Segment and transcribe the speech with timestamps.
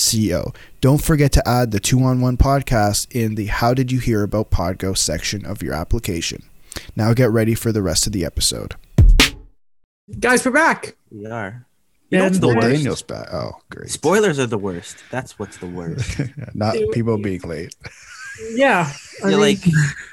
[0.00, 0.52] co.
[0.80, 4.22] Don't forget to add the 2 on 1 podcast in the How Did You Hear
[4.22, 6.42] About Podgo section of your application.
[6.96, 8.74] Now get ready for the rest of the episode.
[10.18, 10.96] Guys, we're back.
[11.10, 11.66] We are.
[12.10, 12.68] You know what's the Well, worst?
[12.68, 13.32] Daniel's back.
[13.32, 13.88] Oh, great.
[13.90, 14.96] Spoilers are the worst.
[15.10, 16.20] That's what's the worst.
[16.54, 17.74] Not people being late.
[18.54, 18.90] Yeah.
[19.22, 19.58] I mean, like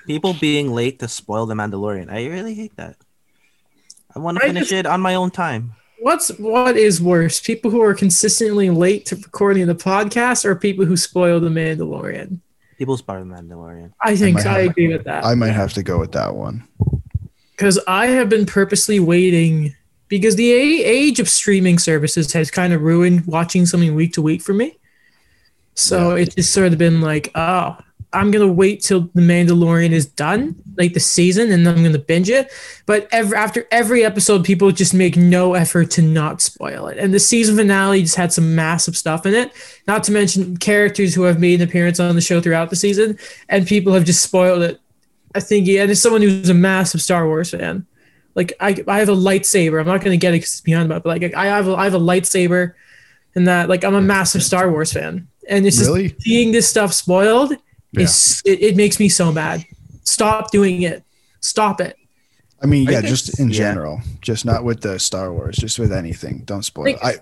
[0.05, 2.11] people being late to spoil the Mandalorian.
[2.11, 2.97] I really hate that.
[4.15, 5.73] I want to I finish just- it on my own time.
[5.99, 7.39] What's what is worse?
[7.39, 12.39] People who are consistently late to recording the podcast or people who spoil the Mandalorian?
[12.77, 13.91] People spoil the Mandalorian.
[14.01, 15.25] I think might I have- agree with that.
[15.25, 16.63] I might have to go with that one.
[17.51, 19.75] Because I have been purposely waiting
[20.09, 24.21] because the a- age of streaming services has kind of ruined watching something week to
[24.21, 24.77] week for me.
[25.73, 27.77] So it's just sort of been like, oh,
[28.17, 31.99] I'm gonna wait till the Mandalorian is done, like the season, and then I'm gonna
[31.99, 32.51] binge it.
[32.85, 36.97] But every, after every episode, people just make no effort to not spoil it.
[36.97, 39.51] And the season finale just had some massive stuff in it.
[39.87, 43.17] Not to mention characters who have made an appearance on the show throughout the season,
[43.49, 44.79] and people have just spoiled it.
[45.35, 47.85] I think, yeah, and as someone who's a massive Star Wars fan,
[48.33, 49.79] like I, I have a lightsaber.
[49.79, 51.83] I'm not gonna get it 'cause it's beyond that, but like I have, a, I
[51.83, 52.73] have a lightsaber,
[53.35, 56.15] and that like I'm a massive Star Wars fan, and it's just Really?
[56.19, 57.53] seeing this stuff spoiled
[57.93, 59.65] is it, it makes me so mad.
[60.03, 61.03] Stop doing it.
[61.41, 61.97] Stop it.
[62.61, 63.57] I mean, yeah, think- just in yeah.
[63.57, 66.39] general, just not with the Star Wars, just with anything.
[66.45, 66.85] Don't spoil.
[66.85, 67.15] Like- I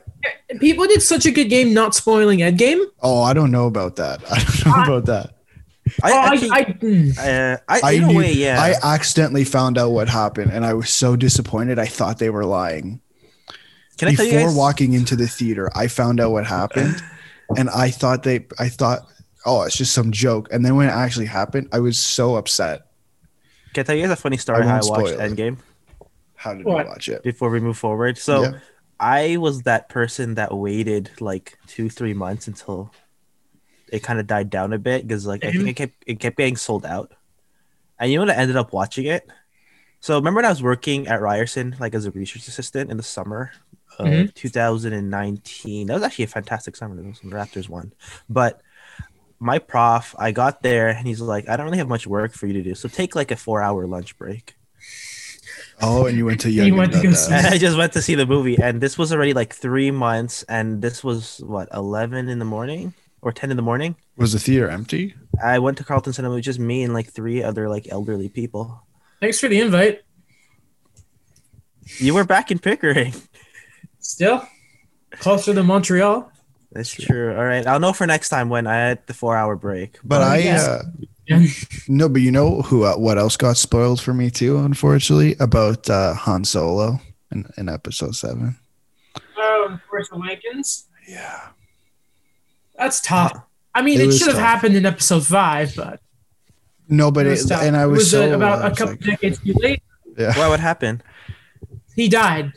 [0.59, 2.84] People did such a good game not spoiling Endgame.
[3.01, 4.22] oh, I don't know about that.
[4.31, 5.31] I don't know I- about that.
[6.03, 7.18] I oh, I, I, mm.
[7.19, 8.59] uh, I, I in knew, way, yeah.
[8.59, 11.78] I accidentally found out what happened, and I was so disappointed.
[11.78, 13.01] I thought they were lying.
[14.00, 14.57] Can I tell you Before guys?
[14.57, 16.95] walking into the theater, I found out what happened,
[17.57, 19.01] and I thought they, I thought,
[19.45, 20.47] oh, it's just some joke.
[20.51, 22.88] And then when it actually happened, I was so upset.
[23.73, 25.19] Can I tell you guys a funny story I how I watched spoil it.
[25.19, 25.57] Endgame
[26.35, 26.85] How did What?
[26.85, 27.23] you watch it?
[27.23, 28.17] before we move forward?
[28.17, 28.59] So Yeah.
[29.00, 32.91] I was that person that waited like two, three months until
[33.91, 35.69] it kind of died down a bit because like I think Mhm.
[35.69, 37.12] it kept it kept getting sold out.
[38.00, 38.35] And you know what?
[38.35, 39.27] I ended up watching it.
[40.00, 43.03] So remember when I was working at Ryerson like as a research assistant in the
[43.03, 43.51] summer
[44.00, 44.33] of Mhm.
[44.33, 45.88] 2019.
[45.88, 46.95] That was actually a fantastic summer.
[46.95, 47.94] There was some Raptors won,
[48.29, 48.62] but
[49.40, 52.47] my prof, I got there and he's like, I don't really have much work for
[52.47, 54.56] you to do, so take like a four-hour lunch break.
[55.81, 58.16] Oh, and you went to You went to go see- I just went to see
[58.16, 62.40] the movie, and this was already like three months, and this was what eleven in
[62.40, 63.95] the morning or ten in the morning.
[64.18, 65.16] Was the theater empty?
[65.44, 68.29] I went to Carlton Cinema It was just me and like three other like elderly
[68.29, 68.84] people.
[69.19, 70.01] thanks for the invite.
[72.00, 73.13] You were back in Pickering.
[74.00, 74.47] Still
[75.12, 76.31] closer than Montreal.
[76.75, 77.34] That's true.
[77.36, 79.97] All right, I'll know for next time when I had the four-hour break.
[80.03, 80.68] But Well, I, yes.
[80.68, 80.84] uh,
[81.25, 81.41] Yeah.
[81.88, 82.84] no, but you know who?
[82.84, 84.58] Uh, what else got spoiled for me too?
[84.59, 87.00] Unfortunately, about uh, Han Solo
[87.31, 88.58] in, in Episode Seven.
[89.38, 90.86] Oh, Force Awakens.
[91.08, 91.47] Yeah,
[92.78, 93.40] That's tough.
[93.74, 96.02] I mean, It it, should have happened in episode five, but
[96.90, 98.94] no, but it it, and I It was, uh, so about I a was couple
[98.94, 99.81] like, decades too late.
[100.18, 100.38] yeah.
[100.38, 101.02] What would happen?
[101.96, 102.52] He died.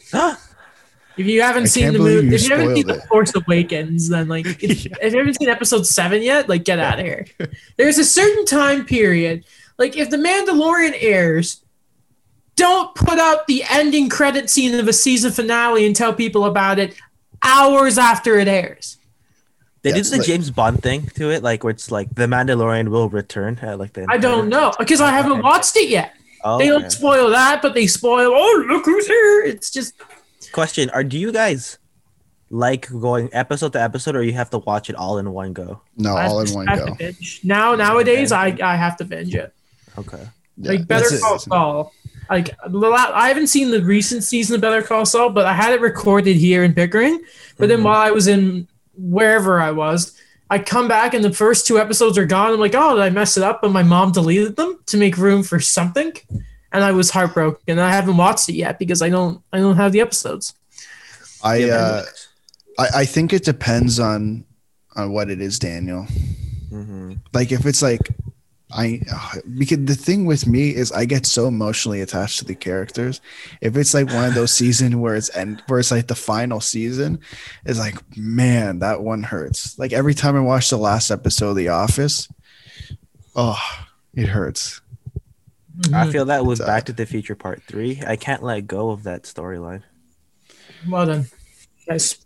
[1.18, 3.06] If you haven't I seen the movie, if you haven't seen spoiled The.
[3.06, 6.98] Force Awakens, then like, if, if you haven't seen episode seven yet, like, get out
[6.98, 7.26] of here.
[7.76, 9.44] There's a certain time period,
[9.78, 11.62] like, if The Mandalorian airs,
[12.56, 16.78] don't put out the ending credit scene of a season finale and tell people about
[16.78, 16.94] it
[17.42, 18.96] hours after it airs.
[19.82, 22.12] They Yeah, did it's the like- James Bond thing to it, like where it's like
[22.14, 23.58] the Mandalorian will return.
[23.62, 26.14] At, like the I don't know because I haven't watched it yet.
[26.44, 28.32] Oh, They don't spoil that, but they spoil.
[28.34, 29.42] Oh, look who's here!
[29.44, 29.94] It's just
[30.52, 31.78] Question: Are do you guys
[32.50, 35.80] like going episode to episode, or you have to watch it all in one go?
[35.96, 36.94] No, I all in one go.
[36.94, 37.14] to.
[37.44, 39.52] Now nowadays, I I have to binge it.
[39.98, 40.22] Okay.
[40.56, 41.06] Yeah, like Better.
[41.20, 41.92] Call Saul.
[42.30, 45.80] Like I haven't seen the recent season of Better Call Saul, but I had it
[45.80, 47.20] recorded here in Pickering.
[47.58, 47.84] But then Mhm.
[47.84, 50.12] while I was in wherever I was,
[50.50, 52.52] I come back and the first two episodes are gone.
[52.52, 53.60] I'm like, oh, did I mess it up?
[53.62, 56.12] But my mom deleted them to make room for something,
[56.72, 57.78] and I was heartbroken.
[57.78, 60.54] I haven't watched it yet because I don't I don't have the episodes.
[61.42, 62.04] I, Yeah, uh,
[62.78, 64.44] I I think it depends on
[64.96, 66.06] on what it is, Daniel.
[66.70, 68.10] hmm Like if it's like
[68.70, 69.00] I
[69.58, 73.20] because the thing with me is I get so emotionally attached to the characters.
[73.60, 76.60] If it's like one of those seasons where it's end where it's like the final
[76.60, 77.20] season,
[77.64, 79.78] it's like man, that one hurts.
[79.78, 82.28] Like every time I watch the last episode of The Office,
[83.36, 83.58] Oh,
[84.14, 84.80] it hurts.
[85.92, 86.12] I Mhm.
[86.12, 86.66] feel that with Sad.
[86.66, 89.82] Back to the Future Part Three, I can't let go of that storyline.
[90.88, 91.26] Well done,
[91.88, 92.16] guys.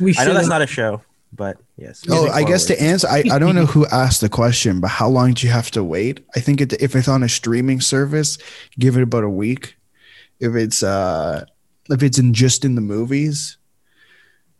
[0.00, 1.02] We I know that's not a show,
[1.32, 2.02] but yes.
[2.08, 5.08] Oh, I guess to answer, I, I don't know who asked the question, but how
[5.08, 6.24] long do you have to wait?
[6.36, 8.38] I think it, if it's on a streaming service,
[8.78, 9.76] give it about a week.
[10.40, 11.44] If it's uh,
[11.88, 13.58] if it's in just in the movies,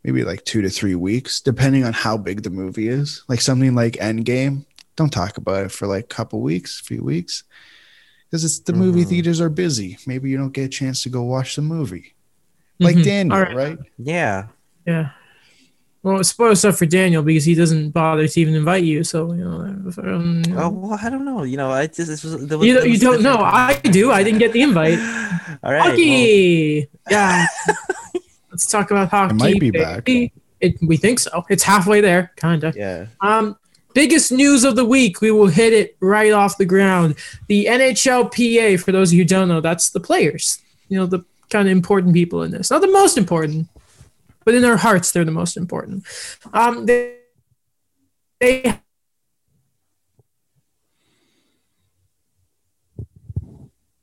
[0.05, 3.25] maybe like two to three weeks, depending on how big the movie is.
[3.29, 4.65] Like something like Endgame,
[4.97, 7.45] don't talk about it for like a couple weeks, few weeks,
[8.31, 9.09] because it's the movie Mhm.
[9.09, 9.99] theaters are busy.
[10.07, 12.15] Maybe you don't get a chance to go watch the movie,
[12.79, 13.05] like Mhm.
[13.05, 13.57] Daniel, All right.
[13.57, 13.79] right?
[13.99, 14.47] Yeah.
[14.87, 15.11] Yeah.
[16.03, 19.05] Well, spoil stuff for Daniel because he doesn't bother to even invite you.
[19.05, 19.61] So you know.
[20.03, 21.43] Um, Oh well, I don't know.
[21.43, 23.37] You know, I just this was, there was you there you was don't know.
[23.39, 24.11] I do.
[24.11, 24.99] I didn't get the invite.
[25.63, 25.81] All right.
[25.83, 26.89] well, hockey.
[27.11, 27.47] yeah.
[28.51, 29.35] Let's talk about hockey.
[29.35, 30.33] might be baby.
[30.61, 31.45] It, we think so.
[31.51, 32.73] It's halfway there, kinda.
[32.77, 33.07] yeah.
[33.21, 33.57] Um,
[33.95, 35.21] biggest news of the week.
[35.21, 37.17] We will hit it right off the ground.
[37.49, 38.83] The NHLPA.
[38.83, 40.61] For those of you who don't know, that's the players.
[40.89, 42.71] You know the kind of important people in this.
[42.71, 43.69] Not the most important,
[44.45, 46.05] but in our hearts, they're the most important.
[46.53, 47.17] Um, they,
[48.41, 48.81] they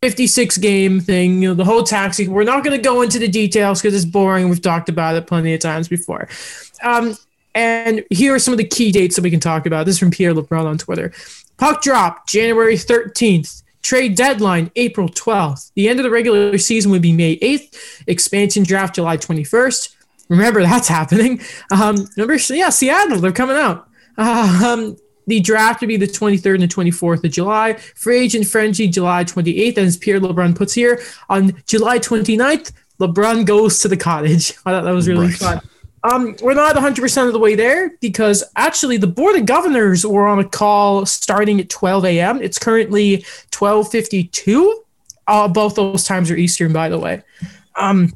[0.03, 2.27] 56 game thing, you know, the whole taxi.
[2.27, 4.47] We're not going to go into the details because it's boring.
[4.47, 6.29] We've talked about it plenty of times before.
[6.83, 7.17] Um,
[7.57, 9.85] and here are some of the key dates that we can talk about.
[9.85, 11.11] This is from Pierre LeBrun on Twitter.
[11.57, 13.63] Puck drop, January 13th.
[13.81, 15.71] Trade deadline, April 12th.
[15.75, 18.03] The end of the regular season would be May 8th.
[18.07, 19.95] Expansion draft, July 21st.
[20.29, 21.41] Remember, that's happening.
[21.71, 23.87] Um, remember, yeah, Seattle, they're coming out.
[24.17, 27.73] Um, the draft would be the 23rd and the 24th of July.
[27.73, 29.77] Free agent frenzy, July 28th.
[29.77, 34.51] And as Pierre LeBrun puts here, on July 29th, LeBrun goes to the cottage.
[34.65, 35.35] I thought that was really Right.
[35.35, 35.61] fun.
[36.03, 40.27] Um, we're not 100% of the way there because actually the Board of Governors were
[40.27, 42.41] on a call starting at 12 a.m.
[42.41, 43.17] It's currently
[43.51, 44.73] 12.52.
[45.27, 47.21] Uh, both those times are Eastern, by the way.
[47.75, 48.13] Um,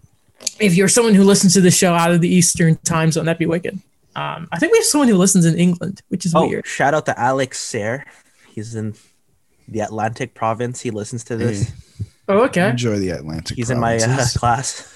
[0.60, 3.40] if you're someone who listens to the show out of the Eastern time zone, that'd
[3.40, 3.80] be wicked.
[4.16, 6.66] Um, I think we have someone who listens in England, which is Oh, weird.
[6.66, 8.06] shout out to Alex Sayre.
[8.54, 8.94] He's in
[9.68, 10.82] the Atlantic province.
[10.82, 11.72] He listens to this.
[12.28, 12.70] Oh, okay.
[12.70, 13.58] Enjoy the Atlantic.
[13.58, 14.88] He's in my uh, class.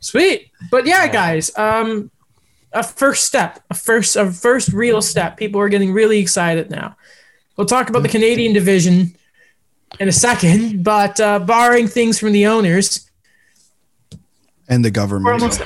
[0.00, 0.50] Sweet.
[0.70, 1.12] But yeah, Yeah.
[1.12, 2.10] guys, um,
[2.74, 5.36] a first step, a first, a first real step.
[5.36, 6.96] People are getting really excited now.
[7.56, 9.14] We'll talk about the Canadian division
[10.00, 13.10] in a second, but uh, barring things from the owners,
[14.68, 15.34] and the government.
[15.42, 15.60] almost.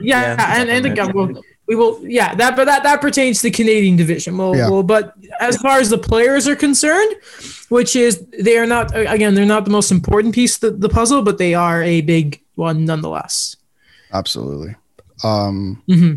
[0.00, 1.38] Yeah, Yeah, and and the government.
[1.38, 2.00] gov- we will.
[2.06, 4.36] Yeah, that but that that pertains to the Canadian division.
[4.38, 4.70] Well, Yeah.
[4.70, 7.14] well, but as far as the players are concerned,
[7.68, 10.88] which is they are not again they're not the most important piece of the, the
[10.88, 13.56] puzzle, but they are a big one nonetheless.
[14.12, 14.74] Absolutely.
[15.22, 16.14] Um, hmm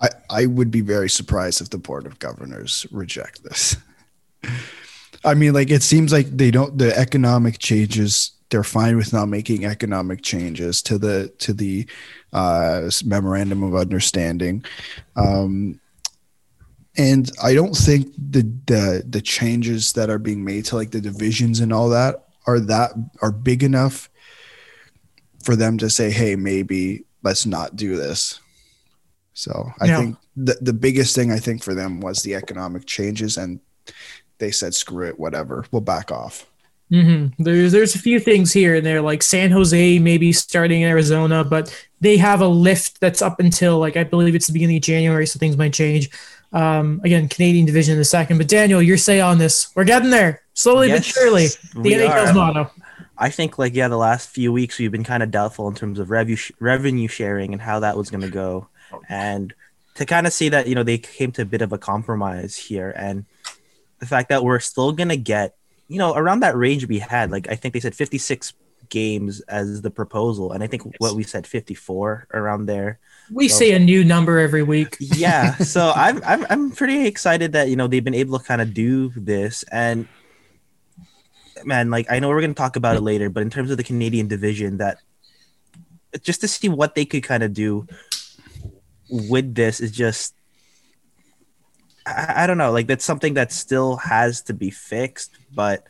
[0.00, 3.76] I, I would be very surprised if the board of governors reject this.
[5.24, 8.32] I mean, like it seems like they don't the economic changes.
[8.50, 11.86] They're fine with not making economic changes to the to the
[12.32, 14.64] uh, memorandum of understanding,
[15.16, 15.80] um,
[16.96, 21.00] and I don't think the the the changes that are being made to like the
[21.00, 24.08] divisions and all that are that are big enough
[25.42, 28.40] for them to say, "Hey, maybe let's not do this."
[29.38, 29.96] So I Yeah.
[29.96, 33.60] think the the biggest thing I think for them was the economic changes, and
[34.38, 36.46] they said, "Screw it, whatever, we'll back off."
[36.90, 40.88] hmm There's there's a few things here and there, like San Jose maybe starting in
[40.88, 44.76] Arizona, but they have a lift that's up until like I believe it's the beginning
[44.78, 46.08] of January, so things might change.
[46.52, 49.68] Um, again, Canadian division in a second, but Daniel, your say on this?
[49.76, 51.48] We're getting there slowly but surely.
[51.82, 52.32] The NHL's are.
[52.32, 52.70] motto.
[53.18, 55.98] I think like yeah, the last few weeks we've been kind of doubtful in terms
[55.98, 58.68] of revenue revenue sharing and how that was going to go,
[59.08, 59.52] and
[59.94, 62.56] to kind of see that you know they came to a bit of a compromise
[62.56, 63.24] here, and
[63.98, 65.56] the fact that we're still going to get
[65.88, 68.52] you know around that range we had, like I think they said fifty six
[68.90, 72.98] games as the proposal, and I think what we said fifty four around there.
[73.30, 74.96] We So- say a new number every week.
[75.00, 78.62] yeah so I'm, I'm i'm pretty excited that you know they've been able to kind
[78.62, 80.08] of do this and
[81.64, 83.76] man like i know we're going to talk about it later but in terms of
[83.76, 84.98] the canadian division that
[86.22, 87.86] just to see what they could kind of do
[89.10, 90.34] with this is just
[92.06, 95.86] I, I don't know like that's something that still has to be fixed but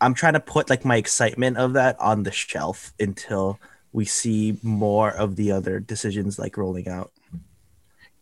[0.00, 3.60] i'm trying to put like my excitement of that on the shelf until
[3.92, 7.12] we see more of the other decisions like rolling out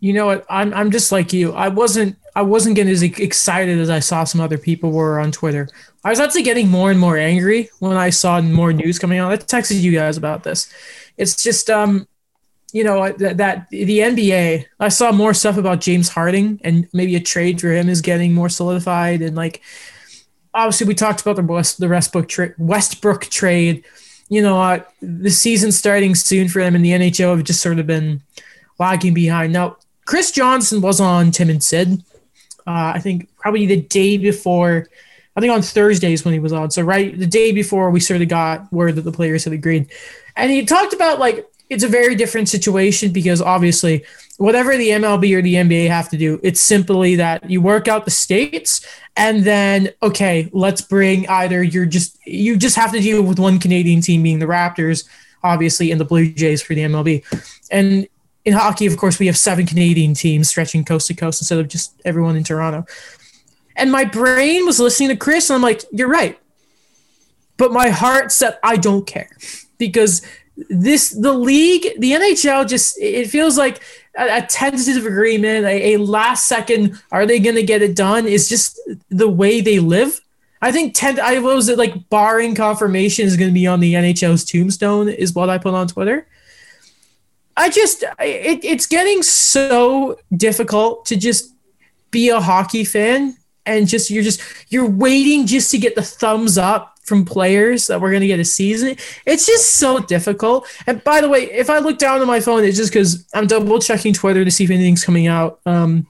[0.00, 0.44] You know what?
[0.50, 1.52] I'm I'm just like you.
[1.52, 5.32] I wasn't I wasn't getting as excited as I saw some other people were on
[5.32, 5.68] Twitter.
[6.04, 9.32] I was actually getting more and more angry when I saw more news coming out.
[9.32, 10.70] I texted you guys about this.
[11.16, 12.06] It's just um
[12.72, 14.66] you know that, that the NBA.
[14.80, 18.34] I saw more stuff about James Harden and maybe a trade for him is getting
[18.34, 19.62] more solidified and like
[20.56, 23.84] obviously we talked about the West the Westbrook tra- Westbrook trade.
[24.28, 27.78] You know, uh, the season starting soon for them in the NHL have just sort
[27.78, 28.22] of been
[28.76, 29.52] lagging behind.
[29.52, 32.02] Now, Chris Johnston was on Tim and Sid.
[32.66, 34.88] Uh, I think probably the day before.
[35.36, 36.70] I think on Thursdays when he was on.
[36.70, 39.90] So right the day before we sort of got word that the players had agreed,
[40.34, 44.04] and he talked about like it's a very different situation because obviously
[44.38, 48.04] whatever the MLB or the NBA have to do, it's simply that you work out
[48.04, 53.22] the states and then okay, let's bring either you're just you just have to deal
[53.22, 55.08] with one Canadian team being the Raptors,
[55.42, 57.24] obviously, and the Blue Jays for the MLB.
[57.70, 58.06] And
[58.44, 61.68] in hockey, of course, we have seven Canadian teams stretching coast to coast instead of
[61.68, 62.84] just everyone in Toronto.
[63.74, 66.38] And my brain was listening to Chris, and I'm like, you're right.
[67.56, 69.36] But my heart said, I don't care
[69.78, 70.22] because
[70.68, 73.82] this the league, the NHL just it feels like
[74.16, 78.26] a, a tentative agreement, a, a last second, are they going to get it done?
[78.26, 80.20] Is just the way they live.
[80.62, 81.20] I think ten.
[81.20, 85.34] I was it like barring confirmation is going to be on the NHL's tombstone is
[85.34, 86.26] what I put on Twitter.
[87.56, 91.52] I just it, it's getting so difficult to just
[92.10, 93.36] be a hockey fan
[93.66, 98.00] and just you're just you're waiting just to get the thumbs up from players that
[98.00, 98.96] we're going to get a season.
[99.24, 100.66] It's just so difficult.
[100.86, 103.46] And by the way, if I look down on my phone, it's just because I'm
[103.46, 106.06] double checking Twitter to see if anything's coming out um,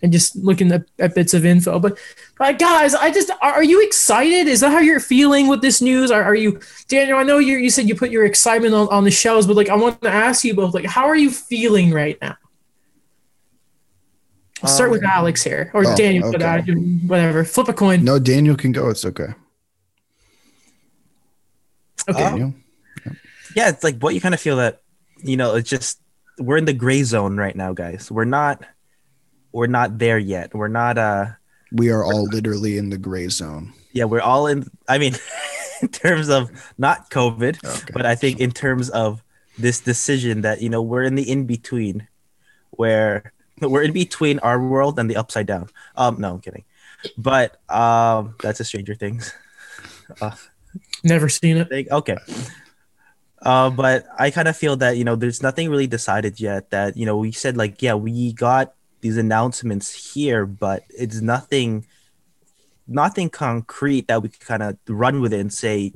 [0.00, 1.80] and just looking at, at bits of info.
[1.80, 1.98] But,
[2.38, 4.46] but guys, I just are you excited?
[4.46, 6.12] Is that how you're feeling with this news?
[6.12, 7.18] Are, are you, Daniel?
[7.18, 9.68] I know you you said you put your excitement on, on the shelves, but like
[9.68, 12.36] I want to ask you both, like, how are you feeling right now?
[14.62, 16.72] I'll start with um, Alex here, or oh, Daniel, okay.
[17.06, 17.44] whatever.
[17.44, 18.02] Flip a coin.
[18.02, 18.88] No, Daniel can go.
[18.90, 19.34] It's okay.
[22.08, 22.24] Okay.
[22.24, 22.62] Um,
[23.54, 24.82] yeah, it's like what you kind of feel that
[25.22, 25.54] you know.
[25.54, 26.00] It's just
[26.38, 28.10] we're in the gray zone right now, guys.
[28.10, 28.64] We're not.
[29.52, 30.54] We're not there yet.
[30.54, 30.98] We're not.
[30.98, 31.26] Uh.
[31.72, 33.72] We are all literally in the gray zone.
[33.92, 34.68] Yeah, we're all in.
[34.88, 35.14] I mean,
[35.82, 37.92] in terms of not COVID, okay.
[37.92, 39.22] but I think in terms of
[39.58, 42.06] this decision that you know we're in the in between,
[42.70, 45.68] where we're in between our world and the upside down.
[45.96, 46.64] Um, no, I'm kidding,
[47.16, 49.34] but um, that's a Stranger Things.
[50.22, 50.34] Uh,
[51.04, 51.88] Never seen it.
[51.90, 52.16] okay.
[53.40, 56.70] Uh, but I kind of feel that you know there's nothing really decided yet.
[56.70, 61.86] That you know we said like yeah we got these announcements here, but it's nothing,
[62.86, 65.92] nothing concrete that we can kind of run with it and say,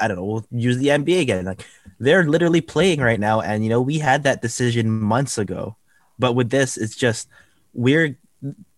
[0.00, 1.44] I don't know, we'll use the NBA again.
[1.44, 1.66] Like
[1.98, 5.76] they're literally playing right now, and you know we had that decision months ago,
[6.18, 7.28] but with this, it's just
[7.74, 8.18] we're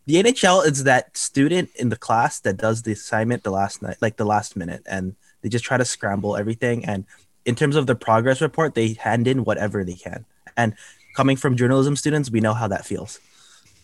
[0.07, 3.97] the NHL is that student in the class that does the assignment the last night,
[4.01, 5.15] like the last minute, and
[5.45, 6.87] they just try to scramble everything.
[6.87, 7.05] And
[7.45, 10.25] in terms of the progress report, they hand in whatever they can.
[10.57, 10.75] And
[11.15, 13.21] coming from journalism students, we know how that feels.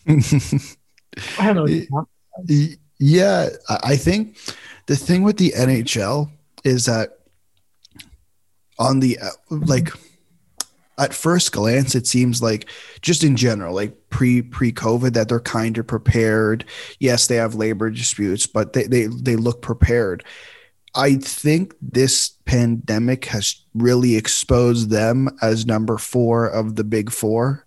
[0.07, 0.17] I
[1.53, 1.95] don't know.
[2.97, 4.37] Yeah, I think
[4.87, 6.31] the thing with the NHL
[6.63, 7.19] is that
[8.79, 9.89] on the uh, like
[10.97, 12.67] at first glance it seems like
[13.01, 16.65] just in general like pre pre covid that they're kind of prepared
[16.99, 20.23] yes they have labor disputes but they they, they look prepared
[20.93, 27.65] I think this pandemic has really exposed them as number four of the big four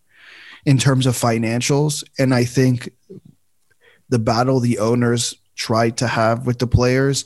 [0.67, 2.05] in terms of financials.
[2.19, 2.91] And I think
[4.09, 7.25] the battle the owners tried to have with the players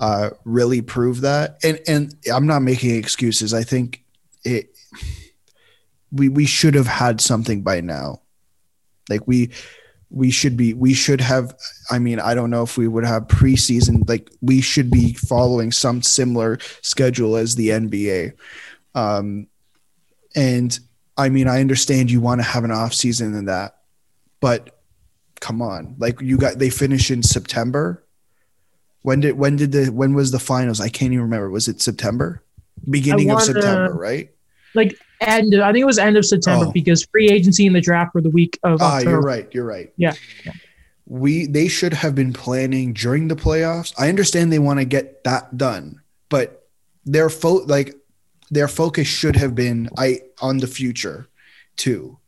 [0.00, 1.58] uh, really proved that.
[1.62, 3.52] And and I'm not making excuses.
[3.52, 4.02] I think
[4.44, 4.76] it
[6.10, 8.20] we we should have had something by now.
[9.10, 9.50] Like we
[10.10, 11.54] we should be we should have
[11.90, 15.72] i mean i don't know if we would have preseason like we should be following
[15.72, 18.32] some similar schedule as the nba
[18.94, 19.46] um
[20.36, 20.78] and
[21.16, 23.78] i mean i understand you want to have an off season in that
[24.40, 24.74] but
[25.44, 28.02] come on like you got they finish in september?
[29.02, 30.80] When did when did the when was the finals?
[30.80, 31.50] I can't even remember.
[31.50, 32.42] Was it september?
[32.88, 34.33] Beginning of september right
[34.74, 35.54] like end.
[35.54, 36.72] I think it was end of September oh.
[36.72, 38.80] because free agency and the draft were the week of.
[38.80, 39.10] Ah, October.
[39.10, 39.48] you're right.
[39.52, 39.92] You're right.
[39.96, 40.14] Yeah.
[40.44, 40.52] yeah.
[41.06, 43.92] We they should have been planning during the playoffs.
[43.98, 46.66] I understand they want to get that done, but
[47.04, 47.94] their fo- like
[48.50, 51.28] their focus should have been I on the future
[51.76, 52.18] too.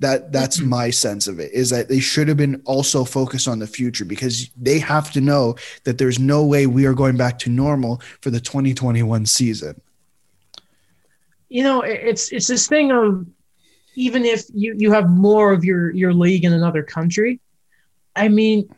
[0.00, 0.68] That that's mm-hmm.
[0.68, 4.04] my sense of it is that they should have been also focused on the future
[4.04, 8.02] because they have to know that there's no way we are going back to normal
[8.20, 9.80] for the 2021 season
[11.48, 13.26] you know, it's it's this thing of
[13.94, 17.40] even if you you have more of your your league in another country,
[18.14, 18.68] I mean,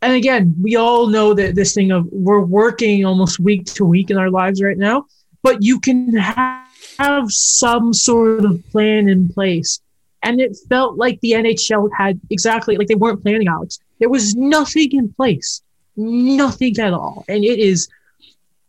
[0.00, 4.10] and again, we all know that this thing of we're working almost week to week
[4.10, 5.06] in our lives right now,
[5.42, 6.62] but you can have
[6.98, 9.80] have some sort of plan in place.
[10.22, 13.80] And it felt like the NHL had exactly like they weren't planning, Alex.
[13.98, 15.62] There was nothing in place,
[15.96, 17.24] nothing at all.
[17.28, 17.88] And it is,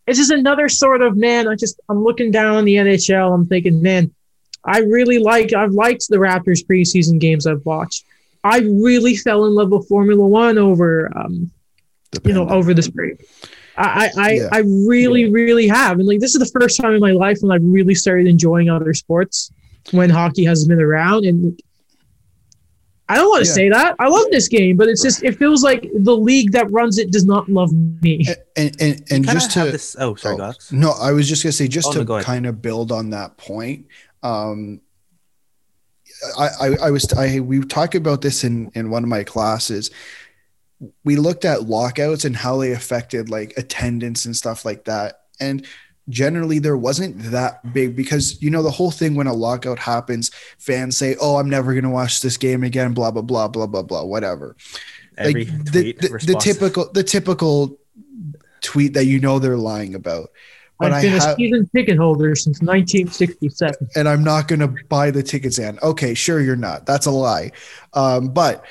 [0.07, 1.47] it's just another sort of man.
[1.47, 3.33] I just, I'm looking down on the NHL.
[3.33, 4.13] I'm thinking, man,
[4.63, 8.05] I really like, I've liked the Raptors preseason games I've watched.
[8.43, 11.51] I really fell in love with Formula One over, um,
[12.23, 13.25] you know, over this break.
[13.77, 14.49] I, I, yeah.
[14.51, 15.97] I really, really have.
[15.99, 18.69] And like, this is the first time in my life when I've really started enjoying
[18.69, 19.51] other sports
[19.91, 21.25] when hockey has been around.
[21.25, 21.59] And
[23.09, 23.53] I don't want to yeah.
[23.53, 23.95] say that.
[23.99, 27.11] I love this game, but it's just, it feels like the league that runs it
[27.11, 28.25] does not love me.
[28.55, 31.57] And, and, and, just to, this, oh, sorry, oh, no, I was just going to
[31.57, 33.87] say, just oh, to no, kind of build on that point.
[34.23, 34.81] Um,
[36.39, 39.91] I, I, I was, I, we talked about this in, in one of my classes
[41.03, 45.21] we looked at lockouts and how they affected like attendance and stuff like that.
[45.39, 45.65] And
[46.09, 50.31] generally there wasn't that big because you know the whole thing when a lockout happens,
[50.57, 53.67] fans say, "Oh, I'm never going to watch this game again." Blah blah blah blah
[53.67, 54.03] blah blah.
[54.03, 54.55] Whatever.
[55.17, 57.77] Every like the, the, the, typical the typical
[58.61, 60.31] tweet that you know they're lying about.
[60.79, 65.11] But I've been a season ticket holder since 1967, and I'm not going to buy
[65.11, 65.59] the tickets.
[65.59, 66.85] And okay, sure, you're not.
[66.85, 67.51] That's a lie.
[67.93, 68.65] Um, but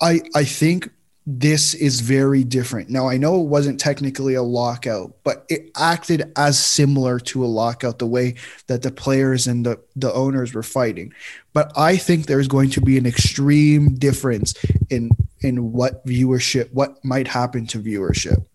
[0.00, 0.90] I I think
[1.26, 2.90] this is very different.
[2.90, 7.46] Now, I know it wasn't technically a lockout, but it acted as similar to a
[7.46, 8.34] lockout the way
[8.66, 11.14] that the players and the, the owners were fighting.
[11.54, 14.54] But I think there's going to be an extreme difference
[14.90, 18.46] in in what viewership, what might happen to viewership.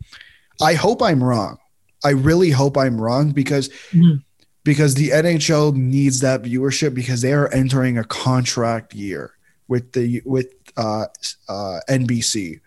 [0.59, 1.59] I hope I'm wrong.
[2.03, 4.17] I really hope I'm wrong because mm-hmm.
[4.63, 9.33] because the NHL needs that viewership because they are entering a contract year
[9.67, 11.05] with the with uh,
[11.49, 12.61] uh, NBC.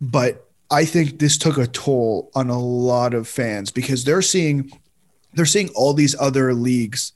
[0.00, 4.70] But I think this took a toll on a lot of fans because they're seeing
[5.32, 7.12] they're seeing all these other leagues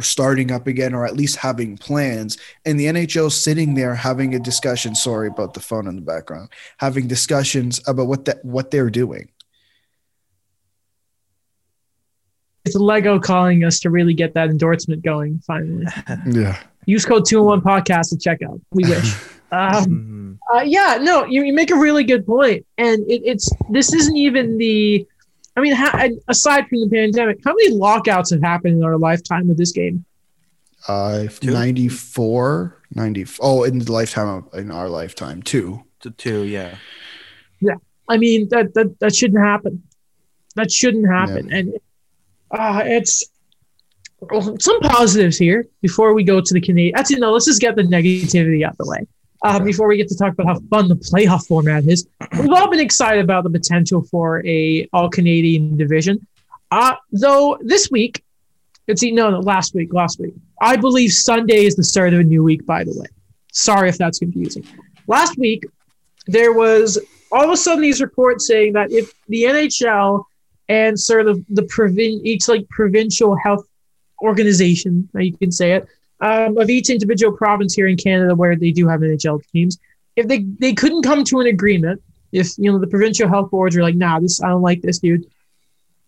[0.00, 2.38] starting up again or at least having plans.
[2.64, 6.48] And the NHL sitting there having a discussion sorry about the phone in the background
[6.78, 9.30] having discussions about what that what they're doing.
[12.64, 15.86] It's Lego calling us to really get that endorsement going finally.
[16.26, 18.60] Yeah Use code two one podcast to check out.
[18.70, 19.14] We wish.
[19.52, 20.32] um, mm-hmm.
[20.54, 24.16] uh, yeah, no, you, you make a really good point, and it, it's this isn't
[24.16, 25.06] even the.
[25.56, 29.48] I mean, ha- aside from the pandemic, how many lockouts have happened in our lifetime
[29.48, 30.04] with this game?
[30.86, 33.26] Uh, 94, 90.
[33.40, 35.82] Oh, in the lifetime of, in our lifetime, two.
[36.16, 36.76] Two, yeah.
[37.60, 37.74] Yeah.
[38.08, 39.82] I mean, that, that, that shouldn't happen.
[40.54, 41.48] That shouldn't happen.
[41.48, 41.56] Yeah.
[41.56, 41.74] And
[42.52, 43.24] uh, it's,
[44.58, 46.96] some positives here before we go to the Canadian.
[46.96, 49.06] Actually, no, let's just get the negativity out of the way.
[49.44, 52.70] Uh, before we get to talk about how fun the playoff format is, we've all
[52.70, 56.26] been excited about the potential for a all Canadian division.
[56.70, 58.24] Uh, though this week,
[58.86, 60.34] it's no, no, last week, last week.
[60.60, 62.64] I believe Sunday is the start of a new week.
[62.64, 63.06] By the way,
[63.52, 64.64] sorry if that's confusing.
[65.06, 65.64] Last week,
[66.26, 66.98] there was
[67.30, 70.24] all of a sudden these reports saying that if the NHL
[70.68, 73.66] and sort of the provin each like provincial health
[74.22, 75.88] organization, you can say it,
[76.20, 79.78] um, of each individual province here in Canada where they do have NHL teams.
[80.16, 82.02] If they, they couldn't come to an agreement,
[82.32, 84.98] if you know the provincial health boards are like, nah, this I don't like this
[84.98, 85.26] dude,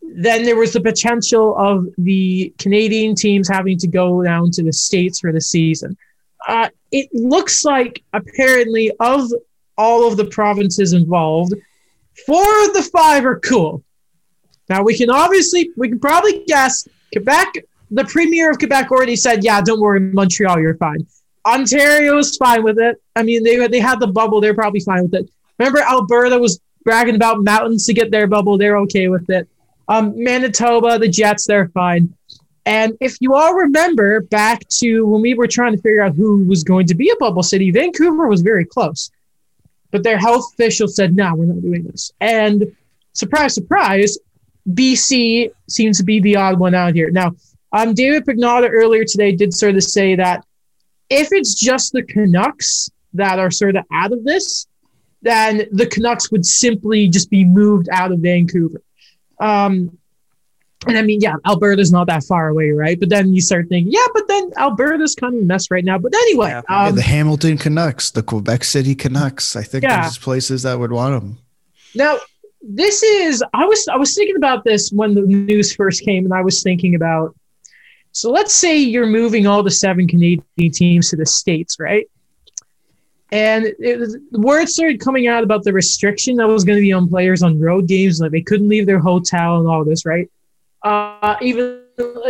[0.03, 4.73] then there was the potential of the Canadian teams having to go down to the
[4.73, 5.97] states for the season.
[6.47, 9.31] Uh, it looks like apparently of
[9.77, 11.55] all of the provinces involved,
[12.27, 13.83] four of the five are cool.
[14.68, 17.55] Now we can obviously we can probably guess Quebec
[17.90, 21.07] the premier of Quebec already said, "Yeah, don't worry, Montreal, you're fine."
[21.46, 23.01] Ontario's fine with it.
[23.16, 25.31] I mean, they they had the bubble; they're probably fine with it.
[25.59, 29.48] Remember, Alberta was bragging about mountains to get their bubble; they're okay with it.
[29.88, 32.14] Um, Manitoba, the Jets, they're fine.
[32.66, 36.44] And if you all remember back to when we were trying to figure out who
[36.44, 39.11] was going to be a bubble city, Vancouver was very close.
[39.90, 42.12] But their health officials said, no, we're not doing this.
[42.20, 42.77] And
[43.14, 44.18] surprise, surprise,
[44.68, 47.11] BC seems to be the odd one out here.
[47.11, 47.35] Now,
[47.72, 50.44] um, David Pagnotta earlier today did sort of say that
[51.11, 54.66] if it's just the Canucks that are sort of out of this,
[55.22, 58.83] then the Canucks would simply just be moved out of Vancouver.
[59.40, 59.98] Um,
[60.87, 62.98] and I mean, yeah, Alberta's not that far away, right?
[62.98, 65.98] But then you start thinking, yeah, but then Alberta's kind of a mess right now.
[65.98, 70.02] But anyway, yeah, um, the Hamilton Canucks, the Quebec City Canucks, I think yeah.
[70.02, 71.38] there's places that would want them.
[71.94, 72.18] Now,
[72.62, 76.35] this is I was I was thinking about this when the news first came, and
[76.35, 77.35] I was thinking about
[78.12, 80.42] so let's say you're moving all the seven Canadian
[80.73, 82.07] teams to the States, right?
[83.31, 83.99] And it,
[84.31, 87.42] the word started coming out about the restriction that was going to be on players
[87.42, 90.29] on road games, like they couldn't leave their hotel and all this, right?
[90.83, 91.83] uh, even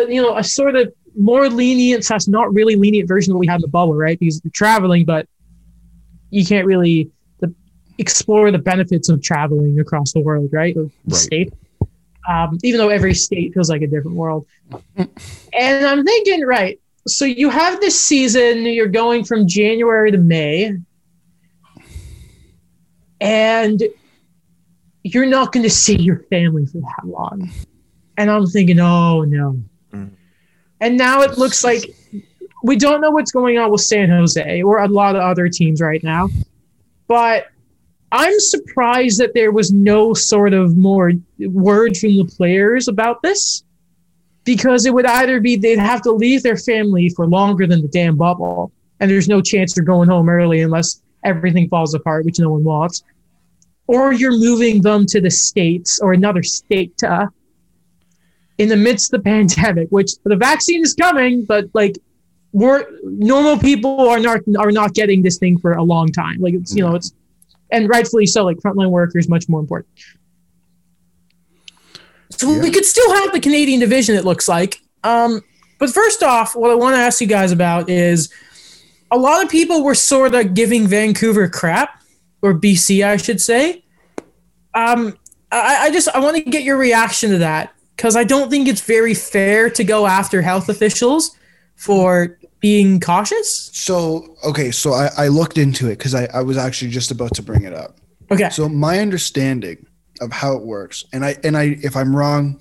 [0.09, 3.47] you know a sort of more lenient slash not really lenient version of what we
[3.47, 4.19] had in the bubble, right?
[4.19, 5.27] Because you're traveling, but
[6.31, 7.11] you can't really
[7.41, 7.55] the,
[7.99, 10.77] explore the benefits of traveling across the world, right?
[10.77, 11.17] Or the Right.
[11.17, 11.53] state.
[12.29, 14.47] Um, even though every state feels like a different world.
[14.97, 15.09] and
[15.87, 20.77] I'm thinking, right, so you have this season, you're going from January to May,
[23.21, 23.83] and
[25.03, 27.51] you're not going to see your family for that long.
[28.17, 29.63] And I'm thinking, oh no.
[29.93, 30.11] Mm.
[30.81, 31.97] And now it looks like
[32.63, 35.81] we don't know what's going on with San Jose or a lot of other teams
[35.81, 36.29] right now.
[37.07, 37.47] But
[38.11, 43.65] I'm surprised that there was no sort of more word from the players about this
[44.45, 47.89] because it would either be they'd have to leave their family for longer than the
[47.89, 52.39] damn bubble, and there's no chance they're going home early unless everything falls apart, which
[52.39, 53.03] no one wants,
[53.87, 57.27] or you're moving them to the states or another state uh,
[58.57, 61.99] in the midst of the pandemic, which the vaccine is coming, but like
[62.53, 66.41] we're normal people are not are not getting this thing for a long time.
[66.41, 67.13] Like it's you know it's
[67.71, 68.45] and rightfully so.
[68.45, 69.93] Like frontline workers, much more important.
[72.31, 72.63] So Yeah.
[72.63, 74.15] we could still have the Canadian division.
[74.17, 74.81] It looks like.
[75.05, 75.43] Um,
[75.79, 78.29] but first off, what I want to ask you guys about is
[79.11, 82.03] a lot of people were sort of giving Vancouver crap,
[82.43, 83.85] or BC, I should say.
[84.75, 85.17] Um,
[85.51, 88.69] I, I just I want to get your reaction to that because I don't think
[88.69, 91.37] it's very fair to go after health officials
[91.77, 93.71] for being cautious.
[93.73, 97.35] So okay, so I, I looked into it because I, I was actually just about
[97.35, 97.99] to bring it up.
[98.31, 98.51] Okay.
[98.51, 99.87] So my understanding
[100.21, 102.61] of how it works, and I and I if I'm wrong,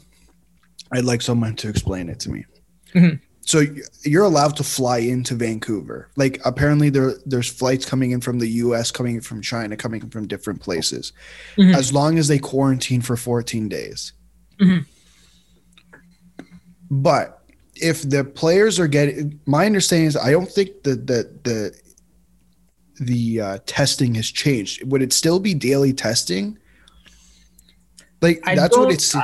[0.92, 2.46] I'd like someone to explain it to me.
[2.94, 3.20] Mhm.
[3.42, 3.64] So
[4.04, 6.10] you're allowed to fly into Vancouver.
[6.18, 10.02] Like apparently there there's flights coming in from the U.S., coming in from China, coming
[10.02, 11.14] in from different places,
[11.58, 11.74] Mhm.
[11.76, 14.12] as long as they quarantine for 14 days.
[14.60, 14.86] Mhm.
[16.90, 17.37] But
[17.82, 21.82] if the players are getting, my understanding is I don't think the the the
[23.00, 24.84] the uh, testing has changed.
[24.84, 26.58] Would it still be daily testing?
[28.22, 29.16] Like I that's what don't- it's.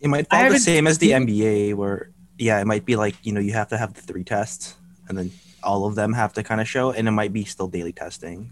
[0.00, 3.14] It might I fall the same as the NBA, where yeah, it might be like
[3.22, 4.74] you know you have to have the three tests,
[5.08, 5.30] and then
[5.62, 8.50] all of them have to kind of show, and it might be still daily testing.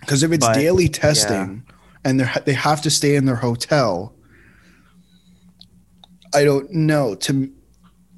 [0.00, 1.64] Because if it's But, daily testing
[2.04, 4.14] and they they have to stay in their hotel,
[6.34, 7.14] I don't know.
[7.14, 7.50] To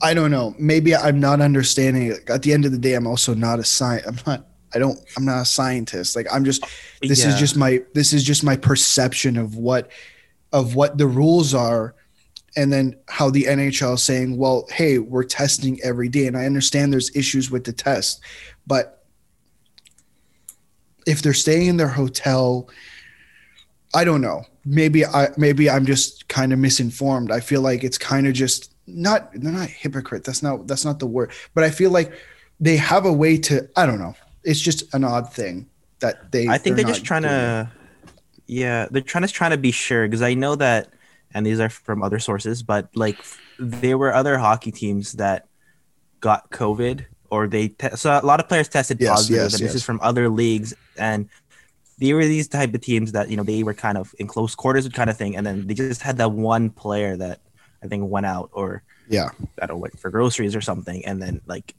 [0.03, 0.55] I don't know.
[0.59, 2.29] Maybe I'm not understanding it.
[2.31, 4.01] At the end of the day, I'm also not a sci.
[4.07, 4.47] I'm not.
[4.75, 4.99] I don't.
[5.17, 6.17] I'm not a scientist.
[6.17, 6.65] Like I'm just.
[7.03, 7.83] This is just my.
[7.95, 9.91] This is just my perception of what,
[10.53, 11.95] of what the rules are,
[12.57, 16.47] and then how the NHL is saying, well, hey, we're testing every day, and I
[16.47, 18.21] understand there's issues with the test,
[18.67, 19.01] but
[21.07, 22.69] if they're staying in their hotel
[23.95, 27.99] i don't know maybe i maybe i'm just kind of misinformed i feel like it's
[27.99, 31.71] kind of just not they're not hypocrite that's not that's not the word but i
[31.71, 32.13] feel like
[32.59, 35.69] they have a way to i don't know it's just an odd thing
[36.01, 37.33] that they I think they're they're just trying doing.
[37.35, 37.71] to,
[38.47, 40.89] yeah, they're trying to trying to be sure because I know that,
[41.33, 43.19] and these are from other sources, but like
[43.59, 45.47] there were other hockey teams that
[46.21, 49.61] got COVID or they te- so a lot of players tested Yes, positive, yes, and
[49.61, 49.69] yes.
[49.69, 51.29] this is from other leagues, and
[51.99, 54.55] they were these type of teams that you know they were kind of in close
[54.55, 57.41] quarters kind of thing, and then they just had that one player that
[57.83, 61.21] I think went out or yeah I don't know went for groceries or something, and
[61.21, 61.75] then like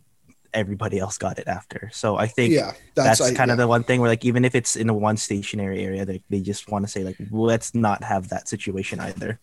[0.54, 1.90] everybody else got it after.
[1.94, 3.64] So I think yeah that's, that's, I- kind of yeah.
[3.64, 6.42] the one thing where like even if it's in a one stationary area they, they
[6.42, 9.40] just want to say like let's not have that situation either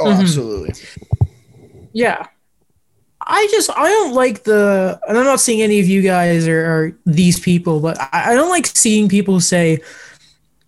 [0.00, 0.20] oh Mhm.
[0.20, 0.72] absolutely
[1.92, 2.26] Yeah.
[3.20, 6.60] I just I don't like the and I'm not seeing any of you guys or,
[6.64, 9.80] or these people, but I, I don't like seeing people say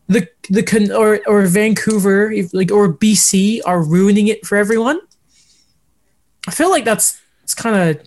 [0.09, 5.01] the the con or or Vancouver like or BC are ruining it for everyone.
[6.51, 8.03] I feel like that's it's kind of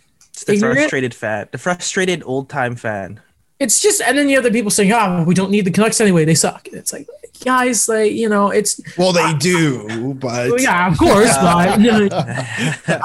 [0.46, 0.78] the Ignorant?
[0.80, 3.22] frustrated fan the frustrated old time fan
[3.60, 6.02] it's just and then the other people saying, "Ah, well, we don't need the Canucks
[6.02, 6.26] anyway.
[6.26, 7.08] They suck." It's like,
[7.46, 11.80] guys, like you know, it's well they do but well, yeah, of course, but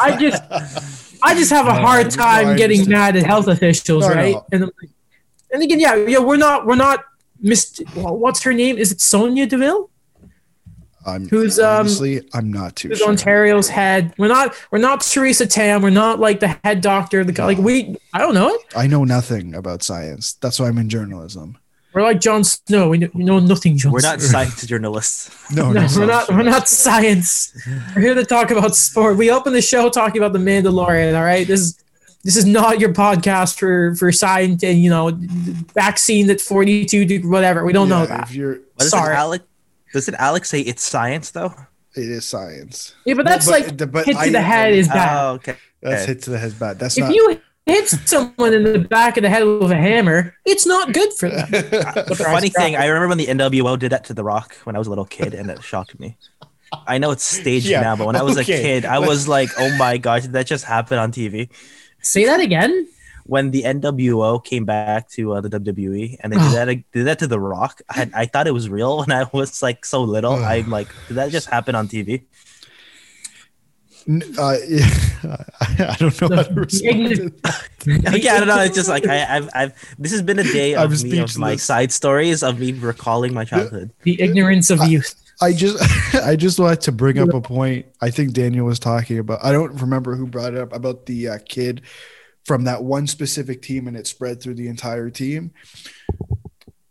[0.01, 0.43] I just
[1.23, 4.15] I just have a No, hard time I getting mad at health officials, No, no.
[4.15, 4.37] right?
[4.51, 4.91] And I'm like-
[5.53, 7.05] and again, yeah, yeah, we're not we're not
[7.41, 7.81] missed.
[7.95, 8.79] What's her name?
[8.79, 9.91] Is it Sonia Deville?
[11.09, 11.89] I'm, Who's, um,
[12.35, 14.15] i'm not too Who's sure Ontario's head?
[14.19, 15.83] We're not we're not Theresa Tam.
[15.83, 17.25] We're not like the head doctor.
[17.25, 18.61] The co- like we I don't know it.
[18.77, 21.59] i know nothing about science that's why i'm in journalism
[21.95, 22.91] We're like Jon Snow.
[22.91, 23.77] We know, we know nothing.
[23.79, 26.29] Jon we're not science journalists no, No, no, we're not.
[26.29, 27.51] We're not science.
[27.97, 29.17] We're here to talk about sport.
[29.17, 31.17] We open the show talking about the Mandalorian.
[31.17, 31.85] All right, this is
[32.25, 35.11] this is not your podcast for for science and you know
[35.75, 37.65] vaccine at forty two whatever.
[37.65, 38.29] We don't know that.
[38.29, 39.15] if you're What Sorry.
[39.37, 39.43] it
[39.89, 41.55] alex does it alex say it's science though
[41.95, 42.95] It is science.
[43.07, 45.09] Yeah, but that's Well, like the- but hit to I- the head is bad.
[45.19, 45.57] Oh, okay.
[45.83, 46.13] That's Okay.
[46.13, 46.79] hit to the head bad.
[46.79, 47.15] That's if not.
[47.15, 51.13] you hit someone in the back of the head with a hammer, it's not good
[51.19, 51.49] for them.
[51.51, 54.79] The funny thing, I remember when the NWO did that to The Rock when I
[54.79, 56.17] was a little kid, and it shocked me.
[56.87, 58.59] I know it's staged Yeah, now, but when I was okay.
[58.61, 61.49] a kid, I was like, "Oh my gosh, did that just happen on TV?"
[62.03, 62.87] Say that again.
[63.29, 67.19] When the NWO came back to uh, the WWE and they did that did that
[67.21, 70.33] to The Rock, I, I thought it was real when I was like so little.
[70.33, 72.25] I'm like, did that just happen on TV?
[74.09, 74.89] Uh, yeah,
[75.79, 77.17] I don't know how to respond.
[77.17, 77.69] to that.
[78.23, 78.61] yeah, I don't know.
[78.61, 79.97] It's just like I, I've, I've.
[79.99, 83.45] This has been a day of me of my side stories of me recalling my
[83.45, 83.91] childhood.
[84.05, 85.15] The ignorance of youth.
[85.43, 87.85] I just I just wanted to bring up a point.
[88.01, 89.45] I think Daniel was talking about.
[89.45, 91.83] I don't remember who brought it up about the uh, kid
[92.49, 95.53] from that one specific team, and it spread through the entire team.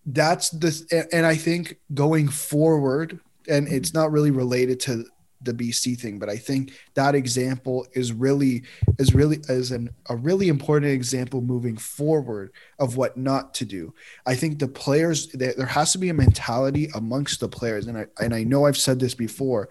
[0.06, 5.06] That's the and I think going forward, and it's not really related to
[5.42, 8.64] the BC thing, but I think that example is really
[9.00, 13.96] is really is an a really important example moving forward of what not to do.
[14.28, 18.06] I think the players there, has to be a mentality amongst the players, and I
[18.20, 19.70] and I know I've said this before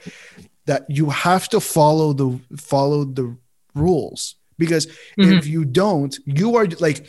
[0.65, 3.37] that you have to follow the follow the
[3.75, 4.87] rules because
[5.19, 5.39] Mhm.
[5.39, 7.07] if you don't, you are like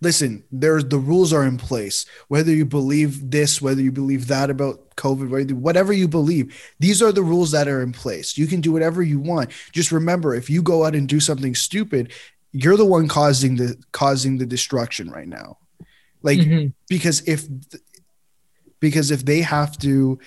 [0.00, 4.50] listen there's the rules are in place whether you believe this whether you believe that
[4.50, 8.48] about covid whether, whatever you believe these are the rules that are in place you
[8.48, 12.12] can do whatever you want just remember if you go out and do something stupid
[12.50, 15.56] you're the one causing the causing the destruction right now
[16.22, 16.72] like Mhm.
[16.88, 17.46] because if
[18.80, 20.18] because if they have to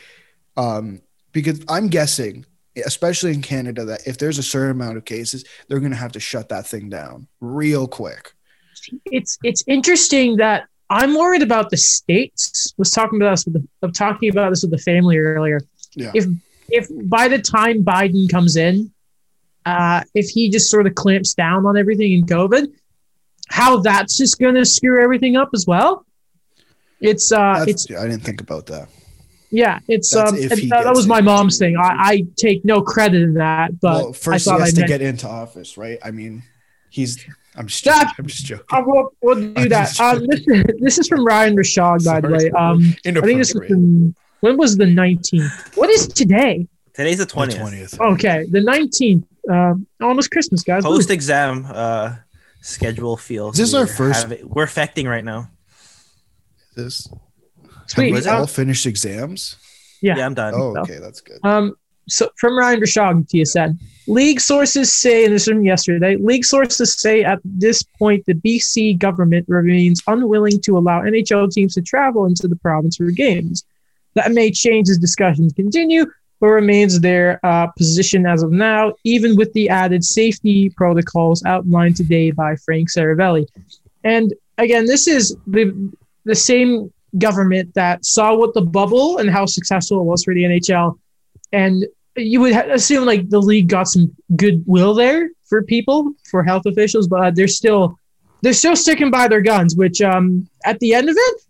[0.56, 1.02] um
[1.34, 2.46] because i'm guessing
[2.86, 6.12] especially in canada that if there's a certain amount of cases they're going to have
[6.12, 8.36] to shut that thing down real quick
[9.06, 12.74] It's it's interesting that I'm worried about the states.
[12.78, 15.62] Was talking about this with the, I'm talking about this with the family earlier.
[15.94, 16.12] Yeah.
[16.14, 16.26] If
[16.70, 18.92] if by the time Biden comes in,
[19.66, 22.74] uh, if he just sort of clamps down on everything in COVID,
[23.50, 26.06] how that's just going to screw everything up as well.
[27.02, 28.90] It's uh, That's, it's i didn't think about that
[29.52, 31.78] yeah, it's um, if that, that was my mom's thing.
[31.78, 34.80] I, I take no credit in that, but well first I he has I to
[34.82, 36.44] meant, get into office right i mean
[36.90, 38.02] he's i'm just Stop.
[38.02, 39.88] joking, i'm just joking I will, we'll do I'm that.
[39.96, 40.46] just Um, this,
[40.80, 42.50] this is from Ryan Rishaug, by the way.
[42.52, 43.70] Um, I think this is Inappropriate.
[43.70, 45.78] from, when was the 19th?
[45.78, 46.68] What is today?
[46.94, 48.00] Today's the The twentieth.
[48.00, 49.24] Okay, the 19th.
[49.50, 50.84] Um, almost Christmas, guys.
[50.84, 52.16] Post exam uh,
[52.62, 53.58] schedule feels.
[53.58, 55.50] This is our first- having- we're affecting right now.
[56.76, 57.08] this
[57.96, 58.14] Sweet.
[58.16, 59.56] have we Uh, all finished exams
[60.02, 60.18] Yeah.
[60.18, 60.54] Yeah, I'm done.
[60.56, 60.80] oh so.
[60.82, 61.76] okay that's good Um,
[62.08, 63.80] so from Ryan Rishaug, TSN.
[64.08, 68.36] League sources say, and this is from yesterday, league sources say at this point the
[68.36, 73.66] BC government remains unwilling to allow NHL teams to travel into the province for games.
[74.14, 76.06] That may change as discussions continue,
[76.40, 81.96] but remains their uh, position as of now, even with the added safety protocols outlined
[81.96, 83.48] today by Frank Seravalli.
[84.04, 85.92] And again, this is the
[86.26, 90.44] the same government that saw what the bubble and how successful it was for the
[90.44, 90.98] NHL
[91.52, 96.44] and you would ha- assume like the league got some goodwill there for people for
[96.44, 97.98] health officials but they're still
[98.42, 101.42] they're still sticking by their guns which um at the end of it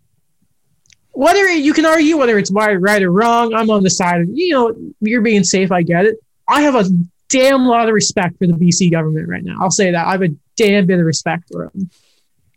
[1.12, 4.28] whether you can argue whether it's right, right or wrong i'm on the side of
[4.32, 6.16] you know you're being safe i get it.
[6.48, 6.84] I have a
[7.28, 9.56] damn lot of respect for the bc government right now.
[9.60, 10.06] I'll say that.
[10.06, 11.90] I have a damn bit of respect for them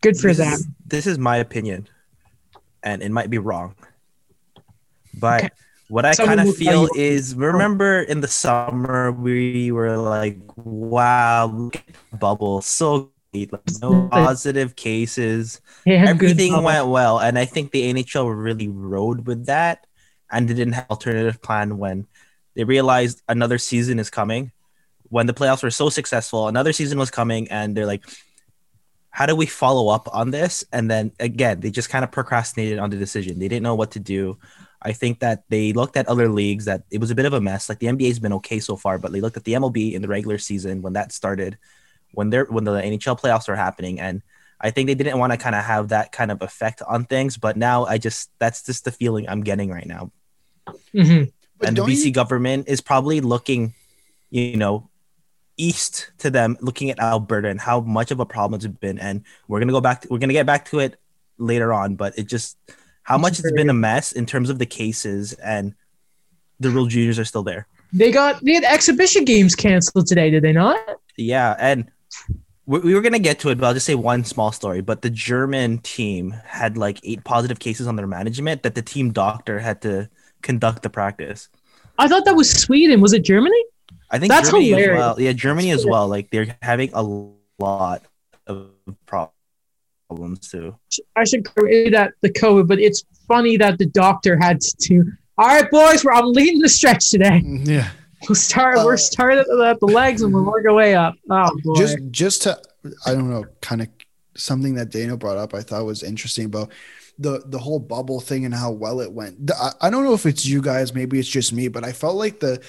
[0.01, 0.53] good for this them.
[0.53, 1.87] Is, this is my opinion,
[2.83, 3.75] and it might be wrong.
[5.13, 5.49] But Okay.
[5.87, 11.75] what I kind of feel is remember in the summer we were like, wow, look
[11.75, 12.61] at the bubble.
[12.61, 13.51] So great.
[13.51, 15.61] Like, no positive cases.
[15.85, 17.19] Everything went well.
[17.19, 19.85] And I think the NHL really rode with that
[20.31, 22.07] and they didn't have an alternative plan when
[22.55, 24.51] they realized another season is coming.
[25.09, 28.05] When the playoffs were so successful, another season was coming, and they're like,
[29.11, 30.63] how do we follow up on this?
[30.71, 33.39] And then again, they just kind of procrastinated on the decision.
[33.39, 34.37] They didn't know what to do.
[34.81, 37.41] I think that they looked at other leagues that it was a bit of a
[37.41, 37.67] mess.
[37.67, 40.07] Like the NBA's been okay so far, but they looked at the MLB in the
[40.07, 41.57] regular season when that started,
[42.13, 44.21] when they're when the NHL playoffs were happening, and
[44.61, 47.35] I think they didn't want to kind of have that kind of effect on things.
[47.37, 50.11] But now I just that's just the feeling I'm getting right now.
[50.93, 51.31] Mhm.
[51.61, 53.73] And the BC you- government is probably looking,
[54.29, 54.89] you know,
[55.59, 58.97] east to them, looking at Alberta and how much of a problem it's been.
[58.97, 60.01] And we're gonna go back.
[60.01, 60.99] To, we're gonna get back to it
[61.37, 62.57] later on, but it just
[63.03, 65.75] how much it's been a mess in terms of the cases and
[66.59, 67.67] the world juniors are still there.
[67.93, 70.79] they got they had exhibition games canceled today did they not
[71.17, 71.89] Yeah, and
[72.65, 74.81] we, we were gonna get to it, but I'll just say one small story.
[74.81, 79.11] But the German team had like eight positive cases on their management that the team
[79.11, 80.09] doctor had to
[80.41, 81.49] conduct the practice.
[81.97, 83.01] I thought that was Sweden.
[83.01, 83.61] Was it Germany?
[84.11, 84.91] I think That's Germany hilarious.
[84.91, 85.21] as well.
[85.21, 86.07] Yeah, Germany as well.
[86.07, 87.03] Like they're having a
[87.59, 88.03] lot
[88.47, 88.69] of
[89.05, 90.75] problems too.
[91.15, 95.11] I should create that the COVID, but it's funny that the doctor had to do.
[95.37, 97.41] All right, boys, we're I'm leading the stretch today.
[97.45, 97.89] Yeah.
[98.27, 98.77] We'll start.
[98.77, 101.15] Uh, we're starting at the, at the legs and we'll work our way up.
[101.29, 101.75] Oh boy.
[101.75, 102.61] just just to
[103.05, 103.87] i don't know kind of
[104.35, 106.69] something that daniel brought up i thought was interesting about
[107.17, 110.13] the the whole bubble thing and how well it went The- I, I don't know
[110.13, 112.61] if it's you guys maybe it's just me but i felt like the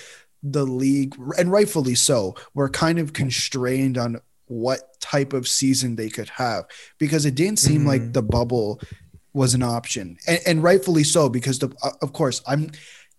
[0.43, 6.09] the league and rightfully so were kind of constrained on what type of season they
[6.09, 6.65] could have
[6.99, 8.13] because it didn't seem like Mhm.
[8.15, 8.81] the bubble
[9.33, 12.71] was an option and, and rightfully so because the uh, of course i'm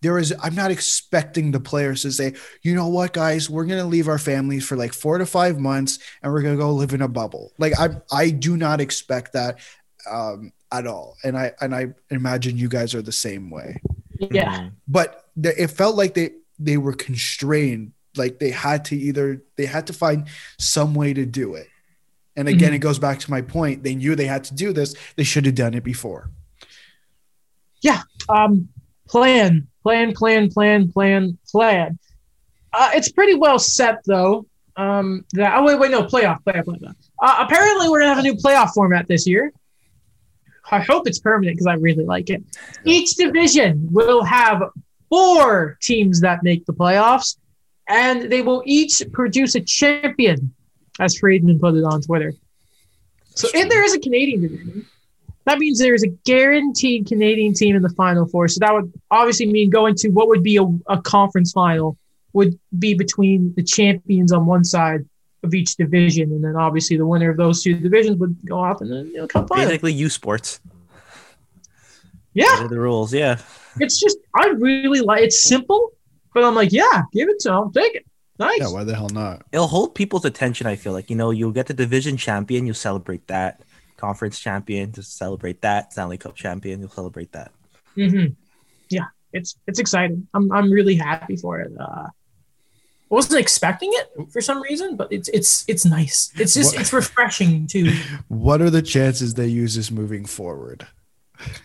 [0.01, 3.79] there is i'm not expecting the players to say you know what guys we're going
[3.79, 6.71] to leave our families for like four to five months and we're going to go
[6.73, 9.59] live in a bubble like i i do not expect that
[10.09, 13.79] um at all and i and i imagine you guys are the same way
[14.19, 14.59] yeah.
[14.59, 14.71] Mhm.
[14.87, 16.31] but the, it felt like they
[16.63, 20.27] they were constrained like they had to either they had to find
[20.59, 21.67] some way to do it
[22.35, 22.75] and again Mhm.
[22.75, 25.45] it goes back to my point they knew they had to do this they should
[25.45, 26.29] have done it before
[27.81, 28.69] yeah Um,
[29.09, 31.97] plan, plan, plan, plan, plan, plan.
[32.71, 34.45] Uh, it's pretty well set though.
[34.77, 36.95] Um, that oh wait, wait, no, playoff, playoff, playoff.
[37.21, 39.51] Uh, apparently, we're gonna have a new playoff format this year.
[40.71, 42.41] I hope it's permanent because I really like it.
[42.85, 44.63] Each division will have
[45.11, 47.37] four teams that make the playoffs,
[47.87, 50.53] and they will each produce a champion,
[50.99, 52.33] as Friedman put it on Twitter.
[53.35, 54.85] So if there is a Canadian division,
[55.45, 58.47] that means there's a guaranteed Canadian team in the final four.
[58.47, 61.97] So that would obviously mean going to what would be a, a conference final
[62.33, 65.05] would be between the champions on one side
[65.43, 68.79] of each division, and then obviously the winner of those two divisions would go off
[68.79, 69.65] and the you know, cup final.
[69.65, 70.61] Basically, U Sports.
[72.33, 73.13] Yeah, the rules.
[73.13, 73.39] Yeah.
[73.79, 75.91] It's just I really like it's simple,
[76.33, 78.05] but I'm like, yeah, give it to him, take it,
[78.39, 78.59] nice.
[78.59, 80.67] yeah why the hell not It'll hold people's attention.
[80.67, 83.61] I feel like you know you'll get the division champion, you celebrate that.
[83.97, 85.93] Conference champion, just celebrate that.
[85.93, 87.51] Stanley Cup champion, you'll celebrate that.
[87.95, 88.27] hmm
[88.89, 90.27] Yeah, it's it's exciting.
[90.33, 91.71] I'm I'm really happy for it.
[91.79, 96.31] Uh, I wasn't expecting it for some reason, but it's it's it's nice.
[96.35, 97.93] It's just What- it's refreshing too.
[98.27, 100.87] what are the chances they use this moving forward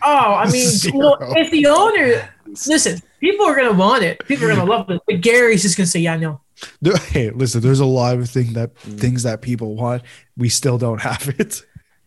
[0.01, 2.29] Oh, I mean, well, if the owner
[2.67, 4.19] listen, people are gonna want it.
[4.27, 5.01] People are gonna love it.
[5.07, 6.41] But Gary's just gonna say, yeah, no.
[6.81, 8.99] There- hey listen there's a lot of thing that Mm.
[8.99, 10.01] things that people want
[10.37, 11.61] we still don't have it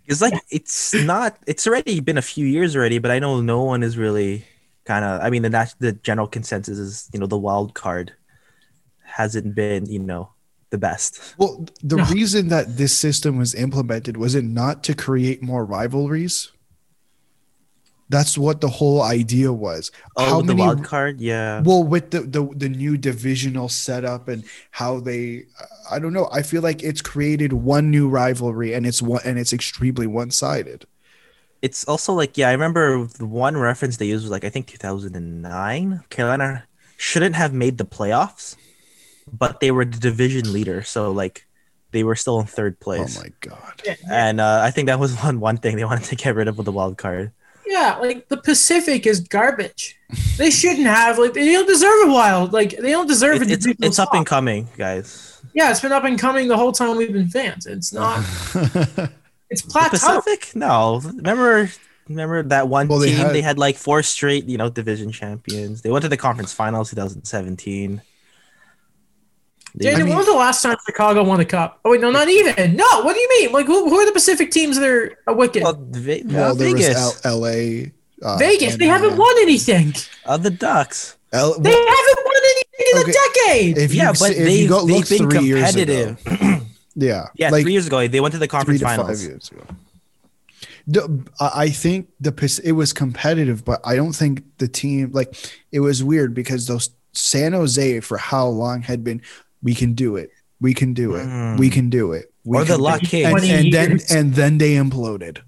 [0.06, 1.38] It's like it's not.
[1.46, 4.44] It's already been a few years already, but I know no one is really
[4.84, 5.20] kind of.
[5.22, 8.12] I mean, the nat- the general consensus is you know the wild card
[9.04, 10.30] hasn't been you know
[10.70, 11.20] the best.
[11.38, 12.04] well the No.
[12.06, 16.50] reason that this system was implemented was it not to create more rivalries
[18.10, 21.62] that's what the whole idea was Oh, the wild card, yeah.
[21.64, 25.44] well with the, the the new divisional setup and how they
[25.90, 29.38] i don't know i feel like it's created one new rivalry and it's one and
[29.38, 30.84] it's extremely one-sided
[31.62, 34.66] It's also like yeah, I remember the one reference they used was like I think
[34.66, 36.04] 2009.
[36.08, 36.64] Carolina
[36.96, 38.56] shouldn't have made the playoffs,
[39.30, 41.46] but they were the division leader, so like
[41.92, 43.16] they were still in third place.
[43.18, 43.76] oh my god
[44.10, 46.56] and uh, I think that was one one thing they wanted to get rid of
[46.56, 47.32] with the wild card.
[47.70, 49.96] Yeah, like the Pacific is garbage.
[50.38, 52.52] They shouldn't have like they don't deserve a wild.
[52.52, 55.40] Like they don't deserve It- a it's divisional it's up and coming, guys.
[55.54, 57.66] Yeah, it's been up and coming the whole time we've been fans.
[57.66, 58.18] It's not.
[59.50, 59.90] It's The plateau.
[59.90, 60.54] Pacific?
[60.56, 61.00] No.
[61.04, 61.70] Remember
[62.08, 65.12] remember that one Well, they team had- they had like four straight, you know, division
[65.12, 65.82] champions.
[65.82, 68.02] They went to the conference finals 2017.
[69.74, 71.78] They- Daniel, I mean- when was the last time Chicago won a cup?
[71.84, 72.76] Oh wait, no, not even.
[72.76, 73.52] No, what do you mean?
[73.52, 75.62] Like who, who are the Pacific teams that are a wicked?
[75.62, 76.96] well, Ve- well Vegas.
[77.24, 77.48] L- la
[78.22, 79.94] uh, Vegas, and, they haven't uh, won anything.
[80.26, 81.16] Uh, the Ducks.
[81.32, 83.10] L- They haven't won anything in Okay.
[83.10, 83.78] a decade.
[83.78, 86.66] if you, yeah, but if they've, you go they've been three years ago, competitive.
[86.96, 89.08] yeah yeah, like three years ago they went to the three conference to finals.
[89.22, 89.64] five years ago
[90.88, 95.34] The- I I think the it was competitive, but I don't think the team like
[95.70, 99.22] it was weird because those San Jose for how long had been
[99.62, 100.30] we can do it,
[100.60, 101.58] we can do it, Mm.
[101.58, 103.00] we can do it, we Or the can Luck.
[103.02, 103.42] Kings.
[103.42, 105.38] and, and then and then they imploded.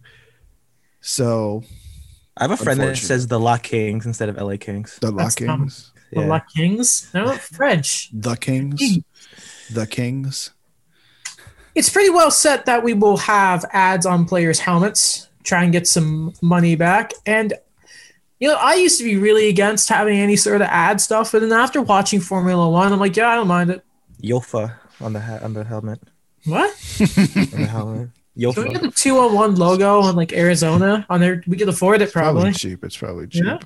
[1.01, 1.63] So
[2.37, 4.99] I have a friend that says the Lock Kings instead of LA Kings.
[5.01, 5.61] the Luck That's dumb.
[5.61, 6.27] Kings, The Yeah.
[6.27, 7.09] Luck Kings.
[7.15, 8.11] No, French.
[8.13, 8.81] the Kings,
[9.71, 10.51] the Kings.
[11.75, 15.87] It's pretty well set that we will have ads on players' helmets, try and get
[15.89, 17.13] some money back.
[17.27, 17.55] And
[18.39, 21.41] you know, I used to be really against having any sort of ad stuff, but
[21.43, 23.85] then after watching Formula One, I'm like, yeah, I don't mind it.
[24.23, 26.01] Yofa on the ha- on the helmet.
[26.45, 26.71] What?
[27.01, 28.09] On the helmet.
[28.37, 28.55] Yofa.
[28.55, 31.43] Can we get the two on one logo on like Arizona on there?
[31.47, 32.53] We could afford it Probably probably.
[32.55, 32.83] cheap.
[32.85, 33.45] It's probably cheap.
[33.45, 33.59] Yeah.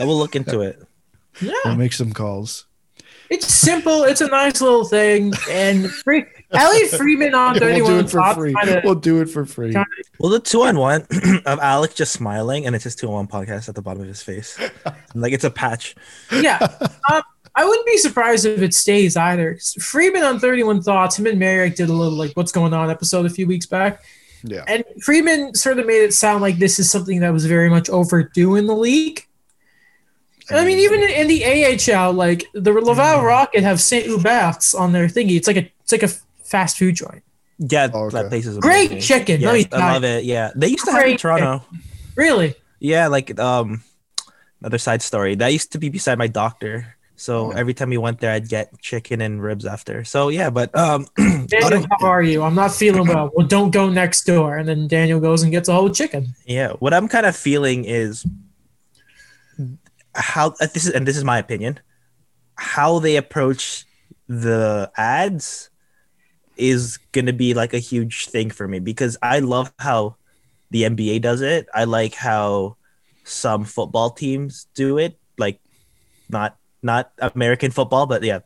[0.00, 0.82] I will look into it.
[1.40, 1.52] Yeah.
[1.64, 2.66] We'll make some calls.
[3.30, 4.04] It's simple.
[4.04, 5.32] It's a nice little thing.
[5.50, 7.92] And free Elliotte Friedman on thirty one.
[7.94, 8.54] we'll do it for free.
[8.54, 9.72] kinda- We'll do it for free.
[9.72, 9.86] kinda-
[10.20, 11.06] Well, the two on one
[11.46, 14.08] of Alec just smiling, and it's just two on one podcast at the bottom of
[14.08, 14.58] his face,
[15.14, 15.94] like it's a patch.
[16.32, 16.58] yeah.
[17.12, 17.22] Um,
[17.58, 19.58] I wouldn't be surprised if it stays either.
[19.80, 23.24] Friedman on 31 Thoughts, him and Marek did a little like what's going on episode
[23.24, 24.02] a few weeks back.
[24.42, 24.62] Yeah.
[24.68, 27.88] And Friedman sort of made it sound like this is something that was very much
[27.88, 29.26] overdue in the league.
[30.48, 31.44] And I mean, even in, in the
[31.96, 35.36] AHL, like the Laval Rocket have Saint Hubert's on their thingy.
[35.36, 36.08] It's like a it's like a
[36.44, 37.22] fast food joint.
[37.58, 38.20] Yeah, Oh, okay.
[38.22, 39.00] that place is Great amazing.
[39.18, 39.40] chicken.
[39.40, 40.24] Let me Yes, I love it.
[40.24, 41.64] Yeah, they used to have it in Great Toronto.
[42.14, 42.54] Really?
[42.80, 43.82] Yeah, like um,
[44.60, 45.34] another side story.
[45.36, 46.95] That used to be beside my doctor.
[47.18, 47.50] So Oh.
[47.56, 50.04] every time we went there, I'd get chicken and ribs after.
[50.04, 52.42] So yeah, but um, Daniel, how are you?
[52.42, 53.30] I'm not feeling well.
[53.34, 54.56] Well, don't go next door.
[54.58, 56.34] And then Daniel goes and gets a whole chicken.
[56.44, 58.24] yeah, what I'm kind of feeling is
[60.14, 61.80] how uh, this is, and this is my opinion,
[62.54, 63.84] how they approach
[64.28, 65.70] the ads
[66.56, 70.16] is gonna be like a huge thing for me because I love how
[70.70, 71.66] the NBA does it.
[71.74, 72.76] I like how
[73.24, 75.60] some football teams do it, like
[76.28, 76.56] not
[76.86, 78.40] not American football, but yeah,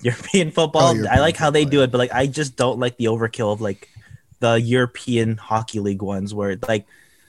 [0.00, 0.82] European football.
[0.82, 2.96] Oh, I European like how they football, do it, but like I just don't like
[2.96, 3.88] the overkill of like
[4.40, 6.86] the European hockey league ones where like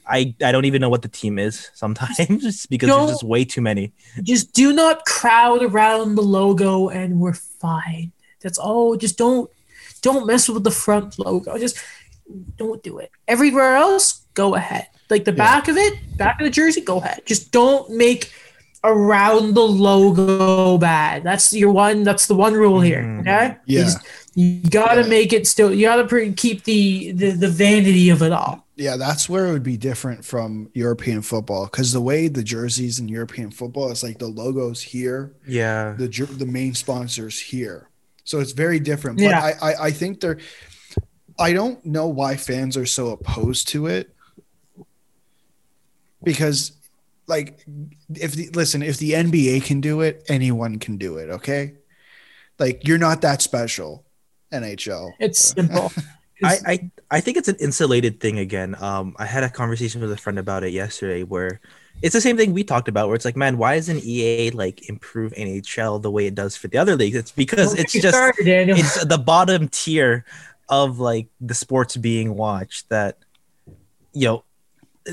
[0.07, 2.97] I I don't even know what the team is sometimes just because No.
[2.97, 3.91] there's just way too many.
[4.23, 8.11] Just do not crowd around the logo and we're fine.
[8.41, 8.95] That's all.
[8.97, 9.49] Just don't
[10.01, 11.57] don't mess with the front logo.
[11.57, 11.77] Just
[12.57, 13.11] don't do it.
[13.27, 14.87] Everywhere else, go ahead.
[15.09, 15.37] Like the Yeah.
[15.37, 17.21] back of it, back of the jersey, go ahead.
[17.25, 18.31] Just don't make
[18.85, 21.23] around the logo bad.
[21.23, 22.03] That's your one.
[22.03, 23.01] That's the one rule here.
[23.03, 23.21] Mhm.
[23.21, 23.55] Okay.
[23.65, 23.83] You Yeah.
[23.85, 23.99] just-
[24.37, 25.07] You gotta Yeah.
[25.07, 25.73] make it still.
[25.73, 28.67] You gotta pre- keep the, the the vanity of it all.
[28.75, 32.99] Yeah, that's where it would be different from European football because the way the jerseys
[32.99, 35.95] in European football is like the logos here, Yeah.
[35.97, 36.07] the
[36.37, 37.87] the main sponsors here,
[38.25, 39.19] so it's very different.
[39.19, 39.39] But Yeah.
[39.61, 40.37] I, I I think they're.
[41.39, 44.09] I don't know why fans are so opposed to it.
[46.23, 46.71] Because,
[47.27, 47.65] like,
[48.13, 51.29] if the listen, if the NBA can do it, anyone can do it.
[51.29, 51.75] Okay,
[52.59, 54.05] like you're not that special,
[54.53, 55.13] NHL.
[55.19, 55.91] It's simple.
[56.43, 58.75] I, I I think it's an insulated thing again.
[58.81, 61.61] Um, I had a conversation with a friend about it yesterday where
[62.01, 64.89] it's the same thing we talked about where it's like, man, why doesn't EA like
[64.89, 67.15] improve NHL the way it does for the other leagues?
[67.15, 70.25] It's because Don't it's just started, it's the bottom tier
[70.67, 73.17] of like the sports being watched that
[74.13, 74.43] you know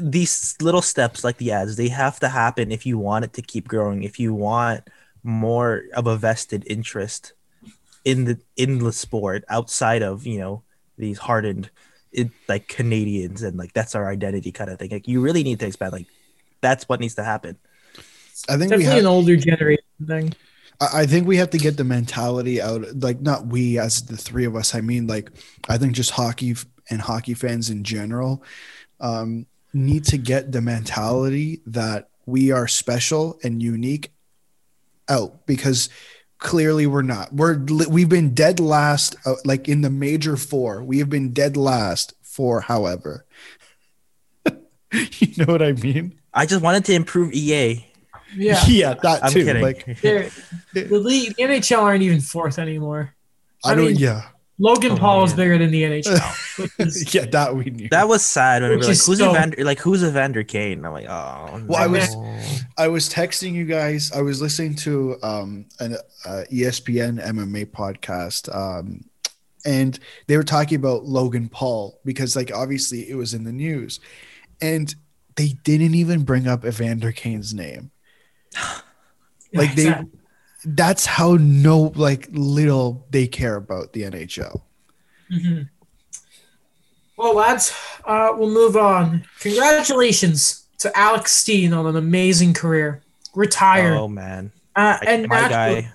[0.00, 3.42] these little steps like the ads they have to happen if you want it to
[3.42, 4.88] keep growing if you want
[5.22, 7.34] more of a vested interest
[8.04, 10.62] in the in the sport outside of you know
[10.98, 11.70] these hardened
[12.10, 15.60] it, like Canadians and like that's our identity kind of thing like you really need
[15.60, 16.06] to expand like
[16.60, 17.56] that's what needs to happen
[18.48, 18.98] I think we Definitely have.
[18.98, 20.34] an older generation thing.
[20.80, 22.84] I I think we have to get the mentality out.
[22.96, 24.74] Like, not we as the three of us.
[24.74, 25.30] I mean, like,
[25.68, 26.56] I think just hockey
[26.90, 28.42] and hockey fans in general
[29.00, 34.12] um, need to get the mentality that we are special and unique
[35.08, 35.88] out because
[36.38, 37.32] clearly we're not.
[37.32, 37.58] We're
[37.88, 40.82] we've been dead last, uh, like in the major four.
[40.82, 43.24] We have been dead last for, however.
[44.92, 46.20] you know what I mean?
[46.34, 47.86] I just wanted to improve EA
[48.36, 48.62] Yeah.
[48.68, 49.44] yeah that I'm too.
[49.44, 50.30] kidding Like, the
[50.90, 53.14] league, the NHL aren't even fourth anymore.
[53.64, 53.86] I I don't.
[53.86, 54.22] mean- yeah,
[54.62, 56.70] Logan Oh, Paul is bigger than the NHL.
[56.86, 57.88] is- yeah, that we knew.
[57.88, 59.64] That was sad when we Which were like, "Who's so- Evander?
[59.64, 62.16] Like, who's Evander Kane?" I'm like, "Oh." Well, I was-
[62.78, 64.12] I was texting you guys.
[64.12, 69.04] I was listening to um, an uh, ESPN MMA podcast, um,
[69.64, 69.98] and
[70.28, 73.98] they were talking about Logan Paul because, like, obviously it was in the news,
[74.60, 74.94] and
[75.34, 77.90] they didn't even bring up Evander Kane's name.
[79.54, 80.18] Like they, Exactly.
[80.64, 84.62] That's how no like little they care about the NHL.
[85.30, 85.68] Mhm.
[87.16, 87.72] Well, lads,
[88.04, 89.24] uh, we'll move on.
[89.40, 93.02] Congratulations to Alex Steen on an amazing career.
[93.34, 93.96] Retired.
[93.96, 95.92] Oh man, uh, Like, and my naturally, guy.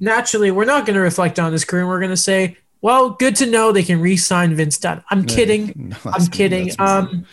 [0.00, 1.86] naturally, we're not going to reflect on his career.
[1.86, 5.02] We're going to say, well, good to know they can re-sign Vince Dunn.
[5.10, 5.72] I'm kidding.
[5.76, 6.70] No, I'm kidding.
[6.78, 7.26] Um,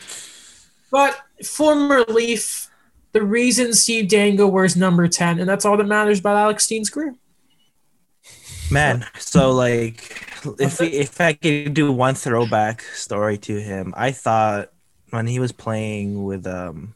[0.92, 2.70] but former Leaf,
[3.12, 6.90] the reason Steve Dango wears number 10, and that's all that matters about Alex Steen's
[6.90, 7.16] career.
[8.72, 9.06] man.
[9.18, 10.26] So like,
[10.60, 14.70] if if I could do one throwback story to him, I thought
[15.10, 16.94] when he was playing with um,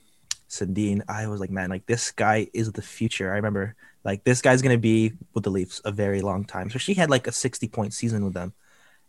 [0.49, 3.31] Sundin, I was like, man, like this guy is the future.
[3.31, 6.69] I remember like this guy's gonna be with the Leafs a very long time.
[6.69, 8.53] So she had like a sixty point season with them,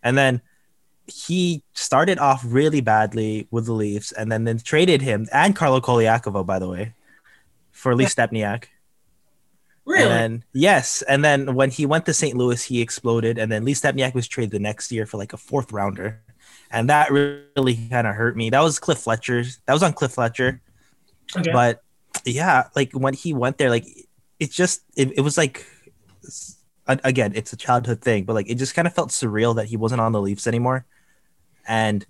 [0.02, 0.40] and then
[1.06, 5.80] he started off really badly with the Leafs, and then then traded him and Carlo
[5.80, 6.94] Colaiacovo, by the way,
[7.70, 8.64] for Lee Stempniak.
[9.84, 10.02] Really?
[10.02, 12.36] And then, yes, and then when he went to St.
[12.36, 15.36] Louis, he exploded, and then Lee Stempniak was traded the next year for like a
[15.36, 16.22] fourth rounder,
[16.70, 18.50] and that really kind of hurt me.
[18.50, 19.58] That was Cliff Fletcher's.
[19.66, 20.60] That was on Cliff Fletcher,
[21.36, 21.50] okay.
[21.52, 21.82] but
[22.24, 23.86] yeah, like when he went there, like
[24.38, 25.66] it just it, it was like
[26.86, 29.76] again, it's a childhood thing, but like it just kind of felt surreal that he
[29.76, 30.84] wasn't on the Leafs anymore,
[31.66, 32.04] and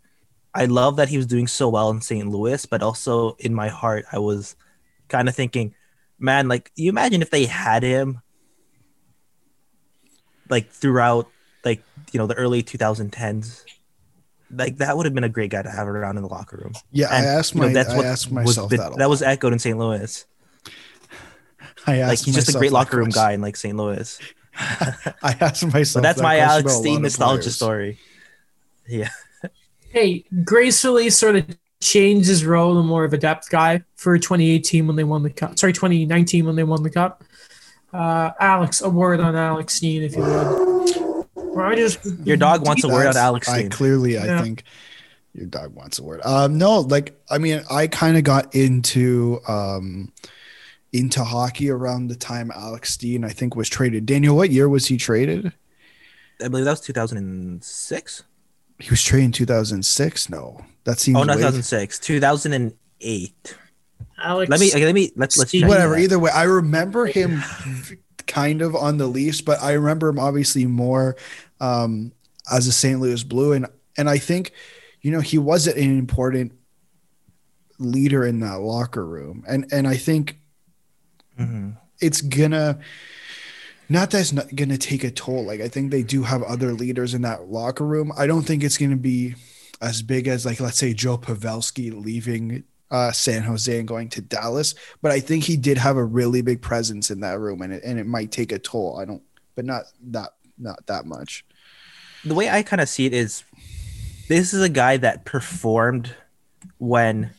[0.54, 2.28] I love that he was doing so well in St.
[2.28, 4.54] Louis, but also in my heart, I was
[5.08, 5.74] kind of thinking,
[6.18, 8.20] man, like you imagine if they had him
[10.48, 11.28] like throughout
[11.64, 13.62] like you know the early 2010s
[14.50, 16.72] like that would have been a great guy to have around in the locker room
[16.90, 18.96] Yeah, And, I asked you know, my that's I what asked myself been- that.
[18.98, 20.26] that was echoed in st louis
[21.86, 24.18] I asked like he's just a great locker room guy in like st louis
[25.22, 25.86] I asked myself.
[25.86, 27.56] so that's that my alex about steen nostalgia players.
[27.56, 27.98] story
[28.88, 29.08] yeah
[29.90, 31.44] hey, gracefully sort of
[31.80, 35.28] changed his role to more of a depth guy for 2018 when they won the
[35.30, 35.58] cup.
[35.58, 37.22] Sorry, 2019 when they won the cup.
[37.92, 41.26] Uh, Alex, a word on Alex Steen, if you would.
[41.36, 44.24] Or I just your dog wants a word on That's- alex I steen clearly, I
[44.24, 44.42] Yeah.
[44.42, 44.64] think
[45.34, 46.22] your dog wants a word.
[46.24, 50.10] Um, no, like I mean, I kind of got into um
[50.92, 54.06] into hockey around the time Alex Steen, I think, was traded.
[54.06, 55.52] Daniel, what year was he traded?
[56.42, 58.24] i believe that was 2006
[58.78, 60.28] He was traded in 2006.
[60.28, 63.56] No, that seems oh no 2006 2008
[64.22, 64.50] Alex.
[64.50, 65.96] let me okay, let me let's let's Steve- check whatever.
[65.96, 67.42] Either way, I remember him
[68.26, 71.16] kind of on the Leafs, but I remember him obviously more
[71.60, 72.12] um,
[72.50, 73.00] as a St.
[73.00, 73.66] Louis Blue, and
[73.96, 74.52] and I think
[75.00, 76.52] you know he wasn't an important
[77.78, 80.38] leader in that locker room, and and I think
[81.38, 81.76] Mhm.
[82.00, 82.78] it's gonna.
[83.88, 85.44] Not that it's not gonna take a toll.
[85.44, 88.12] Like I think they do have other leaders in that locker room.
[88.16, 89.34] I don't think it's gonna be
[89.80, 94.20] as big as like let's say Joe Pavelski leaving uh, San Jose and going to
[94.20, 97.72] Dallas, but I think he did have a really big presence in that room, and
[97.72, 98.98] it and it might take a toll.
[99.00, 99.22] I don't,
[99.54, 101.44] but not that not that much.
[102.24, 103.44] the way I kind of see it is
[104.28, 106.14] this is a guy that performed
[106.78, 107.30] when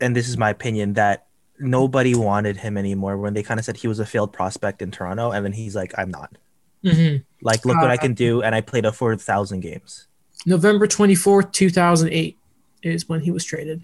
[0.00, 1.25] and this is my opinion that
[1.58, 4.90] nobody wanted him anymore when they kind of said he was a failed prospect in
[4.90, 6.36] Toronto and then he's like I'm not.
[6.84, 7.24] Mhm.
[7.42, 10.06] Like look what I Uh, can do and I played a 4,000 games.
[10.44, 12.36] November 24th, 2008
[12.82, 13.82] is when he was traded.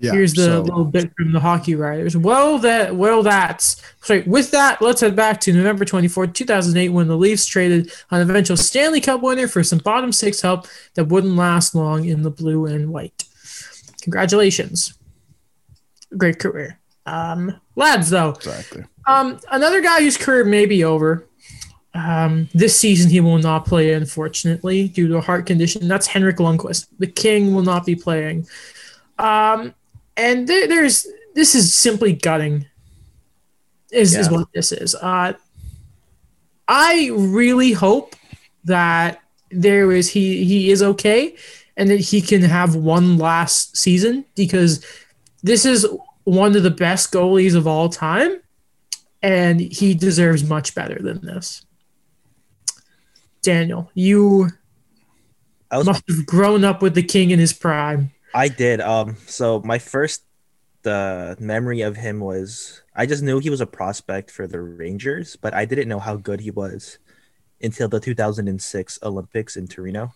[0.00, 0.12] Yeah.
[0.12, 2.16] Here's the so- little bit from the hockey writers.
[2.16, 4.22] Well, that well, that's sorry.
[4.22, 8.56] With that, let's head back to November 24, 2008, when the Leafs traded an eventual
[8.56, 12.66] Stanley Cup winner for some bottom six help that wouldn't last long in the blue
[12.66, 13.22] and white.
[14.02, 14.94] Congratulations,
[16.16, 18.10] great career, um, lads.
[18.10, 18.84] Though, exactly.
[19.06, 21.26] um, another guy whose career may be over.
[21.94, 25.88] Um, this season he will not play, unfortunately, due to a heart condition.
[25.88, 26.86] That's Henrik Lundqvist.
[26.98, 28.46] The King will not be playing.
[29.18, 29.74] Um,
[30.16, 32.66] and there, there's this is simply gutting.
[33.90, 34.94] Is is what this is.
[34.94, 35.34] Uh,
[36.66, 38.16] I really hope
[38.64, 41.36] that there is he he is okay,
[41.76, 44.84] and that he can have one last season because
[45.42, 45.86] this is
[46.24, 48.40] one of the best goalies of all time,
[49.22, 51.64] and he deserves much better than this.
[53.42, 54.50] Daniel, you
[55.70, 58.12] I was must have grown up with the king in his prime.
[58.34, 58.80] I did.
[58.80, 60.24] Um, so my first
[60.82, 65.36] the memory of him was I just knew he was a prospect for the Rangers,
[65.36, 66.98] but I didn't know how good he was
[67.62, 70.12] until the 2006 Olympics in Torino,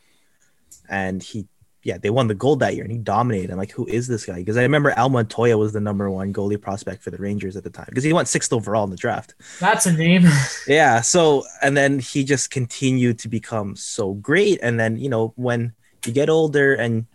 [0.89, 1.47] and he,
[1.87, 3.49] yeah, they won the gold that year, and he dominated.
[3.49, 4.35] I'm like, who is this guy?
[4.35, 7.63] Because I remember Al Montoya was the number one goalie prospect for the Rangers at
[7.63, 9.37] the time because he went sixth overall in the draft.
[9.61, 10.25] That's a name.
[10.67, 11.01] Yeah.
[11.01, 14.59] So, and then he just continued to become so great.
[14.63, 15.75] And then, you know, when
[16.05, 17.07] you get older and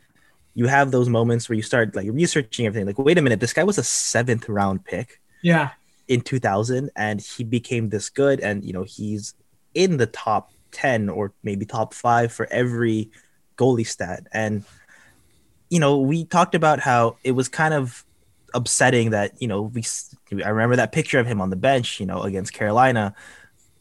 [0.53, 3.51] you have those moments where you start like researching everything, like, wait a minute, this
[3.51, 5.71] guy was a seventh round pick yeah.
[6.07, 8.39] in 2000 and he became this good.
[8.39, 9.33] And, you know, he's
[9.73, 13.11] in the top 10 or maybe top five for every
[13.57, 14.27] goalie stat.
[14.33, 14.63] And,
[15.69, 18.03] you know, we talked about how it was kind of
[18.53, 19.83] upsetting that, you know, we,
[20.43, 23.15] I remember that picture of him on the bench, you know, against Carolina.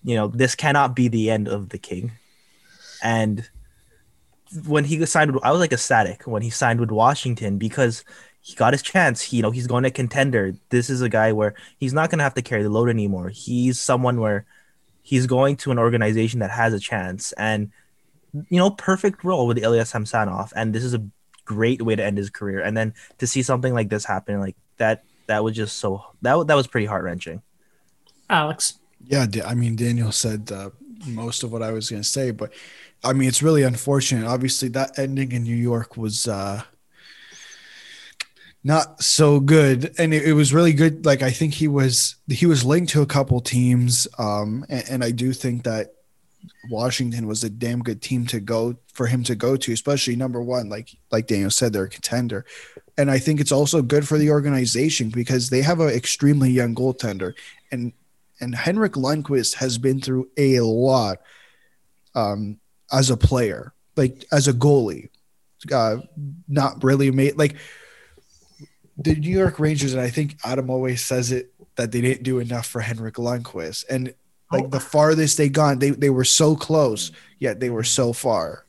[0.05, 2.13] You know, this cannot be the end of the king.
[3.03, 3.49] And
[4.67, 8.05] when he signed, I was like ecstatic when he signed with Washington because
[8.41, 9.21] he got his chance.
[9.21, 10.55] He, you know, he's going to contender.
[10.71, 13.29] This is a guy where he's not going to have to carry the load anymore.
[13.29, 14.47] He's someone where
[15.03, 17.71] he's going to an organization that has a chance and
[18.33, 21.03] you know perfect role with Ilya Samsonov and this is a
[21.45, 24.57] great way to end his career and then to see something like this happen like
[24.77, 27.43] that that was just so that that was pretty heart-wrenching
[28.31, 28.79] Alex.
[29.05, 30.71] Yeah, I mean Daniel said uh,
[31.07, 32.53] most of what I was going to say, but
[33.03, 34.27] I mean it's really unfortunate.
[34.27, 36.63] Obviously, that ending in New York was uh,
[38.63, 42.45] not so good and it, it, was really good like i think he was he
[42.45, 45.95] was linked to a couple teams um and, and, i do think that
[46.69, 50.43] washington was a damn good team to go for him to go to especially number
[50.43, 52.45] one like like daniel said they're a contender.
[52.99, 56.75] And i think it's also good for the organization because they have an extremely young
[56.75, 57.35] goaltender.
[57.73, 57.93] And
[58.41, 61.19] and henrik lundqvist has been through a lot
[62.15, 62.59] um
[62.93, 65.09] as a player like as a goalie.
[65.71, 65.99] Uh
[66.49, 67.57] not really made like
[69.01, 72.39] the New York Rangers, and I think Adam always says it that they didn't do
[72.39, 74.15] enough for Henrik Lundqvist, and
[74.51, 74.69] like oh.
[74.69, 78.65] the farthest they gone, they they were so close, yet they were so far.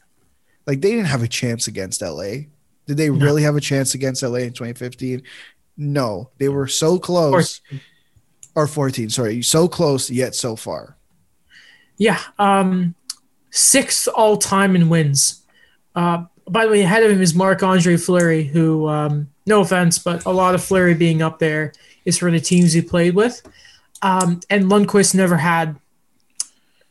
[0.67, 2.45] Like they didn't have a chance against LA.
[2.87, 3.25] Did they no.
[3.25, 5.23] really have a chance against LA in 2015?
[5.77, 7.59] No, they were so close.
[7.59, 7.81] 14.
[8.53, 10.97] Or 14, sorry, so close yet so far.
[11.97, 12.95] Yeah, um,
[13.49, 15.43] sixth all time in wins.
[15.95, 19.99] Uh, by the way, ahead of him is Marc Andre Fleury, who um, no offense,
[19.99, 21.71] but a lot of Fleury being up there
[22.03, 23.41] is for the teams he played with.
[24.01, 25.79] Um, and Lundqvist never had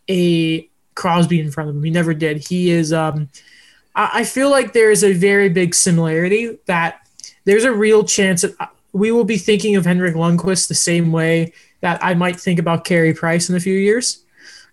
[0.08, 1.82] a Crosby in front of him.
[1.82, 2.46] He never did.
[2.48, 2.92] He is.
[2.92, 3.28] Um,
[3.94, 7.00] I, I feel like there is a very big similarity that
[7.44, 8.54] there's a real chance that
[8.92, 12.84] we will be thinking of Henrik Lundqvist the same way that I might think about
[12.84, 14.24] Carey Price in a few years.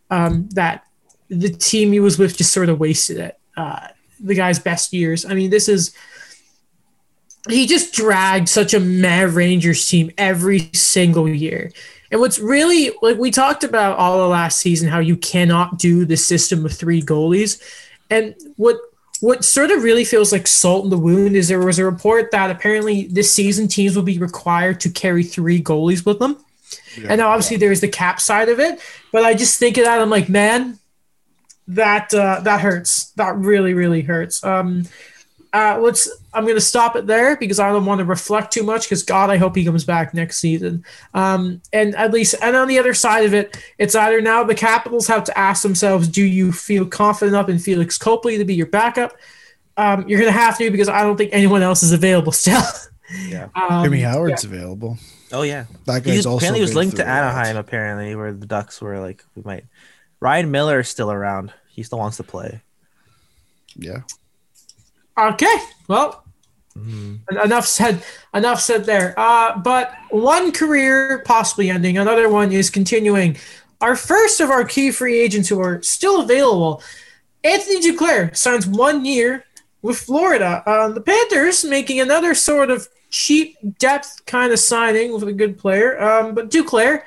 [0.09, 0.85] Um, that
[1.29, 3.39] the team he was with just sort of wasted it.
[3.55, 3.87] Uh,
[4.19, 5.25] the guy's best years.
[5.25, 5.93] I mean, this is
[7.49, 11.71] he just dragged such a mad Rangers team every single year.
[12.11, 16.05] And what's really like we talked about all the last season how you cannot do
[16.05, 17.61] the system of three goalies.
[18.09, 18.77] And what
[19.19, 22.31] what sort of really feels like salt in the wound is there was a report
[22.31, 26.37] that apparently this season teams will be required to carry three goalies with them.
[26.97, 28.79] Yeah, and now obviously there's the cap side of it,
[29.11, 30.79] but I just think of that I'm like, man,
[31.67, 33.11] that uh, that hurts.
[33.11, 34.43] That really really hurts.
[34.43, 34.85] Um,
[35.57, 36.07] uh, let's.
[36.33, 38.83] I'm going to stop it there because I don't want to reflect too much.
[38.83, 40.85] Because God, I hope he comes back next season.
[41.15, 44.53] Um, and at least, and on the other side of it, it's either now the
[44.53, 48.53] Capitals have to ask themselves: Do you feel confident enough in Felix Copley to be
[48.53, 49.13] your backup?
[49.77, 52.61] Um, you're going to have to because I don't think anyone else is available still.
[53.29, 54.49] Yeah, um, Jimmy Howard's yeah.
[54.49, 54.97] available.
[55.31, 57.55] Oh yeah, that guy's also apparently was linked to Anaheim.
[57.55, 59.63] Apparently, where the Ducks were like, we might.
[60.19, 61.53] Ryan Miller is still around.
[61.69, 62.59] He still wants to play.
[63.77, 64.01] Yeah.
[65.17, 65.55] Okay.
[65.87, 66.23] Well,
[66.77, 67.37] mm-hmm.
[67.37, 68.03] enough said.
[68.33, 69.13] Enough said there.
[69.17, 73.37] Uh, but one career possibly ending, another one is continuing.
[73.81, 76.81] Our first of our key free agents who are still available,
[77.43, 79.45] Anthony Duclair signs one year
[79.81, 80.63] with Florida.
[80.65, 85.57] Uh, the Panthers making another sort of cheap depth kind of signing with a good
[85.57, 86.01] player.
[86.01, 87.03] Um, but Duclair,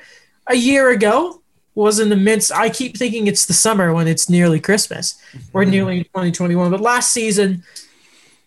[0.47, 1.41] a year ago,
[1.75, 2.51] was in the midst.
[2.51, 5.21] I keep thinking it's the summer when it's nearly Christmas
[5.53, 5.71] or mm-hmm.
[5.71, 6.71] nearly 2021.
[6.71, 7.63] But last season,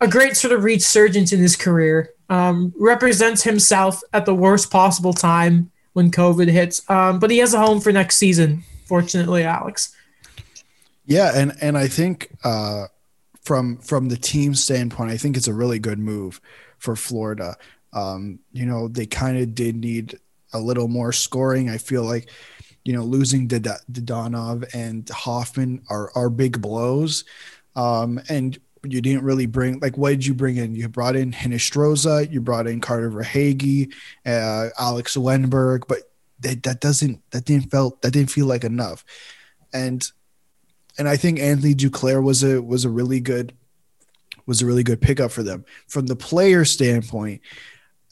[0.04, 2.10] a great sort of resurgence in his career.
[2.28, 6.88] Um, represents himself at the worst possible time when COVID hits.
[6.88, 9.94] Um, but he has a home for next season, fortunately, Alex.
[11.06, 12.86] Yeah, and and I think uh,
[13.42, 16.40] from from the team standpoint, I think it's a really good move
[16.78, 17.56] for Florida.
[17.92, 20.18] Um, you know, they kind of did need
[20.52, 21.68] a little more scoring.
[21.68, 22.30] I feel like,
[22.84, 27.24] you know, losing Dadonov and Hoffman are are big blows.
[27.76, 28.58] Um, and
[28.92, 30.74] you didn't really bring like what did you bring in?
[30.74, 33.92] You brought in Hinostroza, you brought in Carter Verhaeghe,
[34.26, 36.10] uh, Alex Wennberg, but
[36.40, 39.04] that, that doesn't that didn't felt that didn't feel like enough.
[39.72, 40.06] And
[40.98, 43.54] and I think Anthony Duclair was a was a really good
[44.46, 45.64] was a really good pickup for them.
[45.88, 47.40] From the player standpoint,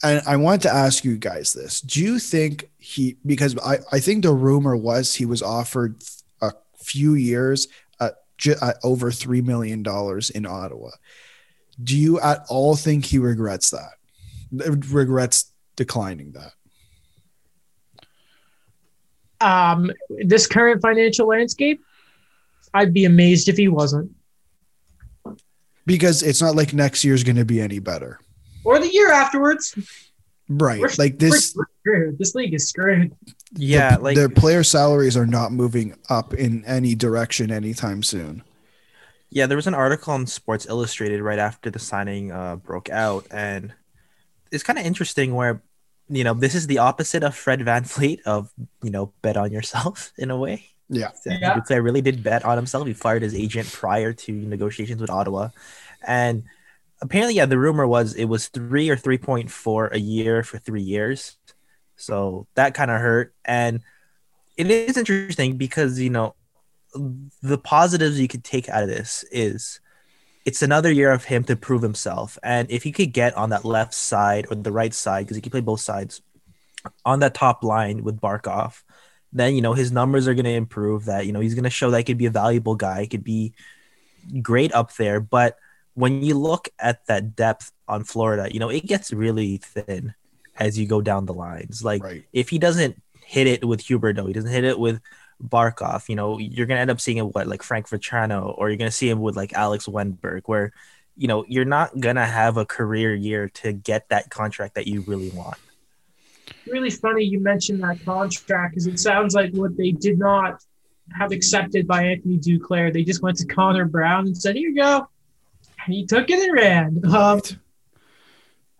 [0.03, 1.81] and I want to ask you guys this.
[1.81, 6.03] Do you think he because I, I think the rumor was he was offered
[6.41, 7.67] a few years
[8.43, 10.91] ju- uh, over three million dollars in Ottawa.
[11.81, 13.93] Do you at all think he regrets that?
[14.51, 16.53] Regrets declining that?
[19.41, 21.81] Um, this current financial landscape,
[22.73, 24.11] I'd be amazed if he wasn't.
[25.85, 28.19] Because it's not like next year's going to be any better,
[28.63, 29.75] or the year afterwards.
[30.47, 31.57] Right, we're, like this.
[31.85, 33.13] We're this league is screwed.
[33.55, 38.43] Yeah, the, like their player salaries are not moving up in any direction anytime soon.
[39.29, 43.27] Yeah, there was an article on Sports Illustrated right after the signing uh, broke out,
[43.31, 43.73] and
[44.51, 45.61] it's kind of interesting where
[46.09, 48.51] you know this is the opposite of Fred VanVleet of
[48.83, 50.65] you know bet on yourself in a way.
[50.89, 51.55] Yeah, yeah.
[51.55, 52.85] Duclair really did bet on himself.
[52.85, 55.49] He fired his agent prior to negotiations with Ottawa,
[56.05, 56.43] and
[57.01, 60.57] apparently, yeah, the rumor was it was three or three point four a year for
[60.57, 61.37] three years.
[61.95, 63.81] So that kind of hurt, and
[64.57, 66.35] it is interesting because you know
[67.41, 69.79] the positives you could take out of this is
[70.45, 72.37] it's another year of him to prove himself.
[72.43, 75.41] And if he could get on that left side or the right side, because he
[75.41, 76.21] can play both sides,
[77.05, 78.83] on that top line with Barkov,
[79.31, 81.05] then you know his numbers are going to improve.
[81.05, 83.07] That you know he's going to show that he could be a valuable guy, he
[83.07, 83.53] could be
[84.41, 85.19] great up there.
[85.19, 85.57] But
[85.95, 90.13] when you look at that depth on Florida, you know it gets really thin
[90.57, 91.83] as you go down the lines.
[91.83, 92.23] Like Right.
[92.33, 95.01] if he doesn't hit it with Huberdeau, he doesn't hit it with
[95.43, 98.77] Barkov, you know, you're gonna end up seeing it what like Frank Vatrano, or you're
[98.77, 100.71] gonna see him with like Alex Wennberg, where
[101.17, 105.01] you know you're not gonna have a career year to get that contract that you
[105.01, 105.57] really want.
[106.67, 110.63] really funny you mentioned that contract because it sounds like what they did not
[111.11, 112.93] have accepted by Anthony Duclair.
[112.93, 115.07] They just went to Connor Brown and said, "Here you go,"
[115.85, 117.01] and he took it and ran.
[117.13, 117.41] Um,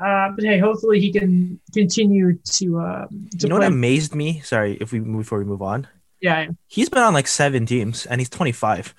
[0.06, 2.80] uh, but hey, hopefully he can continue to.
[2.80, 4.40] Um, to You know what amazed me?
[4.42, 5.88] Sorry, if we before we move on,
[6.22, 6.48] Yeah.
[6.68, 8.94] he's been on like seven teams and he's 25.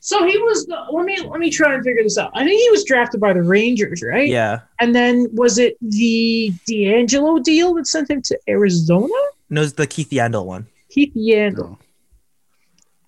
[0.00, 0.66] So he was.
[0.92, 2.30] Let me let me try and figure this out.
[2.34, 4.28] I think he was drafted by the Rangers, right?
[4.28, 9.12] Yeah, And then was it the D'Angelo deal that sent him to Arizona?
[9.50, 10.66] no, it's the Keith Yandle one.
[10.90, 11.56] Keith Yandle.
[11.56, 11.78] No.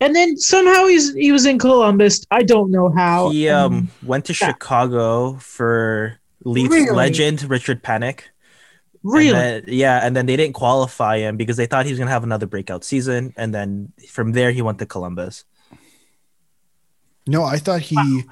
[0.03, 2.24] And then somehow he's he was in Columbus.
[2.30, 3.30] I don't know how.
[3.30, 4.49] He um went to yeah.
[4.49, 6.91] Chicago for Leafs Really?
[6.97, 8.20] legend Richard Panik.
[9.03, 9.28] really.
[9.28, 12.11] And then- yeah, and then they didn't qualify him because they thought he was gonna
[12.11, 15.45] have another breakout season, and then from there he went to Columbus.
[17.26, 18.24] No, I thought he.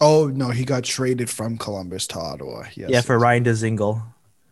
[0.00, 2.64] Oh no, he got traded from Columbus to Ottawa.
[2.74, 2.90] Yes.
[2.90, 4.02] Yeah, for Ryan Dzingel.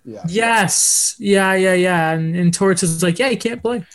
[0.04, 0.22] yeah.
[0.28, 1.16] yes.
[1.18, 2.12] Yeah, yeah, yeah.
[2.12, 3.84] And, and Torts is like, yeah, he can't play.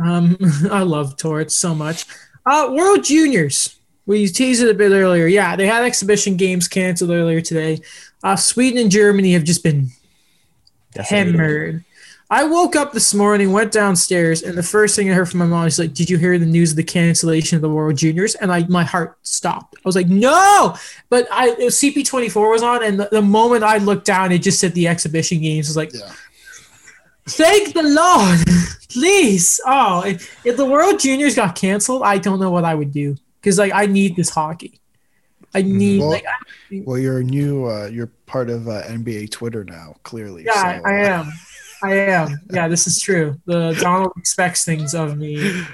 [0.00, 0.36] Um,
[0.70, 2.06] I love Torts so much.
[2.46, 3.74] Uh, World Juniors.
[4.06, 5.26] We teased it a bit earlier.
[5.26, 7.80] Yeah, they had exhibition games canceled earlier today.
[8.22, 9.90] Uh, Sweden and Germany have just been
[10.94, 11.34] Decimated.
[11.34, 11.84] hammered.
[12.32, 15.46] I woke up this morning, went downstairs, and the first thing I heard from my
[15.46, 18.36] mom is like, "Did you hear the news of the cancellation of the World Juniors?"
[18.36, 19.74] And I, my heart stopped.
[19.76, 20.76] I was like, "No!"
[21.08, 24.38] But I CP twenty four was on, and the, the moment I looked down, it
[24.38, 25.66] just said the exhibition games.
[25.66, 26.12] I was like, Yeah.
[27.26, 28.38] "Thank the Lord,
[28.90, 32.92] please!" Oh, if, if the World Juniors got canceled, I don't know what I would
[32.92, 34.80] do because like I need this hockey.
[35.54, 37.66] I need Well, like I- Well, you're a new.
[37.66, 39.96] Uh, you're part of uh, NBA Twitter now.
[40.04, 40.44] Clearly.
[40.44, 41.32] Yeah, so, I, I uh, am.
[41.82, 42.40] I am.
[42.52, 43.40] Yeah, this is true.
[43.46, 45.64] The Donald expects things of me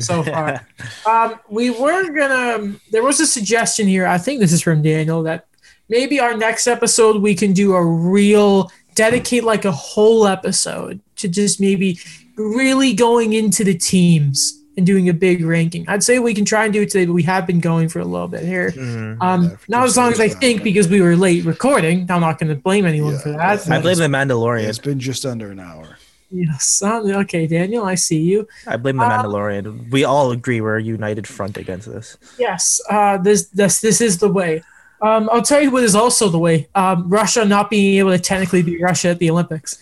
[0.00, 0.66] so far.
[1.06, 2.74] Um, we were gonna.
[2.90, 4.06] There was a suggestion here.
[4.06, 5.46] I think this is from Daniel that
[5.88, 11.28] maybe our next episode we can do a real dedicate like a whole episode to
[11.28, 11.98] just maybe
[12.36, 15.84] really going into the teams and doing a big ranking.
[15.88, 18.00] I'd say we can try and do it today, but we have been going for
[18.00, 18.70] a little bit here.
[18.72, 19.18] Mhm.
[19.22, 22.06] Um, Yeah, not as long as I just- think because we were late recording.
[22.10, 23.66] I'm not going to blame anyone Yeah, for that.
[23.66, 23.76] yeah.
[23.76, 24.64] I blame the Mandalorian.
[24.68, 25.96] it's been just under an hour.
[26.32, 26.82] Yes.
[26.82, 28.48] um, Okay, Daniel, I see you.
[28.66, 29.90] I blame the Um, Mandalorian.
[29.92, 32.16] We all agree we're a united front against this.
[32.38, 32.80] Yes.
[32.90, 34.62] Uh, this this this is the way.
[35.00, 36.66] Um, I'll tell you what is also the way.
[36.74, 39.78] Um, Russia not being able to technically beat Russia at the Olympics.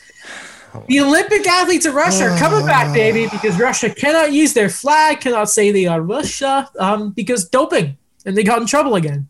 [0.88, 5.20] The Olympic athletes of Russia are coming back, baby, because Russia cannot use their flag,
[5.20, 9.28] cannot say they are Russia, um, because doping, and they got in trouble again.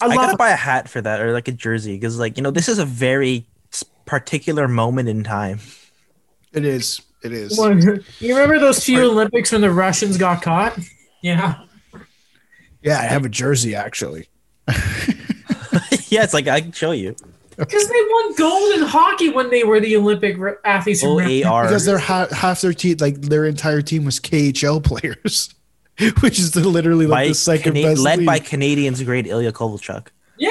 [0.00, 2.36] I I, love gotta buy a hat for that or like a jersey because like
[2.36, 3.46] you know this is a very
[4.06, 5.60] particular moment in time.
[6.52, 7.00] It is.
[7.22, 7.58] It is.
[8.20, 10.78] You remember those few Olympics when the Russians got caught?
[11.22, 11.64] Yeah.
[12.82, 14.28] Yeah, I have a jersey actually.
[16.08, 17.16] yeah, it's like I can show you.
[17.56, 21.00] Because they won gold in hockey when they were the Olympic athletes.
[21.00, 21.64] from O A R.
[21.64, 25.54] Because their ha- half their team, like their entire team, was KHL players,
[26.20, 28.00] which is the, literally like by the second Cana- best.
[28.00, 28.26] led league.
[28.26, 30.08] by Canadians great Ilya Kovalchuk.
[30.38, 30.50] Yeah,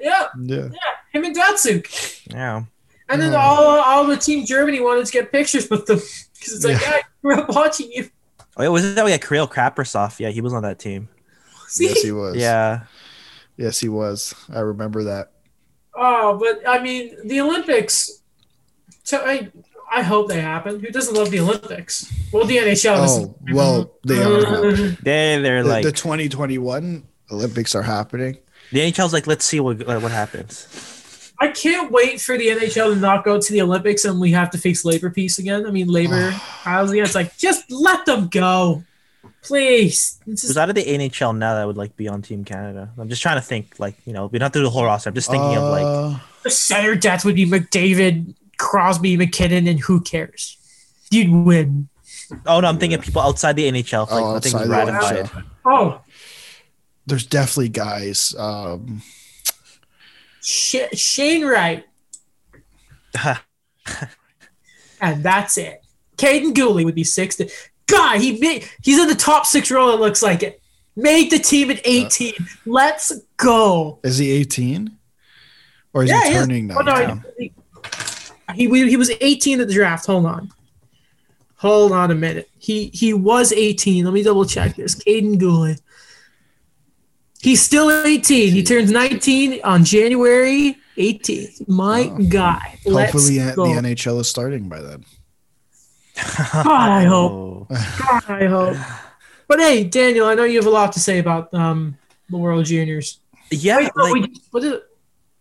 [0.00, 0.68] yeah, yeah.
[1.12, 2.26] him and Datsyuk.
[2.32, 2.64] Yeah.
[3.08, 3.38] And then Oh.
[3.38, 5.98] all, all the team Germany wanted to get pictures with them
[6.38, 6.90] because it's like, Yeah.
[6.90, 6.96] yeah.
[6.96, 8.08] I grew up watching you.
[8.56, 10.20] Oh, yeah, wasn't that yeah, Kirill Kaprizov?
[10.20, 11.08] Yeah, he was on that team.
[11.68, 11.86] See?
[11.86, 12.36] Yes, he was.
[12.36, 12.84] Yeah.
[13.56, 14.34] Yes, he was.
[14.52, 15.31] I remember that.
[15.94, 18.22] Oh, but I mean, the Olympics.
[19.04, 19.50] So I,
[19.92, 20.80] I hope they happen.
[20.80, 22.10] Who doesn't love the Olympics?
[22.32, 22.96] Well, the NHL.
[23.08, 24.70] Oh, well, they are.
[25.02, 28.38] They they're The, like the 2021 Olympics are happening.
[28.70, 30.66] the NHL's like let's see what uh, what happens.
[31.40, 34.48] I can't wait for the NHL to not go to the Olympics and we have
[34.50, 35.66] to face labor peace again.
[35.66, 36.30] I mean, labor
[36.62, 37.04] trials again.
[37.04, 38.84] It's like just let them go,
[39.42, 40.20] please.
[40.26, 42.90] It's Who's out of the NHL now that would like be on Team Canada?
[42.98, 44.84] I'm just trying to think like you know we don't have to do the whole
[44.84, 45.08] roster.
[45.10, 49.80] I'm just thinking of like Uh, the center depth would be McDavid, Crosby, MacKinnon, and
[49.80, 50.56] who cares?
[51.10, 51.88] You'd win.
[52.46, 54.10] oh no, I'm thinking people outside the NHL.
[54.10, 55.28] Like oh, nothing's outside the.
[55.28, 55.44] NHL.
[55.64, 56.00] Oh,
[57.06, 58.34] There's definitely guys.
[58.38, 59.02] Um,
[60.40, 61.84] Sh- Shane Wright,
[65.00, 65.84] and that's it.
[66.16, 67.40] Kaiden Guhle would be sixth.
[67.86, 69.90] God, he made, he's in the top six row.
[69.90, 70.60] It looks like it.
[70.94, 72.34] Made the team at uh, 18.
[72.66, 73.98] Let's go.
[74.02, 74.96] Is he 18?
[75.94, 76.40] Or is Yeah, he he is.
[76.42, 76.76] turning now?
[76.78, 77.52] Oh, no, he,
[78.54, 80.06] he, he was 18 at the draft.
[80.06, 80.50] Hold on.
[81.56, 82.50] Hold on a minute.
[82.58, 84.04] He he was 18.
[84.04, 84.96] Let me double check this.
[84.96, 85.80] Kaiden Guhle.
[87.40, 88.52] He's still 18.
[88.52, 91.68] He turns 19 on January 18th.
[91.68, 92.80] My oh, guy.
[92.84, 93.62] Let's Hopefully the go.
[93.62, 95.04] NHL is starting by then.
[96.16, 97.68] I hope.
[97.68, 98.76] God, I hope.
[99.48, 101.96] But hey, Daniel, I know you have a lot to say about um
[102.30, 103.18] the World Juniors.
[103.50, 104.80] Yeah, Wait, no, like, we, is?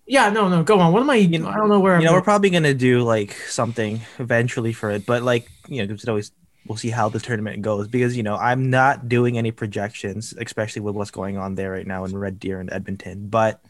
[0.06, 0.92] Yeah, no, no, go on.
[0.92, 1.16] What am I?
[1.16, 2.06] You know- I don't know where you I'm.
[2.06, 6.08] know, we're probably gonna do like something eventually for it, but like you know, it's
[6.08, 6.32] always
[6.68, 10.82] we'll see how the tournament goes because you know I'm not doing any projections, especially
[10.82, 13.28] with what's going on there right now in Red Deer and Edmonton.
[13.30, 13.62] But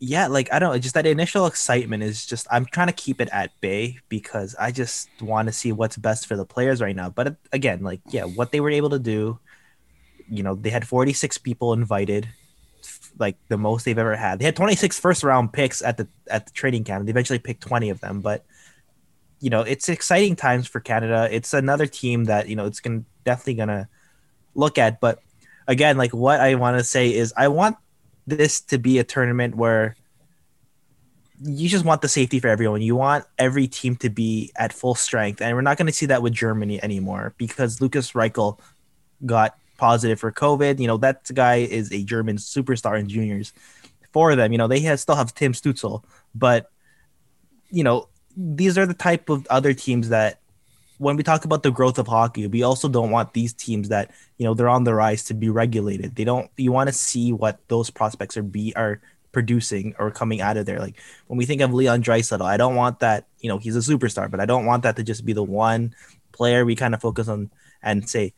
[0.00, 3.28] yeah, like I don't just that initial excitement is just I'm trying to keep it
[3.32, 7.10] at bay because I just want to see what's best for the players right now.
[7.10, 9.38] But again, like yeah, what they were able to do,
[10.28, 12.28] you know, they had 46 people invited
[13.18, 14.38] like the most they've ever had.
[14.38, 17.04] They had 26 first round picks at the at the training camp.
[17.04, 18.44] They eventually picked 20 of them, but
[19.40, 21.28] you know, it's exciting times for Canada.
[21.30, 23.88] It's another team that, you know, it's going definitely going to
[24.54, 25.20] look at, but
[25.66, 27.76] again, like what I want to say is I want
[28.28, 29.96] this to be a tournament where
[31.42, 32.82] you just want the safety for everyone.
[32.82, 36.06] You want every team to be at full strength, and we're not going to see
[36.06, 38.58] that with Germany anymore because Lucas Reichel
[39.24, 40.80] got positive for COVID.
[40.80, 43.52] You know that guy is a German superstar in juniors.
[44.12, 46.02] For them, you know they have, still have Tim Stützle,
[46.34, 46.70] but
[47.70, 50.40] you know these are the type of other teams that
[50.98, 54.10] when we talk about the growth of hockey, we also don't want these teams that
[54.36, 56.16] you know they're on the rise to be regulated.
[56.16, 56.50] They don't.
[56.56, 59.00] You want to see what those prospects are be are
[59.32, 60.78] producing or coming out of there.
[60.78, 63.26] Like when we think of Leon Draisaitl, I don't want that.
[63.40, 65.94] You know, he's a superstar, but I don't want that to just be the one
[66.32, 67.50] player we kind of focus on
[67.82, 68.34] and say,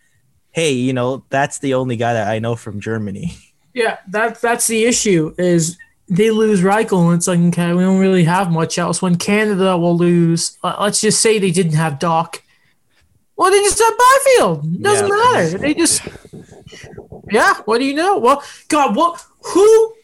[0.51, 3.37] hey, you know, that's the only guy that I know from Germany.
[3.73, 5.33] Yeah, that that's the issue.
[5.39, 9.01] Is they lose Reichel, and it's like okay, we don't really have much else.
[9.01, 12.43] When Canada will lose, let's just say they didn't have Doc.
[13.41, 14.83] Well, they just have Byfield.
[14.83, 15.15] Doesn't Yeah.
[15.33, 15.59] matter.
[15.59, 16.03] They just,
[17.33, 17.55] yeah.
[17.65, 18.19] What do you know?
[18.19, 19.25] Well, God, what?
[19.55, 19.95] Who?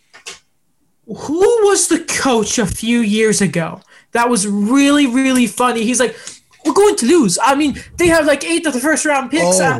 [1.07, 3.81] Who was the coach a few years ago?
[4.13, 5.85] That was really, really funny.
[5.85, 6.17] He's like,
[6.65, 9.61] "We're going to lose." I mean, they have like eight of the first round picks,
[9.61, 9.79] Oh.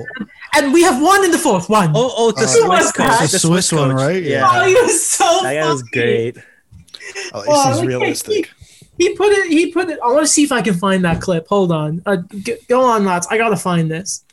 [0.55, 1.69] and we have one in the fourth.
[1.71, 1.93] One.
[1.97, 3.31] Oh, oh, it's the Uh, Swiss Swiss coach.
[3.33, 4.23] The Swiss one, right?
[4.23, 5.91] Yeah, Oh, he was so that guy was funny.
[5.93, 6.37] great.
[6.37, 8.51] At least Oh, he's look, realistic.
[8.99, 9.51] He put it.
[9.51, 9.99] He put it.
[10.03, 11.47] I want to see if I can find that clip.
[11.49, 12.03] Hold on.
[12.07, 13.27] Uh, g- go on, lots.
[13.29, 14.25] I gotta find this.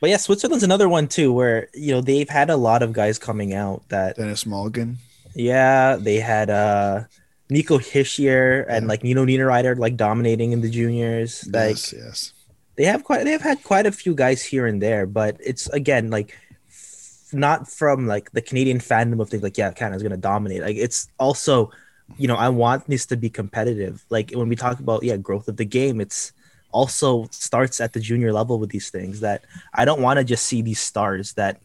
[0.00, 3.18] But yeah, Switzerland's another one too, where you know they've had a lot of guys
[3.18, 4.98] coming out that Dennis Mulligan.
[5.34, 7.04] yeah they had uh
[7.50, 8.88] Nico Hischier and Yeah.
[8.88, 11.46] like Nino Niederreiter like dominating in the juniors.
[11.52, 12.32] Like yes, yes.
[12.76, 16.10] they have quite they've had quite a few guys here and there, but it's again
[16.10, 16.36] like
[16.68, 20.62] f- not from like the Canadian fandom of things like yeah, Canada's gonna dominate.
[20.62, 21.70] Like it's also,
[22.16, 24.04] you know, I want this to be competitive.
[24.10, 26.32] Like when we talk about yeah, growth of the game, it's
[26.70, 29.44] also starts at the junior level with these things that
[29.74, 31.60] I don't want to just see these stars that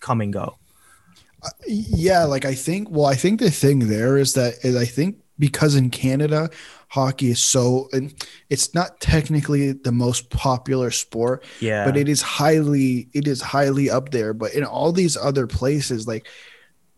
[0.00, 0.56] come and go.
[1.42, 2.88] Uh, yeah, like I think.
[2.90, 6.50] Well, I think the thing there is that is I think because in Canada,
[6.88, 8.14] hockey is so, and
[8.50, 13.90] it's not technically the most popular sport, Yeah, but it is highly, it is highly
[13.90, 14.34] up there.
[14.34, 16.26] But in all these other places, like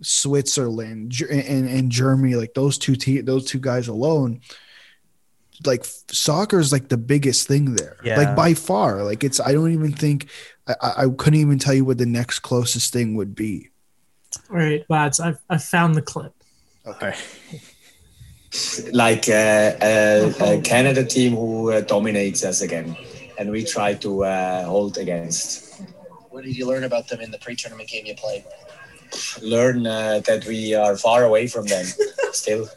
[0.02, 4.40] Switzerland and, and Germany, like those two te- those two guys alone,
[5.64, 8.16] like soccer is like the biggest thing there, Yeah.
[8.18, 9.02] like by far.
[9.04, 10.28] Like it's, I don't even think,
[10.66, 13.70] I, I I couldn't even tell you what the next closest thing would be.
[14.50, 15.20] All right, lads.
[15.20, 16.32] I've I found the clip.
[16.86, 17.14] Okay.
[18.92, 22.96] like uh, a, a Canada team who uh, dominates us again,
[23.38, 25.80] and we try to uh, hold against.
[26.30, 28.44] What did you learn about them in the pre-tournament game you played?
[29.42, 31.86] Learn uh, that we are far away from them.
[32.32, 32.68] Still,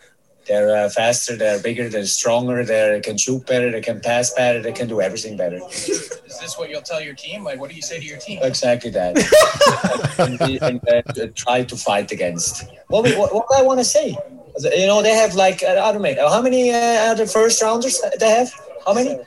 [0.47, 4.61] they're uh, faster, they're bigger, they're stronger, they can shoot better, they can pass better,
[4.61, 5.59] they can do everything better.
[5.67, 7.43] Is this what you'll tell your team?
[7.43, 8.39] Like, what do you say to your team?
[8.41, 9.17] Exactly that.
[10.19, 12.65] and and, uh, try to fight against.
[12.87, 14.17] What, we, what, what I want to say,
[14.75, 18.01] you know, they have like uh, I don't know how many uh, other first rounders
[18.19, 18.53] they have.
[18.85, 19.19] How many?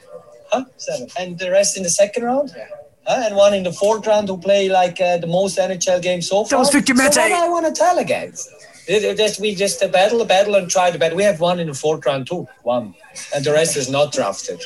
[0.50, 0.64] Huh?
[0.78, 1.08] Seven.
[1.18, 2.52] And the rest in the second round.
[2.56, 2.66] Yeah.
[3.07, 3.22] Huh?
[3.26, 6.44] And one in the fourth round who play like uh, the most NHL games so
[6.44, 6.59] far.
[6.59, 7.16] was Victor so Mete.
[7.16, 8.48] what do I want to tell against?
[8.86, 11.16] It- it just- we just uh, battle, battle, and try to battle.
[11.16, 12.94] We have one in the fourth round too, one,
[13.34, 14.61] and the rest is not drafted.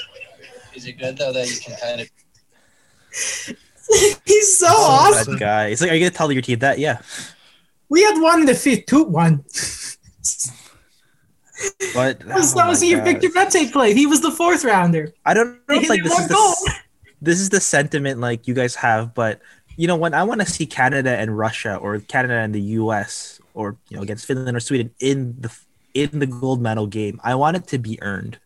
[0.75, 2.09] Is it good though that you can kind of
[4.25, 5.35] He's so Oh, awesome.
[5.35, 5.67] that guy.
[5.67, 6.79] It's like, are you gonna tell your team that?
[6.79, 7.01] Yeah.
[7.91, 9.45] We had one in the fifth, two one.
[11.95, 13.05] But That was, oh that was my the year God.
[13.21, 13.29] Victor
[13.61, 13.97] Mete played.
[13.97, 15.13] He was the fourth rounder.
[15.25, 16.55] I don't know if like this is the goal.
[17.25, 19.41] This is the sentiment like you guys have, but
[19.77, 23.41] you know, when I want to see Canada and Russia or Canada and the US
[23.55, 25.51] or you know against Finland or Sweden in the
[25.95, 28.39] in the gold medal game, I want it to be earned.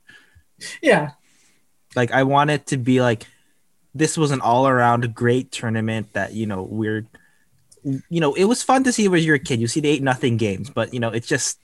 [0.83, 1.11] Yeah.
[1.97, 3.27] Like I want it to be like
[3.95, 7.07] this was an all around great tournament that, you know, we're
[7.85, 9.61] you know, it was fun to see when you're a kid.
[9.61, 11.59] You see the eight nothing games, but you know, it's just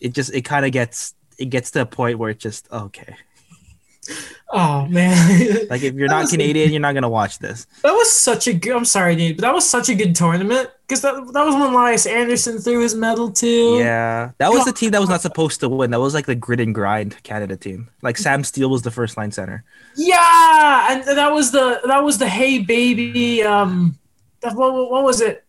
[0.00, 3.16] it just it kind of gets it gets to a point where it's just okay.
[4.52, 5.58] Oh man.
[5.70, 7.66] Like if you're That not Canadian, you're not gonna watch this.
[7.82, 8.74] That was such a good.
[8.74, 11.72] I'm sorry, Nate, but that was such a good tournament because that, that was when
[11.72, 13.78] Lias Andersson threw his medal too.
[13.78, 15.92] Yeah, that was the team that was not supposed to win.
[15.92, 17.88] That was like the grit and grind Canada team.
[18.02, 19.62] Like Sam Steel was the first line center.
[19.96, 23.44] Yeah, and that was the that was the Hey Baby.
[23.44, 23.96] Um,
[24.40, 25.44] that, what, what was it?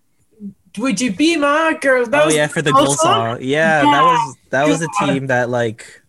[0.78, 2.06] Would you be my girl?
[2.06, 3.38] That oh yeah, for the goal song?
[3.38, 3.38] song.
[3.42, 5.14] Yeah, Yeah, that was that was the God.
[5.14, 6.02] team that like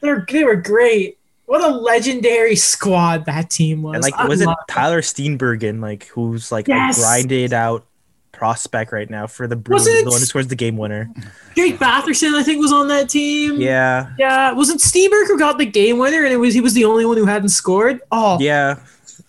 [0.00, 1.18] They're they were great.
[1.50, 3.94] What a legendary squad that team was.
[3.96, 6.96] and like I was it Tyler Steenbergen like who's like Yes.
[6.98, 7.84] a grinded out
[8.30, 11.10] prospect right now for the Bruins, Was it- the one who scores the game winner.
[11.56, 12.34] Drake Batherson?
[12.34, 13.60] I think was on that team.
[13.60, 16.84] Yeah, Yeah, wasn't Steenberg who got the game winner, and it was he was the
[16.84, 18.00] only one who hadn't scored.
[18.12, 18.78] Oh yeah.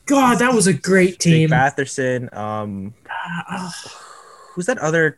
[0.06, 1.50] God, that was a great Jake team.
[1.50, 2.32] Batherson.
[2.38, 3.74] Um, Ah,
[4.54, 5.18] who's that other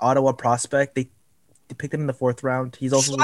[0.00, 0.94] Ottawa prospect?
[0.94, 1.08] They
[1.68, 2.76] they picked him in the fourth round.
[2.78, 3.16] He's also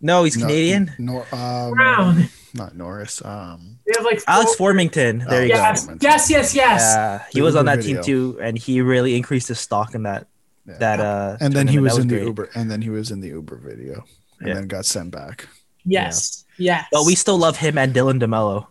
[0.00, 0.92] no, he's No, Canadian.
[0.98, 2.28] Nor, um, Brown.
[2.54, 3.24] Not Norris.
[3.24, 5.28] Um, We have like Alex Formenton.
[5.28, 5.96] There Oh, you Yes, go.
[6.00, 6.80] yes, yes, yes.
[6.82, 9.94] Yeah, he The was on Uber that team too, and he really increased his stock
[9.94, 10.26] in that
[10.66, 10.78] Yeah.
[10.78, 11.36] that uh.
[11.40, 11.82] and then he tournament.
[11.84, 12.24] was, That in the.
[12.26, 14.04] Uber, and then he was in the Uber video,
[14.40, 14.54] and Yeah.
[14.54, 15.46] then got sent back.
[15.84, 16.86] Yes, yes.
[16.92, 18.66] But we still love him and Dylan Demelo.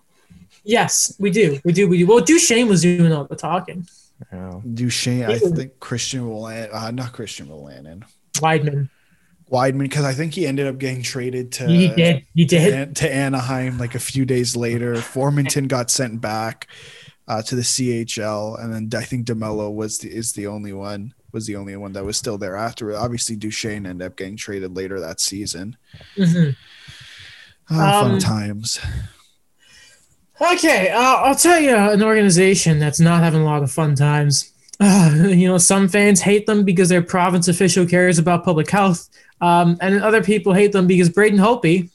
[0.64, 2.06] yes, we do, we do, we do.
[2.08, 3.88] Well, Duchene was doing all the talking.
[4.34, 4.62] You.
[4.74, 8.04] Duchene, I think Christian Willan, uh, not Christian Willanen,
[8.36, 8.90] Wideman,
[9.52, 12.74] Wideman, because I think he ended up getting traded to he did, he did.
[12.74, 14.94] An- to Anaheim like a few days later.
[14.96, 16.68] Formenton got sent back
[17.28, 21.14] uh, to the CHL, and then I think Demelo was the, is the only one
[21.32, 22.96] was the only one that was still there after.
[22.96, 25.78] Obviously, Duchene ended up getting traded later that season.
[26.18, 26.56] Mhm.
[27.70, 28.80] Ah, Um, fun times.
[30.42, 34.52] Okay, uh, I'll tell you an organization that's not having a lot of fun times.
[34.80, 39.10] Uh, you know, some fans hate them because their province official cares about public health,
[39.42, 41.90] um, and other people hate them because Braden Holtby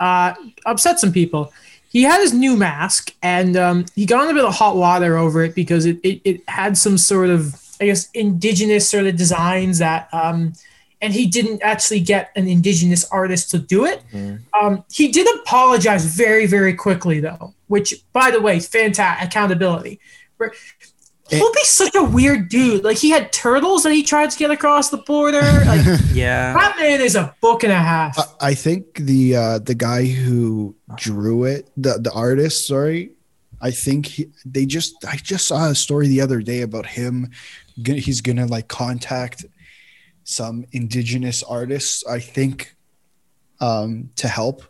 [0.00, 0.34] uh,
[0.66, 1.52] upset some people.
[1.90, 5.16] He had his new mask, and um, he got in a bit of hot water
[5.16, 9.16] over it because it, it, it had some sort of, I guess, indigenous sort of
[9.16, 10.52] designs that, um,
[11.00, 14.02] and he didn't actually get an indigenous artist to do it.
[14.12, 14.40] Mhm.
[14.60, 19.98] Um, he did apologize very, very quickly, though, which, by the way, fantastic accountability.
[21.30, 22.84] Re- It- Holtby's such a weird dude.
[22.84, 25.42] Like, he had turtles that he tried to get across the border.
[25.66, 26.52] Like, Yeah.
[26.54, 28.18] that man is a book and a half.
[28.18, 33.12] I- I think the uh, the guy who drew it, the the artist, sorry,
[33.60, 37.30] I think he, they just I just saw a story the other day about him.
[37.84, 39.44] He's gonna like contact
[40.24, 42.74] some indigenous artists, I think,
[43.60, 44.62] um, to help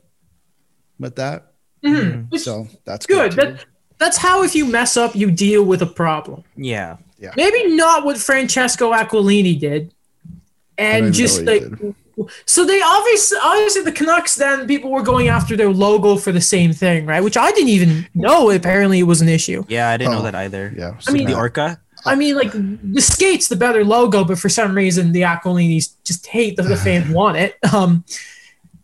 [0.98, 1.52] with that.
[1.84, 2.36] Mhm.
[2.38, 3.34] So that's good.
[3.36, 3.58] good.
[3.58, 3.64] That,
[3.98, 6.44] that's how, if you mess up, you deal with a problem.
[6.56, 6.96] Yeah.
[7.18, 7.32] Yeah.
[7.36, 9.92] Maybe not what Francesco Aquilini did,
[10.76, 11.64] and just like
[12.46, 16.40] so they obviously obviously the Canucks then people were going after their logo for the
[16.40, 17.20] same thing, right?
[17.22, 19.64] Which I didn't even know apparently it was an issue.
[19.68, 20.22] Yeah, I didn't know Oh.
[20.22, 20.72] that either.
[20.76, 20.94] yeah.
[21.08, 21.80] I mean, The that- Orca.
[22.06, 26.28] I mean, like the skates, the better logo, but for some reason the Aquilinis just
[26.28, 27.56] hate that the fans want it.
[27.74, 28.04] Um,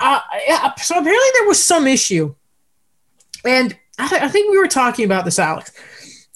[0.00, 2.34] uh, yeah, so apparently there was some issue,
[3.44, 5.72] and I, th- I think we were talking about this, Alex.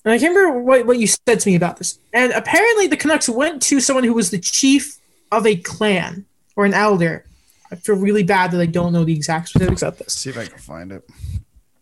[0.05, 1.99] And I can't remember what, what you said to me about this.
[2.13, 4.99] And apparently the Canucks went to someone who was the chief
[5.33, 6.25] of a clan
[6.57, 7.25] or an elder.
[7.71, 10.15] I feel really bad that I don't know the exact specifics of this.
[10.15, 11.09] see if I can find it.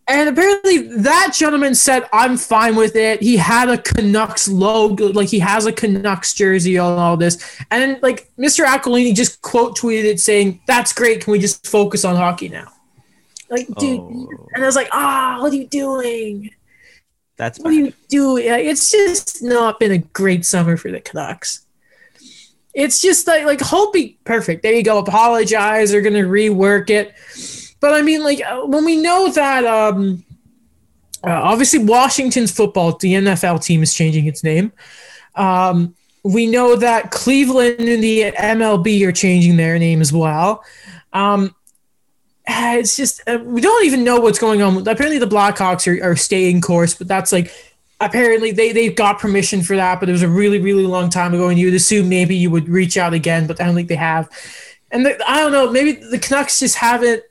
[0.09, 3.20] And apparently that gentleman said, I'm fine with it.
[3.20, 7.61] He had a Canucks logo, like he has a Canucks jersey on all this.
[7.72, 8.64] And like Mr.
[8.64, 11.22] Aquilini just quote tweeted it saying, That's great.
[11.22, 12.72] Can we just focus on hockey now?
[13.49, 14.01] Like, dude.
[14.01, 16.51] Oh, And I was like, ah, what are you doing?
[17.36, 17.92] that's What are you?
[18.34, 21.66] Like, It's just not been a great summer for the Canucks.
[22.74, 24.62] It's just like like Holtby, perfect.
[24.62, 24.99] There you go.
[24.99, 25.90] Apologize.
[25.90, 27.14] They're gonna rework it.
[27.80, 30.24] But I mean, like uh, when we know that, um,
[31.24, 34.72] uh, obviously Washington's football, the NFL team is changing its name.
[35.36, 40.62] Um, we know that Cleveland and the MLB are changing their name as well.
[41.14, 41.55] Um,
[42.47, 44.76] it's just uh, we don't even know what's going on.
[44.78, 47.53] Apparently, the Blackhawks are, are staying course, but that's like
[48.01, 50.01] apparently they they've got permission for that.
[50.01, 52.68] But it was a really really long time ago, and you'd assume maybe you would
[52.68, 54.28] reach out again, but I don't think they have.
[54.92, 57.22] And the, I don't know, maybe the Canucks just haven't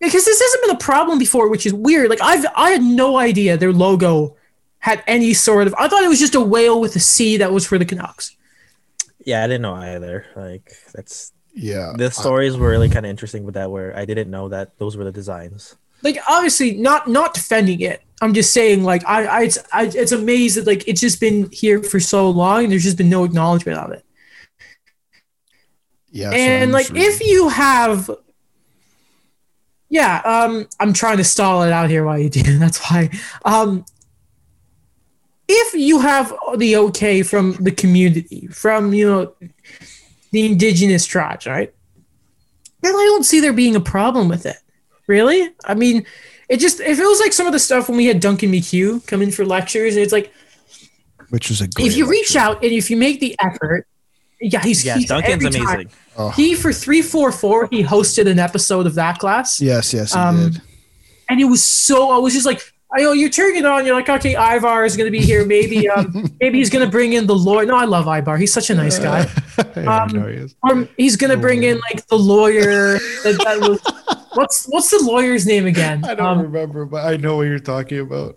[0.00, 2.10] because this hasn't been a problem before, which is weird.
[2.10, 4.36] Like I've I had no idea their logo
[4.80, 5.74] had any sort of.
[5.78, 8.36] I thought it was just a whale with a C that was for the Canucks.
[9.24, 10.26] Yeah, I didn't know either.
[10.36, 11.92] Like that's Yeah.
[11.96, 14.96] the stories were really kind of interesting with that, where I didn't know that those
[14.96, 15.76] were the designs.
[16.02, 18.02] Like obviously not not defending it.
[18.22, 21.50] I'm just saying like I I it's, I, it's amazed that like it's just been
[21.52, 24.04] here for so long and there's just been no acknowledgement of it.
[26.10, 26.30] yeah.
[26.30, 27.08] and like just reading.
[27.10, 28.10] if you have
[29.88, 33.10] yeah um i'm trying to stall it out here while you do that's why
[33.44, 33.84] um
[35.48, 39.34] if you have the okay from the community from you know
[40.32, 41.72] the indigenous tribes right
[42.82, 44.56] then i don't see there being a problem with it
[45.06, 46.04] really i mean
[46.48, 49.22] it just it feels like some of the stuff when we had duncan mchugh come
[49.22, 50.32] in for lectures and it's like
[51.30, 53.86] which was a great if you reach out and if you make the effort
[54.40, 55.90] yeah he's, Yes, he's Duncan's every time- amazing.
[56.16, 60.12] Oh, he for three four four he hosted an episode of that class, yes, yes,
[60.12, 60.62] he um, did.
[61.28, 62.60] and it was so I was just like.
[62.92, 63.86] I know you're turning it on.
[63.86, 65.44] You're like, okay, Ivar is going to be here.
[65.46, 67.66] Maybe, um, maybe he's going to bring in the lawyer.
[67.66, 68.36] No, I love Ivar.
[68.36, 69.30] He's such a nice guy.
[69.76, 70.54] I um, know he is.
[70.62, 72.94] Or he's going to bring in like the lawyer.
[73.22, 73.80] That, that was,
[74.34, 76.04] what's what's the lawyer's name again?
[76.04, 78.36] I don't Um, remember, but I know what you're talking about.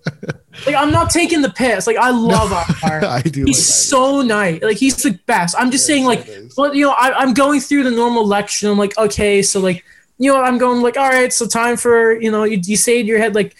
[0.67, 1.87] like I'm not taking the piss.
[1.87, 3.05] Like I love Ivar.
[3.05, 3.45] I do.
[3.45, 4.61] He's like so nice.
[4.61, 5.55] Like he's the best.
[5.57, 8.69] I'm just saying, like, well, you know, I, I'm going through the normal lecture.
[8.69, 9.83] I'm like, okay, so like,
[10.19, 12.99] you know, I'm going like, all right, so time for, you know, you, you say
[12.99, 13.55] in your head like,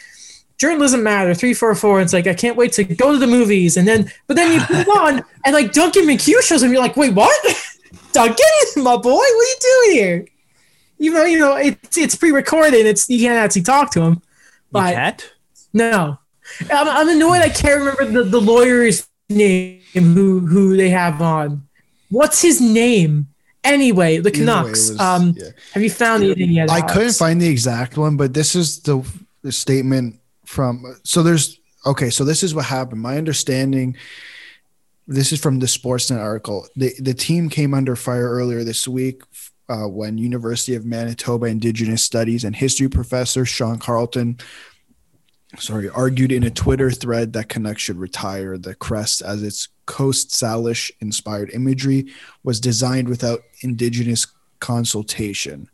[0.63, 1.99] journalism matter three four four.
[2.01, 4.59] It's like I can't wait to go to the movies, and then but then you
[4.77, 7.35] move on, and like Duncan McHugh shows up, and you're like, wait, what?
[8.13, 8.45] Duncan,
[8.77, 10.25] my boy, what are you doing here?
[10.99, 12.85] You know, you know, it's it's pre-recorded.
[12.85, 14.21] It's you can't actually talk to him.
[14.73, 15.33] You can't?
[15.73, 16.17] no,
[16.71, 17.41] I'm, I'm annoyed.
[17.41, 21.67] I can't remember the, the lawyer's name who who they have on.
[22.09, 23.27] What's his name?
[23.63, 24.89] Anyway, the Either way, Canucks.
[24.89, 25.49] was- um, yeah.
[25.73, 26.69] have you found anything yet?
[26.69, 26.93] I Alex?
[26.93, 29.03] couldn't find the exact one, but this is the,
[29.41, 30.19] the statement
[30.53, 30.95] from.
[31.03, 32.09] So there's okay.
[32.09, 33.01] So this is what happened.
[33.01, 33.97] My understanding.
[35.05, 36.65] This is from the Sportsnet article.
[36.77, 39.23] The the team came under fire earlier this week
[39.67, 44.37] uh, when University of Manitoba Indigenous Studies and history professor Sean Carleton,
[45.57, 50.29] sorry, argued in a Twitter thread that Canucks should retire the crest as its Coast
[50.29, 52.07] Salish inspired imagery
[52.43, 54.27] was designed without Indigenous
[54.59, 55.69] consultation.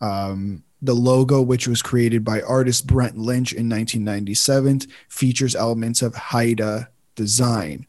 [0.00, 6.14] Um, the logo, which was created by artist Brent Lynch in 1997, features elements of
[6.14, 7.86] Haida design.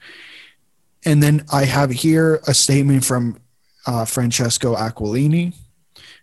[1.05, 3.39] And then I have here a statement from
[3.85, 5.53] uh, Francesco Aquilini,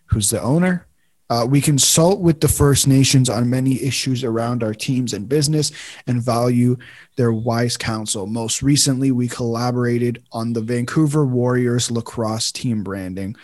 [0.07, 0.85] who's the owner.
[1.29, 5.71] Uh, we consult with the First Nations on many issues around our teams and business
[6.05, 6.75] and value
[7.15, 8.27] their wise counsel.
[8.27, 13.35] Most recently, we collaborated on the Vancouver Warriors lacrosse team branding.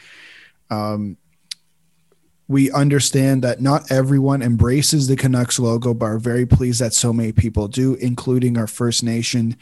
[0.69, 1.17] Um,
[2.49, 7.13] we understand that not everyone embraces the Canucks logo, but are very pleased that so
[7.13, 9.55] many people do, including our First Nation,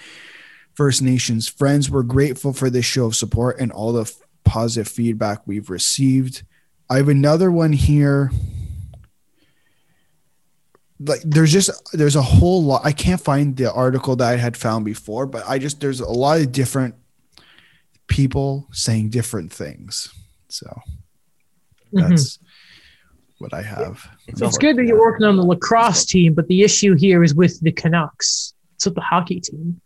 [0.74, 1.92] First Nations friends.
[1.92, 4.14] We're grateful for this show of support and all the f-
[4.46, 6.44] positive feedback we've received.
[6.90, 8.32] I have another one here.
[11.00, 12.82] Like there's just there's a whole lot.
[12.86, 16.08] I can't find the article that I had found before, but I just there's a
[16.10, 16.96] lot of different
[18.08, 20.10] people saying different things.
[20.50, 20.66] So
[21.94, 22.10] Mhm.
[22.10, 22.40] that's
[23.40, 24.10] what I have.
[24.28, 27.36] It's, It's good that you're working on the lacrosse team, but the issue here is
[27.36, 28.54] with the Canucks.
[28.76, 29.80] It's with the hockey team.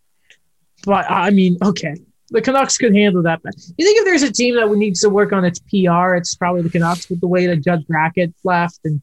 [0.85, 1.95] But I mean, okay,
[2.29, 3.41] the Canucks could handle that.
[3.43, 6.33] But you think if there's a team that needs to work on its PR, it's
[6.35, 8.79] probably the Canucks with the way that Judd Brackett left.
[8.85, 9.01] And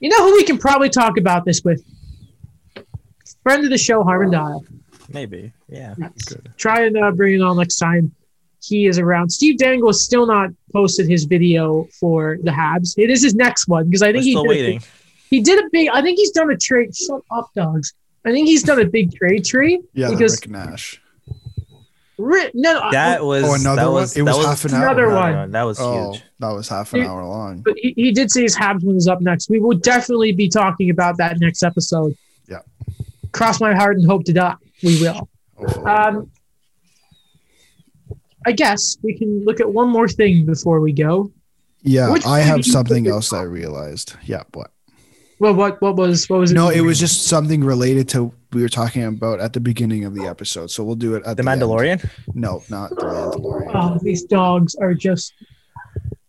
[0.00, 1.84] you know who we can probably talk about this with?
[3.42, 4.64] Friend of the show, Harman Dayal.
[5.12, 5.52] Maybe.
[5.68, 5.94] Yeah.
[6.56, 8.14] Try and uh, bring it on next time
[8.66, 9.30] he is around.
[9.30, 12.94] Steve Dangle has still not posted his video for the Habs.
[12.96, 14.82] It is his next one because I We're think he still did a waiting.
[15.30, 15.88] he did a big.
[15.92, 16.94] I think he's done a trade.
[16.96, 17.92] Shut up, dogs.
[18.24, 21.00] I think he's done a big trade tree Yeah, because Rick Nash.
[22.16, 23.94] Ri- no, no, That was Oh, another that one?
[23.94, 24.82] was It was that half an hour.
[24.86, 25.50] Another one.
[25.50, 26.22] That was Oh, huge.
[26.38, 27.10] that was half an Yeah.
[27.10, 27.62] hour long.
[27.64, 29.50] but he, he did say his Habs one is up next.
[29.50, 32.16] We will definitely be talking about that next episode.
[32.48, 32.60] Yeah.
[33.32, 34.54] Cross my heart and hope to die.
[34.84, 35.28] We will.
[35.56, 35.84] Hopefully.
[35.86, 36.30] Um,
[38.46, 41.32] I guess we can look at one more thing before we go.
[41.82, 44.14] yeah, which I have something else I realized.
[44.24, 44.70] Yeah, what?
[45.40, 46.54] Well, what what was what was it?
[46.54, 50.14] No, it was just something related to we were talking about at the beginning of
[50.14, 50.70] the episode.
[50.70, 51.60] So we'll do it at The the, end.
[51.62, 52.08] Mandalorian.
[52.34, 53.70] No, not the Mandalorian.
[53.74, 55.32] Oh, these dogs are just.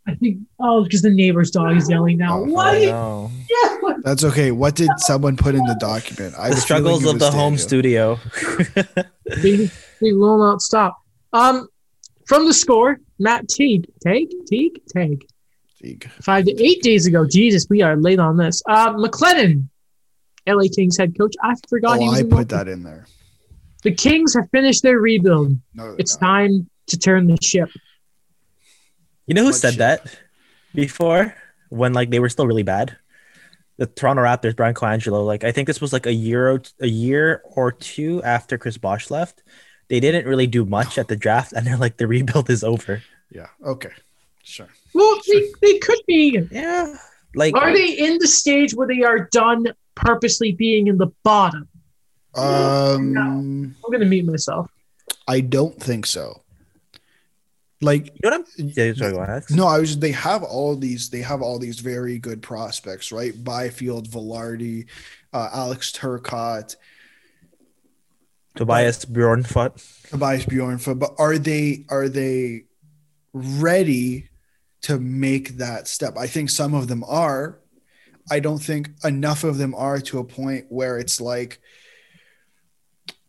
[0.07, 2.39] I think oh, because the neighbor's dog is yelling now.
[2.39, 2.75] Oh, what?
[2.75, 3.29] I.
[3.49, 3.93] Yeah.
[4.03, 4.51] That's okay.
[4.51, 6.35] What did someone put in the document?
[6.37, 8.19] I The have a feeling struggles of was the home studio.
[9.41, 9.69] They,
[10.01, 10.97] they will not stop.
[11.33, 11.67] Um,
[12.25, 15.25] from the score, Matt Teague, Teague, Teague, Teague.
[15.81, 16.09] Teague.
[16.21, 17.25] Five to eight days ago.
[17.27, 18.61] Jesus, we are late on this.
[18.67, 19.67] Uh, McLellan
[20.47, 21.33] LA Kings head coach.
[21.43, 23.05] I forgot he Oh, was I in the- put that in there.
[23.83, 25.57] The Kings have finished their rebuild.
[25.75, 26.27] No, It's no.
[26.27, 27.69] time to turn the ship.
[29.27, 29.79] You know who What said shit?
[29.79, 30.19] that
[30.73, 31.35] before
[31.69, 32.97] when like they were still really bad?
[33.77, 35.25] The Toronto Raptors, Bryan Colangelo.
[35.25, 39.11] Like I think this was like a year, a year or two after Chris Bosh
[39.11, 39.43] left.
[39.87, 43.03] They didn't really do much at the draft, and they're like the rebuild is over.
[43.31, 43.47] Yeah.
[43.63, 43.91] Okay.
[44.43, 44.69] Sure.
[44.93, 46.47] Well, they, they could be.
[46.51, 46.95] Yeah,
[47.35, 51.67] like Are they in the stage where they are done purposely being in the bottom?
[52.35, 54.69] Um, I'm going to mute myself.
[55.27, 56.41] I don't think so.
[57.81, 58.71] Like you know what I'm?
[58.75, 59.43] Yeah, sorry, go ahead.
[59.49, 59.99] No, I was.
[59.99, 61.09] They have all these.
[61.09, 63.31] They have all these very good prospects, right?
[63.43, 64.85] Byfield, Vilardi,
[65.33, 66.77] uh, Alex Turcotte,
[68.55, 70.09] Tobias Björnfot.
[70.09, 70.99] Tobias Björnfot.
[70.99, 72.65] But are they are they
[73.33, 74.29] ready
[74.83, 76.17] to make that step?
[76.17, 77.59] I think some of them are.
[78.31, 81.59] I don't think enough of them are to a point where it's like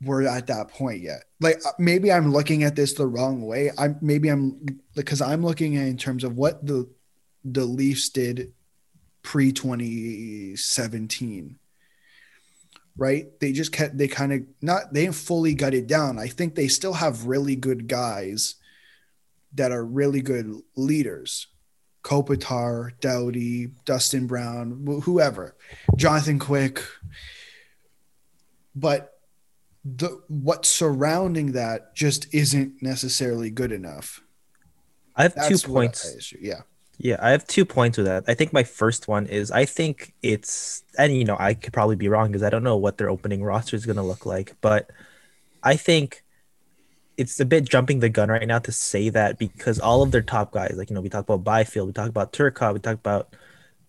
[0.02, 1.24] we're at that point yet.
[1.40, 3.70] Like uh, maybe I'm looking at this the wrong way.
[3.76, 6.88] I'm maybe I'm because I'm looking at in terms of what the
[7.44, 8.52] the Leafs did
[9.22, 11.58] pre 2017.
[12.96, 13.28] Right?
[13.40, 16.18] They just kept they kind of not they didn't fully gut it down.
[16.18, 18.54] I think they still have really good guys
[19.54, 21.48] that are really good leaders.
[22.02, 25.56] Kopitar, Doughty, Dustin Brown, wh- whoever,
[25.96, 26.80] Jonathan Quick.
[28.76, 29.12] But
[29.84, 34.20] the what's surrounding that just isn't necessarily good enough.
[35.14, 36.32] I have That's two points.
[36.40, 36.62] Yeah.
[36.98, 38.24] Yeah, I have two points with that.
[38.26, 41.96] I think my first one is I think it's, and you know, I could probably
[41.96, 44.54] be wrong because I don't know what their opening roster is going to look like,
[44.62, 44.90] but
[45.62, 46.24] I think
[47.18, 50.22] it's a bit jumping the gun right now to say that because all of their
[50.22, 52.94] top guys, like, you know, we talk about Byfield, we talk about Turkov, we talk
[52.94, 53.34] about,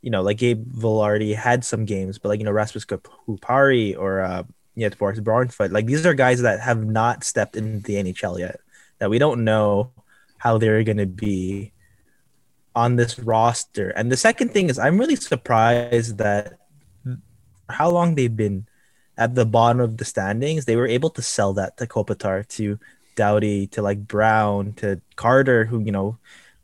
[0.01, 4.21] you know, like Gabe Vilardi had some games, but like, you know, Rasmus Kupari or,
[4.21, 4.43] uh,
[4.75, 8.59] yeah, Boris Barnfoot, like these are guys that have not stepped into the NHL yet,
[8.99, 9.91] that we don't know
[10.37, 11.71] how they're going to be
[12.77, 13.89] on this roster.
[13.89, 16.59] And the second thing is, I'm really surprised that
[17.67, 18.67] how long they've been
[19.17, 22.77] at the bottom of the standings, they were able to sell that to Kopitar, to
[23.15, 26.19] Doughty, to like Brown, to Carter, who, you know,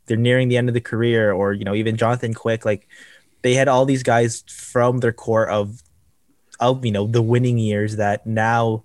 [0.06, 2.64] they're nearing the end of the career, or, you know, even Jonathan Quick.
[2.64, 2.86] Like
[3.42, 5.82] they had all these guys from their core of,
[6.60, 8.84] of, you know, the winning years that now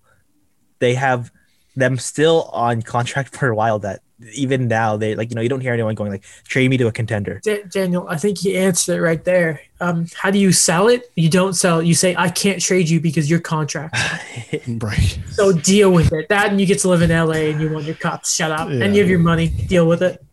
[0.79, 1.31] they have
[1.75, 4.01] them still on contract for a while that
[4.33, 6.87] even now they like you know you don't hear anyone going like trade me to
[6.87, 9.61] a contender Da- Daniel, I think he answered it right there.
[9.81, 11.09] Um, how do you sell it?
[11.15, 11.85] You don't sell it.
[11.85, 13.95] You say, I can't trade you because your contract.
[14.67, 15.19] Right.
[15.31, 16.27] So deal with it.
[16.29, 18.33] That and you get to live in LA and you want your cups.
[18.33, 18.69] Shut up.
[18.69, 19.47] And you have your money.
[19.47, 20.23] Deal with it.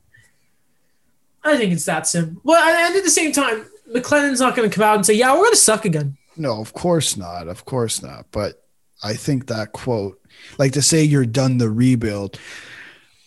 [1.44, 2.40] I think it's that simple.
[2.44, 5.32] Well, and at the same time, McLellan's not going to come out and say, yeah,
[5.32, 6.16] we're going to suck again.
[6.36, 7.46] No, of course not.
[7.48, 8.26] Of course not.
[8.30, 8.62] But
[9.02, 10.20] I think that quote,
[10.58, 12.38] like to say you're done the rebuild,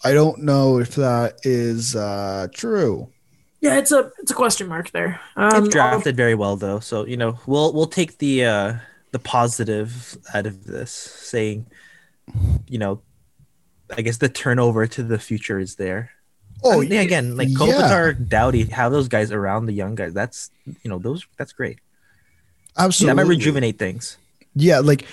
[0.03, 3.09] I don't know if that is uh, true.
[3.61, 5.19] Yeah, it's a it's a question mark there.
[5.35, 8.73] Um, They've drafted very well though so you know we'll we'll take the uh
[9.11, 11.65] the positive out of this saying
[12.67, 13.01] you know
[13.97, 16.11] i guess the turnover to the future is there
[16.63, 17.55] Oh, yeah again like yeah.
[17.57, 21.79] Kopitar, Doughty have those guys around the young guys that's you know those that's great
[22.77, 23.11] absolutely.
[23.11, 24.17] that might rejuvenate things
[24.53, 25.05] Yeah, like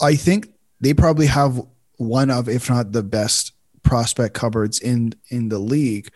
[0.00, 0.48] I think
[0.80, 1.60] they probably have
[1.96, 3.52] one of, if not the best
[3.88, 6.10] prospect cupboards in in the league,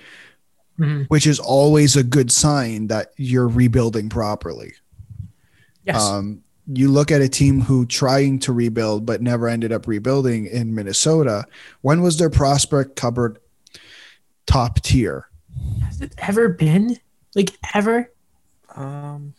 [0.79, 1.07] Mhm.
[1.09, 4.75] which is always a good sign that you're rebuilding properly.
[5.85, 6.01] Yes.
[6.03, 10.47] Um, you look at a team who trying to rebuild but never ended up rebuilding
[10.47, 11.45] in Minnesota.
[11.81, 13.39] When was their prospect cupboard
[14.47, 15.27] top tier?
[15.89, 16.99] Has it ever been
[17.35, 18.11] like ever?
[18.77, 19.35] um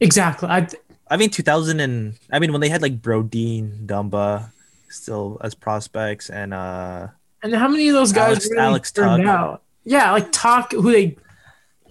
[0.00, 0.48] Exactly.
[0.48, 0.68] I,
[1.10, 4.52] i mean 2000 and i mean when they had like Brodin dumba
[4.88, 7.08] still as prospects and uh
[7.42, 9.28] and how many of those guys Alex- really Alex turned Tuch.
[9.30, 9.62] out?
[9.84, 11.16] Yeah, like talk who they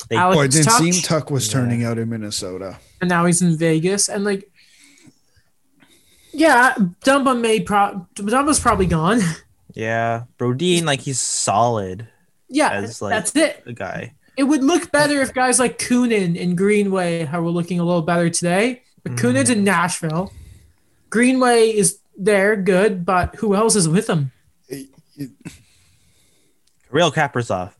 [0.09, 1.53] They- Alex Or it didn't Tuch, seem Tuch was Yeah.
[1.53, 2.77] turning out in Minnesota.
[3.01, 4.49] and now he's in Vegas, and like,
[6.33, 6.75] yeah,
[7.05, 9.21] Dumba may pro Dumba's probably gone.
[9.73, 12.07] yeah Brodin like he's solid
[12.49, 13.63] yeah, As, like- that's it.
[13.65, 17.83] The guy It would look better if guys like Kunin and Greenway are looking a
[17.83, 18.83] little better today.
[19.03, 19.17] But Mhm.
[19.19, 20.31] Kunin's in Nashville.
[21.09, 24.31] Greenway is there, good, but who else is with him?
[26.89, 27.71] real kaprizov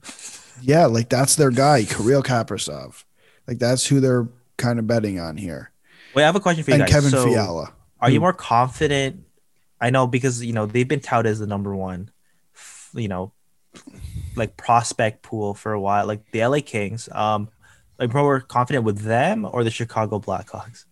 [0.62, 3.04] Yeah, like that's their guy, Kirill Kaprizov.
[3.48, 4.28] Like that's who they're
[4.58, 5.72] kind of betting on here.
[6.16, 6.92] Wait, I have a question for you And guys.
[6.92, 7.74] Kevin so, Fiala.
[8.02, 8.24] are you Hmm.
[8.24, 9.24] more confident?
[9.80, 12.10] I know because you know they've been touted as the number one,
[12.96, 13.32] you know,
[14.36, 17.08] like prospect pool for a while, like the LA Kings.
[17.12, 17.50] Um,
[18.00, 20.86] are you more confident with them or the Chicago Blackhawks?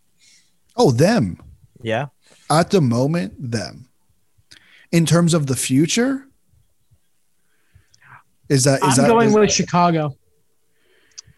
[0.75, 1.41] Oh, them.
[1.81, 2.07] Yeah.
[2.49, 3.89] At the moment, them.
[4.91, 6.27] In terms of the future,
[8.49, 10.15] is that is I'm that going with Chicago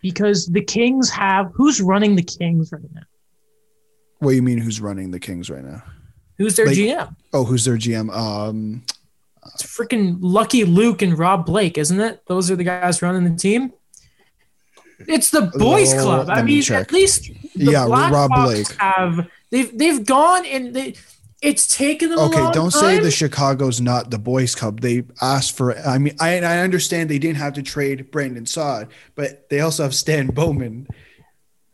[0.01, 3.01] because the Kings have who's running the Kings right now?
[4.19, 4.57] what do you mean?
[4.57, 5.83] Who's running the Kings right now?
[6.37, 7.15] Who's their Like- GM?
[7.33, 8.09] Oh, who's their GM?
[8.11, 8.83] Um,
[9.53, 12.21] It's freaking Lucky Luc and Rob Blake, isn't it?
[12.27, 13.71] Those are the guys running the team.
[14.99, 16.29] It's the boys' club.
[16.29, 16.81] I me mean, check.
[16.81, 17.25] at least
[17.55, 18.71] the Yeah, Rob Blackhawks Blake.
[18.79, 20.95] have they've they've gone and they.
[21.39, 24.81] It's taken them okay, don't say the Chicago's not the boys' club.
[24.81, 25.77] They asked for.
[25.77, 29.83] I mean, I I understand they didn't have to trade Brandon Saad, but they also
[29.83, 30.87] have Stan Bowman.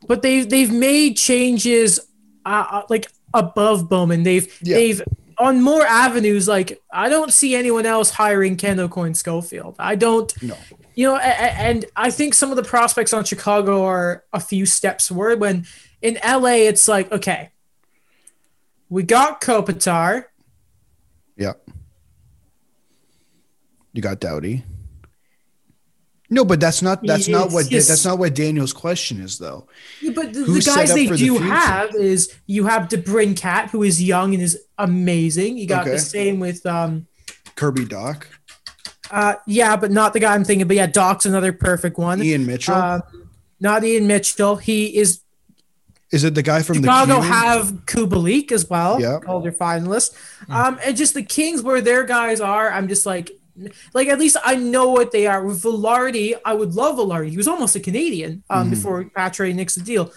[0.05, 1.97] but they've they've made changes
[2.45, 4.23] uh, uh, like above Bowman.
[4.23, 4.75] They've Yeah.
[4.75, 5.01] they've
[5.37, 6.45] on more avenues.
[6.45, 9.77] Like I don't see anyone else hiring Kendall Coyne Schofield.
[9.79, 10.29] I don't.
[10.43, 10.57] No.
[10.95, 15.07] You know, and I think some of the prospects on Chicago are a few steps
[15.07, 15.39] forward.
[15.39, 15.65] When
[16.01, 17.49] in LA, it's like okay,
[18.93, 20.25] we got Kopitar.
[21.35, 21.53] Yeah.
[23.91, 24.63] You got Doughty.
[26.29, 29.67] No, but that's not that's not what just- that's not what Daniel's question is though.
[30.01, 33.81] Yeah, but the, the guys they for the do have is you have DeBrincat, who
[33.83, 35.57] is young and is amazing.
[35.57, 35.91] You got Okay.
[35.91, 37.07] the same with um,
[37.55, 38.23] Kirby Dach,
[39.11, 40.67] Uh, yeah, but not the guy I'm thinking.
[40.67, 42.21] But yeah, Dach's another perfect one.
[42.23, 42.75] Ian Mitchell.
[42.75, 43.01] Uh,
[43.59, 44.55] not Ian Mitchell.
[44.55, 45.21] He is
[46.13, 47.29] is it the guy from Chicago the Q?
[47.31, 49.01] have Kubalik as well.
[49.01, 49.19] Yeah.
[49.19, 50.15] Calder finalist.
[50.49, 53.31] Um, and just the Kings where their guys are, I'm just like,
[53.93, 55.43] like at least I know what they are.
[55.43, 57.29] With Vilardi, I would love Vilardi.
[57.29, 58.69] He was almost a Canadian um, Mhm.
[58.71, 60.13] before Patre nixed the deal.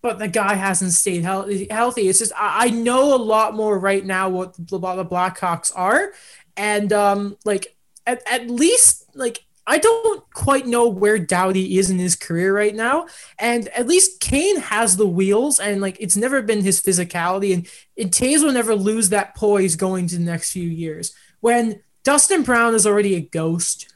[0.00, 1.66] But the guy hasn't stayed healthy.
[1.70, 2.08] Healthy.
[2.08, 5.72] It's just I, I know a lot more right now what the, what the Blackhawks
[5.74, 6.12] are,
[6.56, 7.76] and um, like
[8.06, 12.74] at, at least like I don't quite know where Doughty is in his career right
[12.74, 13.06] now.
[13.38, 17.68] And at least Kane has the wheels, and like it's never been his physicality, and,
[17.98, 21.14] and Toews will never lose that poise going to the next few years.
[21.40, 23.92] When Dustin Brown is already a ghost,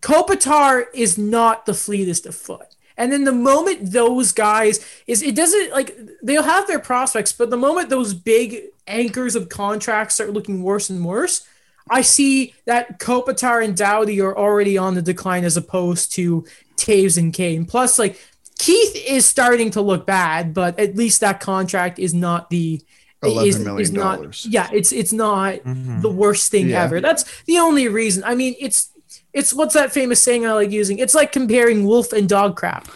[0.00, 2.76] Kopitar is not the fleetest of foot.
[2.96, 7.50] And then the moment those guys is it doesn't like they'll have their prospects, but
[7.50, 11.46] the moment those big anchors of contracts start looking worse and worse,
[11.88, 16.44] I see that Kopitar and Doughty are already on the decline as opposed to
[16.76, 17.64] Toews and Kane.
[17.64, 18.20] Plus, like
[18.58, 22.80] Keith is starting to look bad, but at least that contract is not the
[23.22, 24.46] 11 is, million is not dollars.
[24.50, 26.02] yeah, it's it's not Mhm.
[26.02, 26.84] the worst thing Yeah.
[26.84, 27.00] ever.
[27.00, 28.22] That's the only reason.
[28.24, 28.90] I mean, it's
[29.32, 30.98] it's what's that famous saying I like using?
[30.98, 32.88] It's like comparing wolf and dog crap.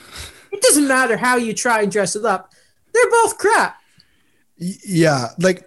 [0.52, 2.52] It doesn't matter how you try and dress it up.
[2.92, 3.76] They're both crap.
[4.58, 5.64] Yeah, like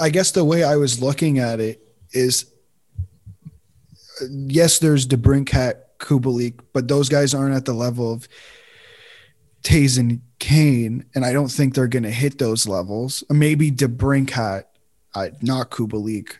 [0.00, 1.80] I guess the way I was looking at it
[2.12, 2.44] is,
[4.30, 8.28] yes, there's DeBrincat, Kubalik, but those guys aren't at the level of
[9.62, 13.24] Toews and Kane, and I don't think they're going to hit those levels.
[13.30, 14.64] Maybe DeBrincat,
[15.14, 16.38] uh, not Kubalik,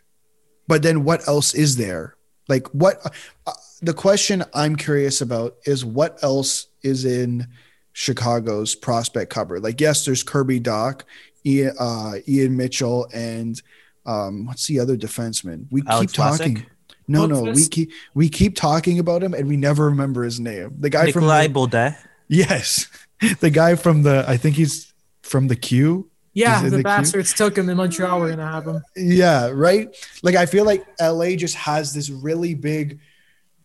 [0.69, 2.16] but then what else is there?
[2.48, 3.01] Like what?
[3.47, 7.47] Uh, the question I'm curious about is what else is in
[7.93, 9.62] Chicago's prospect cupboard?
[9.62, 11.03] Like, yes, there's Kirby Dach,
[11.44, 13.61] Ian, uh, Ian Mitchell, and
[14.05, 15.66] um, what's the other defenseman?
[15.70, 16.66] We Alex keep talking.
[17.09, 20.74] No, no, we keep we keep talking about him, and we never remember his name.
[20.78, 21.97] The guy Nikolai from Baudet.
[22.28, 22.89] the, yes,
[23.41, 24.93] the guy from the I think he's
[25.23, 26.11] from the Q.
[26.33, 26.85] Yeah, the the cute?
[26.85, 28.20] bastards took him in Montreal.
[28.20, 28.83] We're gonna have him.
[28.97, 29.95] Yeah, right.
[30.23, 32.99] Like I feel like LA just has this really big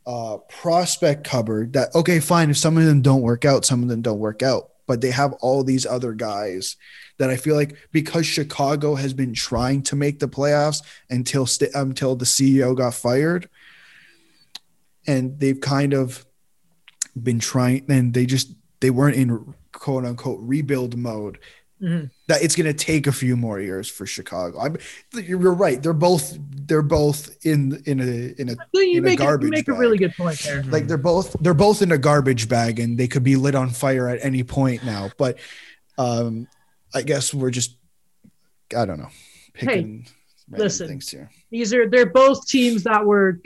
[0.06, 3.90] uh prospect cupboard that okay, fine, if some of them don't work out, some of
[3.90, 6.78] them don't work out, but they have all these other guys
[7.18, 11.72] that I feel like because Chicago has been trying to make the playoffs until st-
[11.76, 13.50] until the CEO got fired
[15.08, 16.26] and they've kind of
[17.22, 21.38] been trying and they just they weren't in quote unquote rebuild mode
[21.82, 22.12] Mhm.
[22.28, 24.60] that it's going to take a few more years for Chicago.
[24.60, 24.78] I'm,
[25.16, 25.82] you're right.
[25.82, 29.24] They're both they're both in in a in a So you In a make, a,
[29.24, 30.62] you garbage make a really good point there.
[30.66, 33.72] like they're both they're both in a garbage bag and they could be lit on
[33.72, 35.10] fire at any point now.
[35.18, 35.40] But
[35.98, 36.48] um,
[36.94, 37.78] I guess we're just
[38.76, 39.10] I don't know
[39.54, 40.06] picking
[40.50, 40.88] random listen.
[40.88, 41.30] things here.
[41.50, 43.40] These are they're both teams that were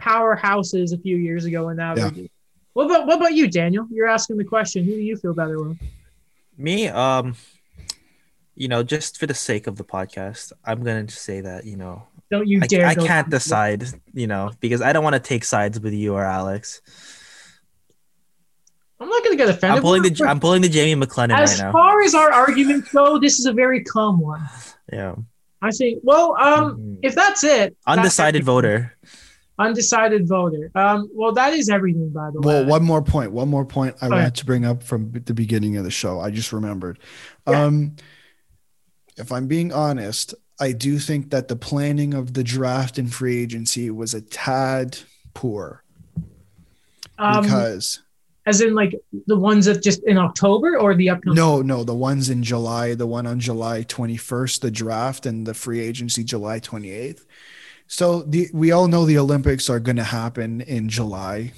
[0.00, 2.10] powerhouses a few years ago, and now Yeah.
[2.10, 2.26] they're.
[2.72, 3.86] What about what about you, Daniel?
[3.90, 4.84] You're asking the question.
[4.84, 5.78] Who do you feel better with?
[6.58, 7.36] Me, um,
[8.56, 12.02] you know, just for the sake of the podcast, I'm gonna say that you know
[12.30, 12.86] Don't you I, dare!
[12.86, 16.14] I go can't decide, you know, because I don't want to take sides with you
[16.14, 16.80] or Alex.
[19.00, 19.76] I'm not going to get offended.
[19.78, 21.68] I'm pulling We're- the I'm pulling the Jamie McLennan as right now.
[21.68, 24.40] As far as our arguments go, this is a very calm one.
[24.92, 25.16] Yeah,
[25.62, 26.00] I think.
[26.04, 26.98] Well, um, Mhm.
[27.02, 28.96] if that's it, that- undecided voter.
[29.58, 30.70] Undecided voter.
[30.74, 32.46] Um, well, that is everything, by the way.
[32.54, 33.30] Well, one more point.
[33.32, 34.24] One more point I Go ahead.
[34.24, 36.18] wanted to bring up from the beginning of the show.
[36.18, 36.98] I just remembered.
[37.48, 37.64] Yeah.
[37.64, 37.94] Um,
[39.16, 43.40] if I'm being honest, I do think that the planning of the draft and free
[43.42, 44.98] agency was a tad
[45.34, 45.84] poor
[47.18, 48.00] um, because
[48.46, 48.94] as in like
[49.26, 51.36] the ones that just in October or the upcoming.
[51.36, 55.54] no, no, the ones in July, the one on July 21st, the draft, and the
[55.54, 57.24] free agency July 28th.
[57.86, 61.52] So the we all know the Olympics are going to happen in July,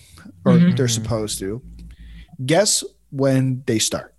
[0.45, 0.77] or Mhm.
[0.77, 1.63] they're supposed to.
[2.45, 4.15] Guess when they start?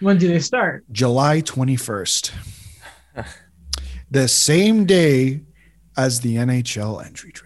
[0.00, 0.84] When do they start?
[0.92, 2.32] July 21st.
[4.10, 5.42] the same day
[5.96, 7.43] as the NHL entry draft.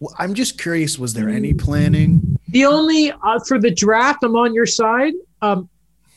[0.00, 2.36] Well, I'm just curious was there any planning?
[2.48, 5.14] The only uh, for the draft, I'm on your side.
[5.42, 5.68] Um,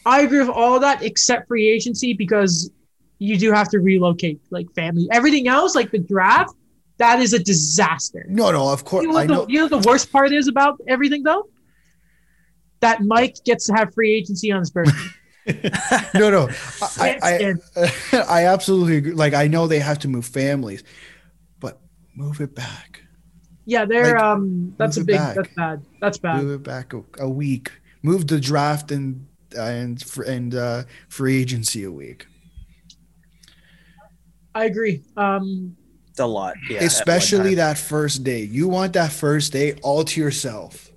[0.05, 2.71] I agree with all that except free agency because
[3.19, 5.07] you do have to relocate like family.
[5.11, 6.53] Everything else, like the draft,
[6.97, 8.25] that is a disaster.
[8.29, 9.45] No, no, of course You know, I what know.
[9.45, 11.49] the, you know what the worst part is about everything though?
[12.81, 14.93] That Mike gets to have free agency on his birthday.
[16.13, 16.49] No, no.
[16.97, 19.13] I, I, I, I absolutely agree.
[19.13, 20.83] Like I know they have to move families,
[21.59, 21.79] but
[22.15, 23.03] move it back.
[23.69, 25.35] Yeah, they're Like, um that's a big back.
[25.35, 25.85] that's bad.
[26.01, 26.43] That's bad.
[26.43, 27.71] Move it back a, a week.
[28.01, 29.27] Move the draft and
[29.57, 32.27] and fr- and uh, free agency a week.
[34.55, 35.03] I agree.
[35.17, 35.75] Um
[36.09, 36.55] It's a lot.
[36.69, 38.43] Yeah, especially that first day.
[38.43, 40.91] You want that first day all to yourself,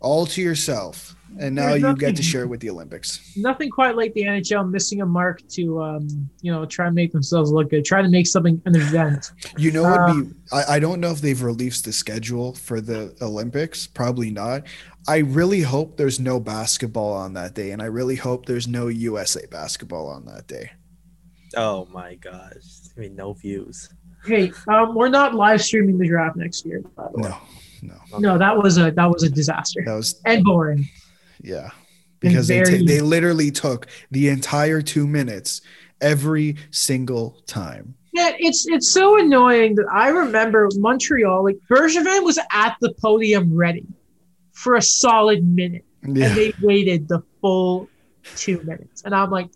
[0.00, 3.32] all to yourself, and now There's you get nothing- to share it with the Olympics.
[3.36, 6.08] nothing quite like the NHL missing a mark to um
[6.40, 7.84] you know try and make themselves look good.
[7.84, 9.32] Try to make something an event.
[9.58, 12.54] You know, what would Uh, be I, I don't know if they've released the schedule
[12.54, 13.86] for the Olympics.
[13.86, 14.64] Probably not.
[15.08, 18.88] I really hope there's no basketball on that day, and I really hope there's no
[18.88, 20.70] USA basketball on that day.
[21.56, 22.90] Oh my gosh.
[22.96, 23.88] I mean, no views.
[24.26, 26.82] Hey, um, we're not live streaming the draft next year.
[26.96, 27.28] By the way.
[27.82, 30.88] No, no, No, that was a that was a disaster that was and boring.
[31.42, 31.70] Yeah,
[32.20, 35.60] because they very- ta- they literally took the entire two minutes
[36.00, 37.94] every single time.
[38.12, 43.54] Yeah, it's it's so annoying that I remember Montreal, like Bergevin was at the podium
[43.54, 43.86] ready
[44.52, 47.88] for a solid minute, Yeah, and they waited the full
[48.36, 49.48] two minutes, and I'm like,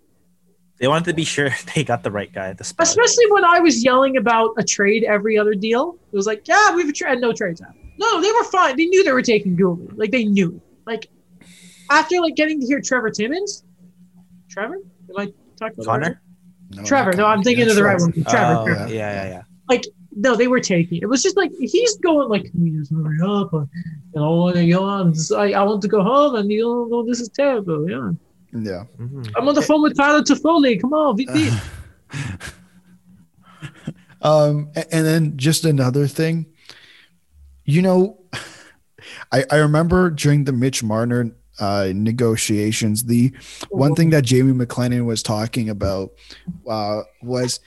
[0.78, 2.86] They wanted to be sure they got the right guy at the spot.
[2.86, 6.74] especially when I was yelling about a trade every other deal, it was like, yeah,
[6.74, 7.73] we have a trade, no trades out.
[7.98, 8.77] No, they were fine.
[8.77, 9.93] They knew they were taking Goulden.
[9.97, 10.61] Like they knew.
[10.86, 11.09] Like
[11.90, 13.64] after like getting to hear Trevor Timmins,
[14.48, 15.26] Trevor, am I
[15.58, 16.22] talking about Connor?
[16.70, 18.12] No, Trevor, no, I'm thinking of the right one.
[18.12, 18.92] Trevor, Oh, Trevor.
[18.94, 19.42] yeah, yeah, yeah.
[19.68, 19.84] Like
[20.16, 21.02] no, they were taking it.
[21.04, 23.52] It was just like he's going like, "Can we just hurry up?
[23.54, 23.60] Uh,
[24.14, 26.84] You know, you know, I'm just- I, I want to go home, and you know,
[26.90, 27.88] no, this is terrible.
[27.88, 28.10] Yeah,
[28.52, 28.84] Yeah.
[28.98, 29.30] Mhm.
[29.36, 30.80] I'm on the phone with Tyler Toffoli.
[30.80, 31.50] Come on, VP.
[34.22, 36.44] Um, and then just another thing,
[37.64, 38.18] you know,
[39.32, 41.30] I, I remember during the Mitch Marner
[41.61, 43.32] uh, negotiations, the
[43.69, 46.11] one thing that Jamie McLennan was talking about
[46.69, 47.61] uh, was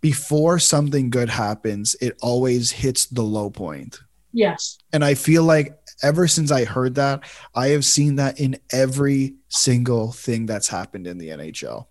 [0.00, 3.98] before something good happens, it always hits the low point.
[4.32, 7.22] Yes, And I feel like ever since I heard that,
[7.54, 11.86] I have seen that in every single thing that's happened in the NHL.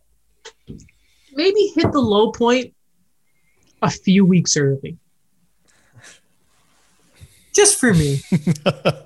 [1.33, 2.73] maybe hit the low point
[3.81, 4.97] a few weeks early.
[7.53, 8.21] Just for me.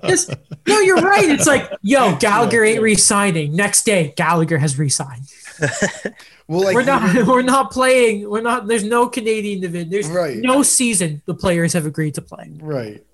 [0.06, 0.30] Just,
[0.66, 1.28] no, you're right.
[1.28, 3.54] It's like, yo, Gallagher ain't re-signing.
[3.54, 5.24] Next day, Gallagher has re-signed.
[6.50, 7.26] Well, like we're not.
[7.26, 8.26] We're not playing.
[8.30, 8.66] We're not.
[8.66, 9.90] There's no Canadian division.
[9.90, 10.38] There's Right.
[10.38, 11.20] no season.
[11.26, 12.50] The players have agreed to play.
[12.62, 13.04] right.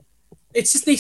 [0.54, 0.98] It's just they.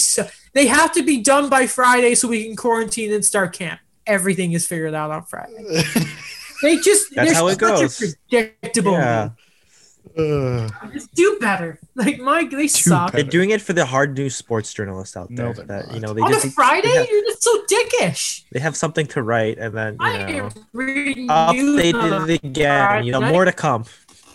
[0.52, 3.78] They have to be done by Friday so we can quarantine and start camp.
[4.04, 5.84] Everything is figured out on Friday.
[6.60, 7.14] They just.
[7.14, 7.98] That's how it goes.
[8.28, 8.90] Predictable.
[8.94, 9.30] Yeah.
[10.16, 10.72] Ugh.
[10.92, 11.78] Just do better.
[11.96, 13.12] Like Mike, they suck.
[13.12, 13.22] better.
[13.22, 15.52] They're doing it for the hard news sports journalists out there.
[15.52, 18.42] they're that you know they on a just Friday, they have, you're just so dickish.
[18.50, 22.28] they have something to write and then you I know am reading news on updated
[22.30, 23.04] it again.
[23.04, 23.84] You know more to come.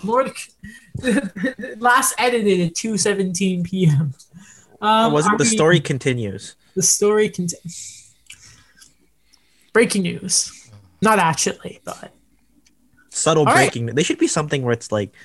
[0.03, 4.13] More to, last edited at 2:17 p.m.
[4.81, 6.55] Um, was are it the we- story continues?
[6.75, 8.13] The story continues.
[9.73, 10.69] breaking news.
[11.01, 12.13] Not actually, but
[13.09, 13.71] Subtle All right.
[13.71, 13.87] breaking.
[13.87, 15.17] They should be something where it's like s-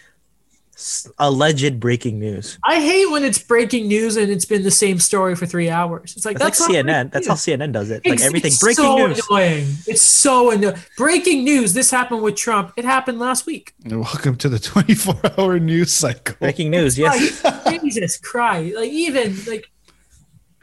[1.18, 2.58] alleged breaking news.
[2.64, 6.14] I hate when it's breaking news and it's been the same story for three hours.
[6.16, 7.12] It's like That's, that's, like CNN.
[7.12, 8.04] That's how CNN does it.
[8.04, 8.10] news.
[8.10, 9.20] Like It's- everything it's breaking so news.
[9.30, 9.66] Annoying.
[9.86, 10.76] It's so annoying.
[10.96, 11.72] Breaking news.
[11.74, 12.72] This happened with Trump.
[12.76, 13.72] It happened last week.
[13.86, 16.36] Welcome to the 24 hour news cycle.
[16.40, 16.98] Breaking news.
[16.98, 17.42] Yes.
[17.44, 18.76] Like, Jesus Christ!
[18.76, 19.66] Like even like.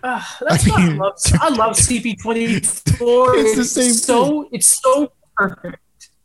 [0.03, 2.55] Uh, that's I mean- why I love I love CP24.
[3.37, 5.77] It's the same so it's so perfect.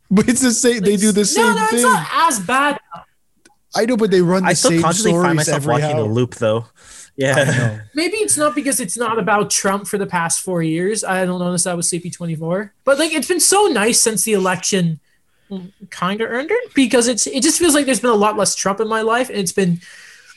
[0.09, 0.79] But it's the same.
[0.81, 1.75] They do the same no, no, thing.
[1.79, 2.79] it's not as bad.
[3.77, 5.97] I know, but they run the I still same constantly find stories myself every watching
[5.97, 6.05] hour.
[6.05, 6.65] a loop though.
[7.15, 7.79] Yeah.
[7.95, 11.03] Maybe it's not because it's not about Trump for the past four years.
[11.03, 12.69] I don't notice that with CP24.
[12.83, 14.99] But like it's been so nice since the election
[15.89, 18.53] kind of earned it because it's it just feels like there's been a lot less
[18.53, 19.79] Trump in my life and it's been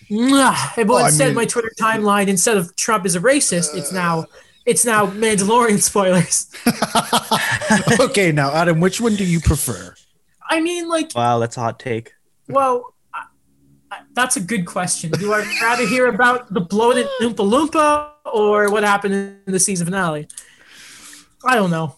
[0.09, 0.75] mwah.
[0.77, 3.93] but Well, I instead mean- my Twitter timeline instead of Trump is a racist, it's
[3.93, 4.27] now
[4.67, 6.47] it's now Mandalorian spoilers.
[8.01, 9.95] okay, now Adam, which one do you prefer?
[10.49, 12.13] I mean like wow, that's a hot take.
[12.49, 13.00] well I- I-
[14.15, 15.11] that's a good question.
[15.13, 19.87] Do I rather hear about the bloated Oompa Loompa or what happened in the season
[19.87, 20.29] finale?
[21.45, 21.97] I don't know.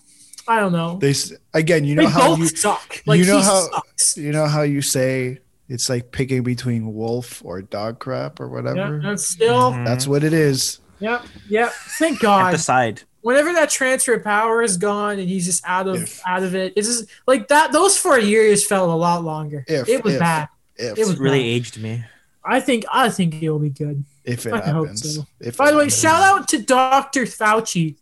[0.48, 0.98] I don't know.
[0.98, 3.02] They s- again, you know they how both you suck.
[3.06, 4.16] Like you know he how- sucks.
[4.16, 5.38] you know how you say
[5.68, 9.00] it's like picking between wolf or dog crap or Yeah, whatever.
[9.02, 9.72] that's still.
[9.72, 9.86] Mhm.
[9.86, 10.80] That's what it is.
[11.00, 11.22] Yep.
[11.48, 11.72] Yep.
[11.98, 12.50] Thank Can't God.
[12.52, 13.02] decide.
[13.22, 16.20] Whenever that transfer of power is gone and he's just out of If.
[16.26, 17.70] out of it, it's just like that.
[17.72, 19.64] Those four years felt a lot longer.
[19.68, 20.48] If, it was if, bad.
[20.76, 21.46] If It was really bad.
[21.46, 22.04] aged me.
[22.44, 24.04] I think I think it'll be good.
[24.24, 25.14] if it I hope happens.
[25.16, 25.26] so.
[25.40, 27.22] If By it the way, shout out to Dr.
[27.24, 27.96] Fauci,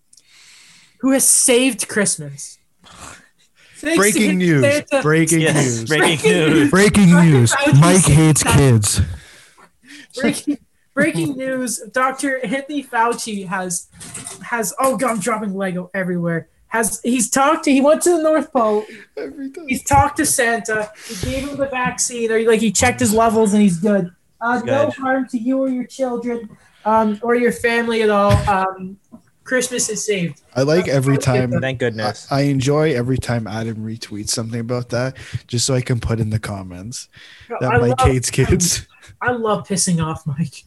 [1.01, 2.59] who has saved Christmas.
[3.77, 4.63] Thanks Breaking news.
[4.63, 5.85] Santa- Breaking Yes, news.
[5.89, 6.71] breaking Breaking news.
[6.71, 7.55] Breaking news.
[7.81, 9.01] Mike hates kids.
[10.15, 10.59] breaking,
[10.93, 13.87] breaking news dr anthony fauci has
[14.43, 18.23] has oh god i'm dropping lego everywhere has he's talked to he went to the
[18.23, 18.85] north pole
[19.17, 19.69] Every time.
[19.69, 23.53] he's talked to santa he gave him the vaccine or like he checked his levels
[23.55, 24.11] and he's good
[24.41, 24.95] uh, no Good.
[24.95, 28.97] harm to you or your children um, or your family at all um,
[29.45, 31.53] christmas is saved I like every time.
[31.61, 32.27] Thank goodness.
[32.31, 35.17] I enjoy every time Adam retweets something about that,
[35.47, 37.09] just so I can put in the comments
[37.61, 38.87] that I Mike love- hates kids.
[39.23, 40.65] I love pissing off Mike.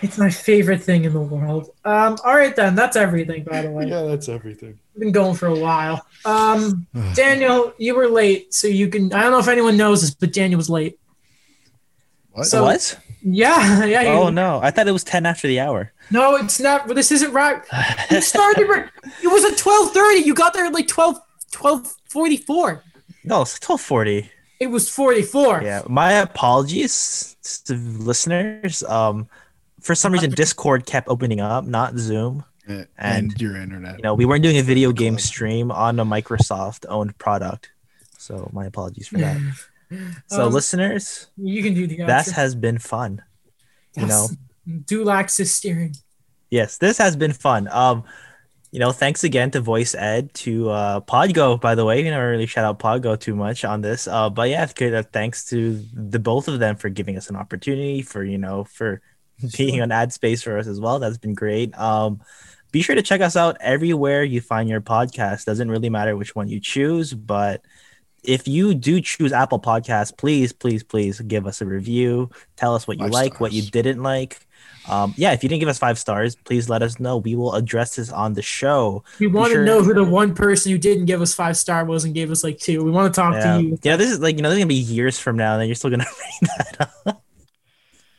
[0.00, 1.70] It's my favorite thing in the world.
[1.84, 3.44] Um, all right then, that's everything.
[3.44, 4.78] By the way, yeah, that's everything.
[4.94, 6.04] I've been going for a while.
[6.24, 9.12] Um, Daniel, you were late, so you can.
[9.12, 10.98] I don't know if anyone knows this, but Daniel was late.
[12.32, 12.46] What?
[12.46, 12.98] So- what?
[13.24, 14.02] Yeah, yeah.
[14.02, 15.92] you- Oh no, I thought it was ten after the hour.
[16.10, 16.88] no, it's not.
[16.88, 17.62] This isn't right.
[18.10, 18.68] You started.
[19.22, 20.20] it was at twelve thirty.
[20.24, 21.14] You got there at like 12,
[21.56, 22.82] 1244.
[23.24, 24.28] no, it's twelve forty.
[24.58, 25.62] It was forty four.
[25.62, 27.36] Yeah, my apologies
[27.66, 28.82] to listeners.
[28.84, 29.28] Um,
[29.80, 32.44] for some reason, Discord kept opening up, not Zoom.
[32.66, 33.96] And, And, your internet.
[33.98, 37.70] You know, we weren't doing a video game stream on a Microsoft-owned product,
[38.18, 39.38] so my apologies for that.
[40.28, 41.96] So, Um, listeners, You can do the.
[42.06, 42.32] that outro.
[42.32, 43.22] has been fun.
[43.94, 44.28] You know,
[44.86, 45.94] Dulax is steering.
[46.50, 47.68] yes, this has been fun.
[47.68, 48.04] Um,
[48.70, 52.02] you know, thanks again to Voice Ed, to uh, Podgo, by the way.
[52.02, 54.08] We never really shout out Podgo too much on this.
[54.08, 55.12] Uh, but yeah, good.
[55.12, 59.02] Thanks to the both of them for giving us an opportunity for you know for
[59.56, 60.98] being an ad space for us as well.
[60.98, 61.76] That's been great.
[61.78, 62.20] Um,
[62.70, 65.44] be sure to check us out everywhere you find your podcast.
[65.44, 67.62] Doesn't really matter which one you choose, but
[68.24, 72.30] if you do choose Apple Podcasts, please, please, please give us a review.
[72.56, 74.46] Tell us what you Five like, what you didn't like.
[74.88, 77.16] Um, yeah, if you didn't give us five stars, please let us know.
[77.18, 79.04] We will address this on the show.
[79.20, 81.84] We want sure- to know who the one person who didn't give us five star
[81.84, 82.82] was and gave us like two.
[82.82, 83.56] We want to talk Yeah.
[83.58, 83.78] to you.
[83.82, 85.68] yeah, this is like you know, this is gonna be years from now, and then
[85.68, 86.06] you're still gonna
[86.40, 87.21] bring that up.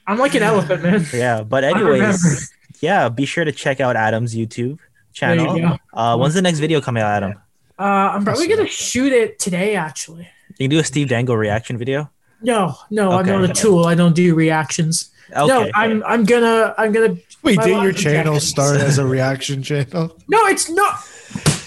[0.07, 1.05] I'm like an elephant, man.
[1.13, 2.51] Yeah, but anyways,
[2.81, 4.80] yeah, be sure to check out Adam's YouTube
[5.19, 5.77] There you channel.
[5.93, 7.34] Uh, when's the next video coming out, Adam?
[7.80, 9.75] Uh, I'm probably gonna shoot it today.
[9.75, 10.27] Actually,
[10.57, 12.09] You can do a Steve Dangle reaction video.
[12.41, 13.85] no, no, I'm not a tool.
[13.85, 15.09] I don't do reactions.
[15.35, 15.47] Okay.
[15.47, 17.15] No, I'm I'm gonna I'm gonna.
[17.41, 18.47] Wait, did your channel objectives.
[18.47, 20.18] start as a reaction channel?
[20.27, 20.95] No, it's not.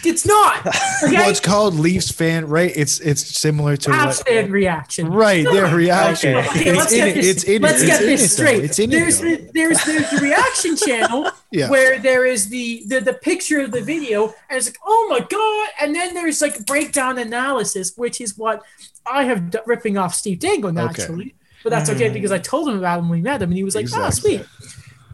[0.04, 0.64] It's not.
[0.64, 0.76] Okay,
[1.16, 2.72] Well, it's called Leafs fan, right?
[2.76, 5.08] It's it's similar to Half what, stand reaction.
[5.08, 6.36] right their reaction.
[6.36, 6.48] Okay.
[6.48, 7.44] Okay, let's get this.
[7.44, 7.60] It.
[7.60, 8.44] let's get this it, though.
[8.48, 8.64] straight.
[8.64, 9.34] It's in there's though.
[9.36, 11.68] the, there's there's the reaction channel Yeah.
[11.70, 15.20] where there is the, the the picture of the video and it's like oh my
[15.26, 18.62] god and then there's like breakdown analysis which is what
[19.06, 21.34] I have d- ripping off Steve Dangle naturally
[21.66, 23.64] but that's okay because I told him about him when we met him and he
[23.64, 24.36] was like ah Exactly.
[24.38, 24.46] sweet.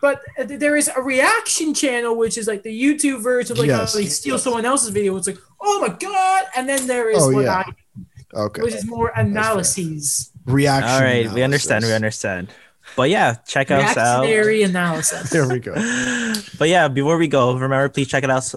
[0.02, 3.94] But there is a reaction channel, which is like the YouTube version of like Yes.
[3.94, 5.16] they steal someone else's video.
[5.16, 6.44] It's like, oh my god!
[6.56, 7.62] And then there is Oh, what yeah.
[7.64, 7.72] I,
[8.46, 8.60] Okay.
[8.62, 10.90] which is more analyses, Reaction.
[10.92, 11.84] All right, we understand.
[11.84, 12.48] We understand.
[12.96, 14.22] But yeah, check us out.
[14.26, 15.30] reactionary analysis.
[15.32, 15.72] There we go.
[16.58, 18.52] but yeah, before we go, remember please check it out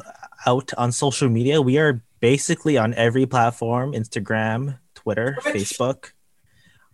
[0.45, 1.61] out on social media.
[1.61, 5.53] We are basically on every platform: Instagram, Twitter, Twitch.
[5.55, 6.11] Facebook,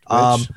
[0.08, 0.50] um, Which-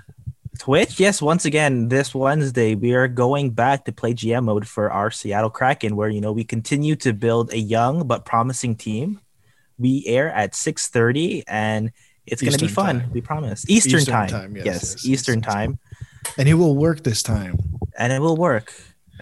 [0.58, 1.00] Twitch.
[1.00, 5.10] Yes, once again, this Wednesday we are going back to play GM mode for our
[5.10, 9.20] Seattle Kraken, where you know we continue to build a young but promising team.
[9.78, 11.90] We air at six thirty, and
[12.26, 13.00] it's going to be fun.
[13.00, 13.10] time.
[13.12, 13.68] We promise.
[13.68, 14.28] Eastern, Eastern time.
[14.28, 15.78] time, yes, yes, yes, Eastern Eastern time,
[16.38, 17.58] and it will work this time.
[17.98, 18.72] and it will work.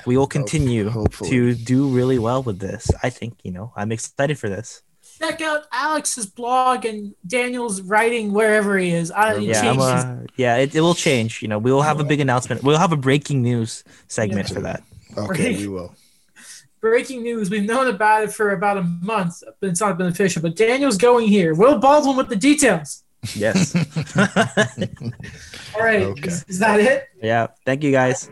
[0.07, 1.31] We will continue hopefully.
[1.31, 2.91] to do really well with this.
[3.03, 3.73] I think you know.
[3.77, 4.83] I'm excited for this.
[5.23, 9.11] Check out Alex's blog and Daniel's writing wherever he is.
[9.11, 11.43] I Yeah, I'm, uh, yeah, it, it will change.
[11.43, 12.63] You know, we will have a big announcement.
[12.63, 14.83] We'll have a breaking news segment for that.
[15.17, 15.95] Okay, we will.
[16.81, 17.49] Breaking news.
[17.49, 20.43] We've known about it for about a month, but it's not been official.
[20.43, 21.55] But Daniel's going here.
[21.55, 23.05] Will Baldwin with the details.
[23.37, 23.77] Yes.
[25.77, 26.03] All right.
[26.03, 26.29] Okay.
[26.29, 27.09] Is, is that it?
[27.23, 27.49] yeah.
[27.65, 28.29] Thank you guys.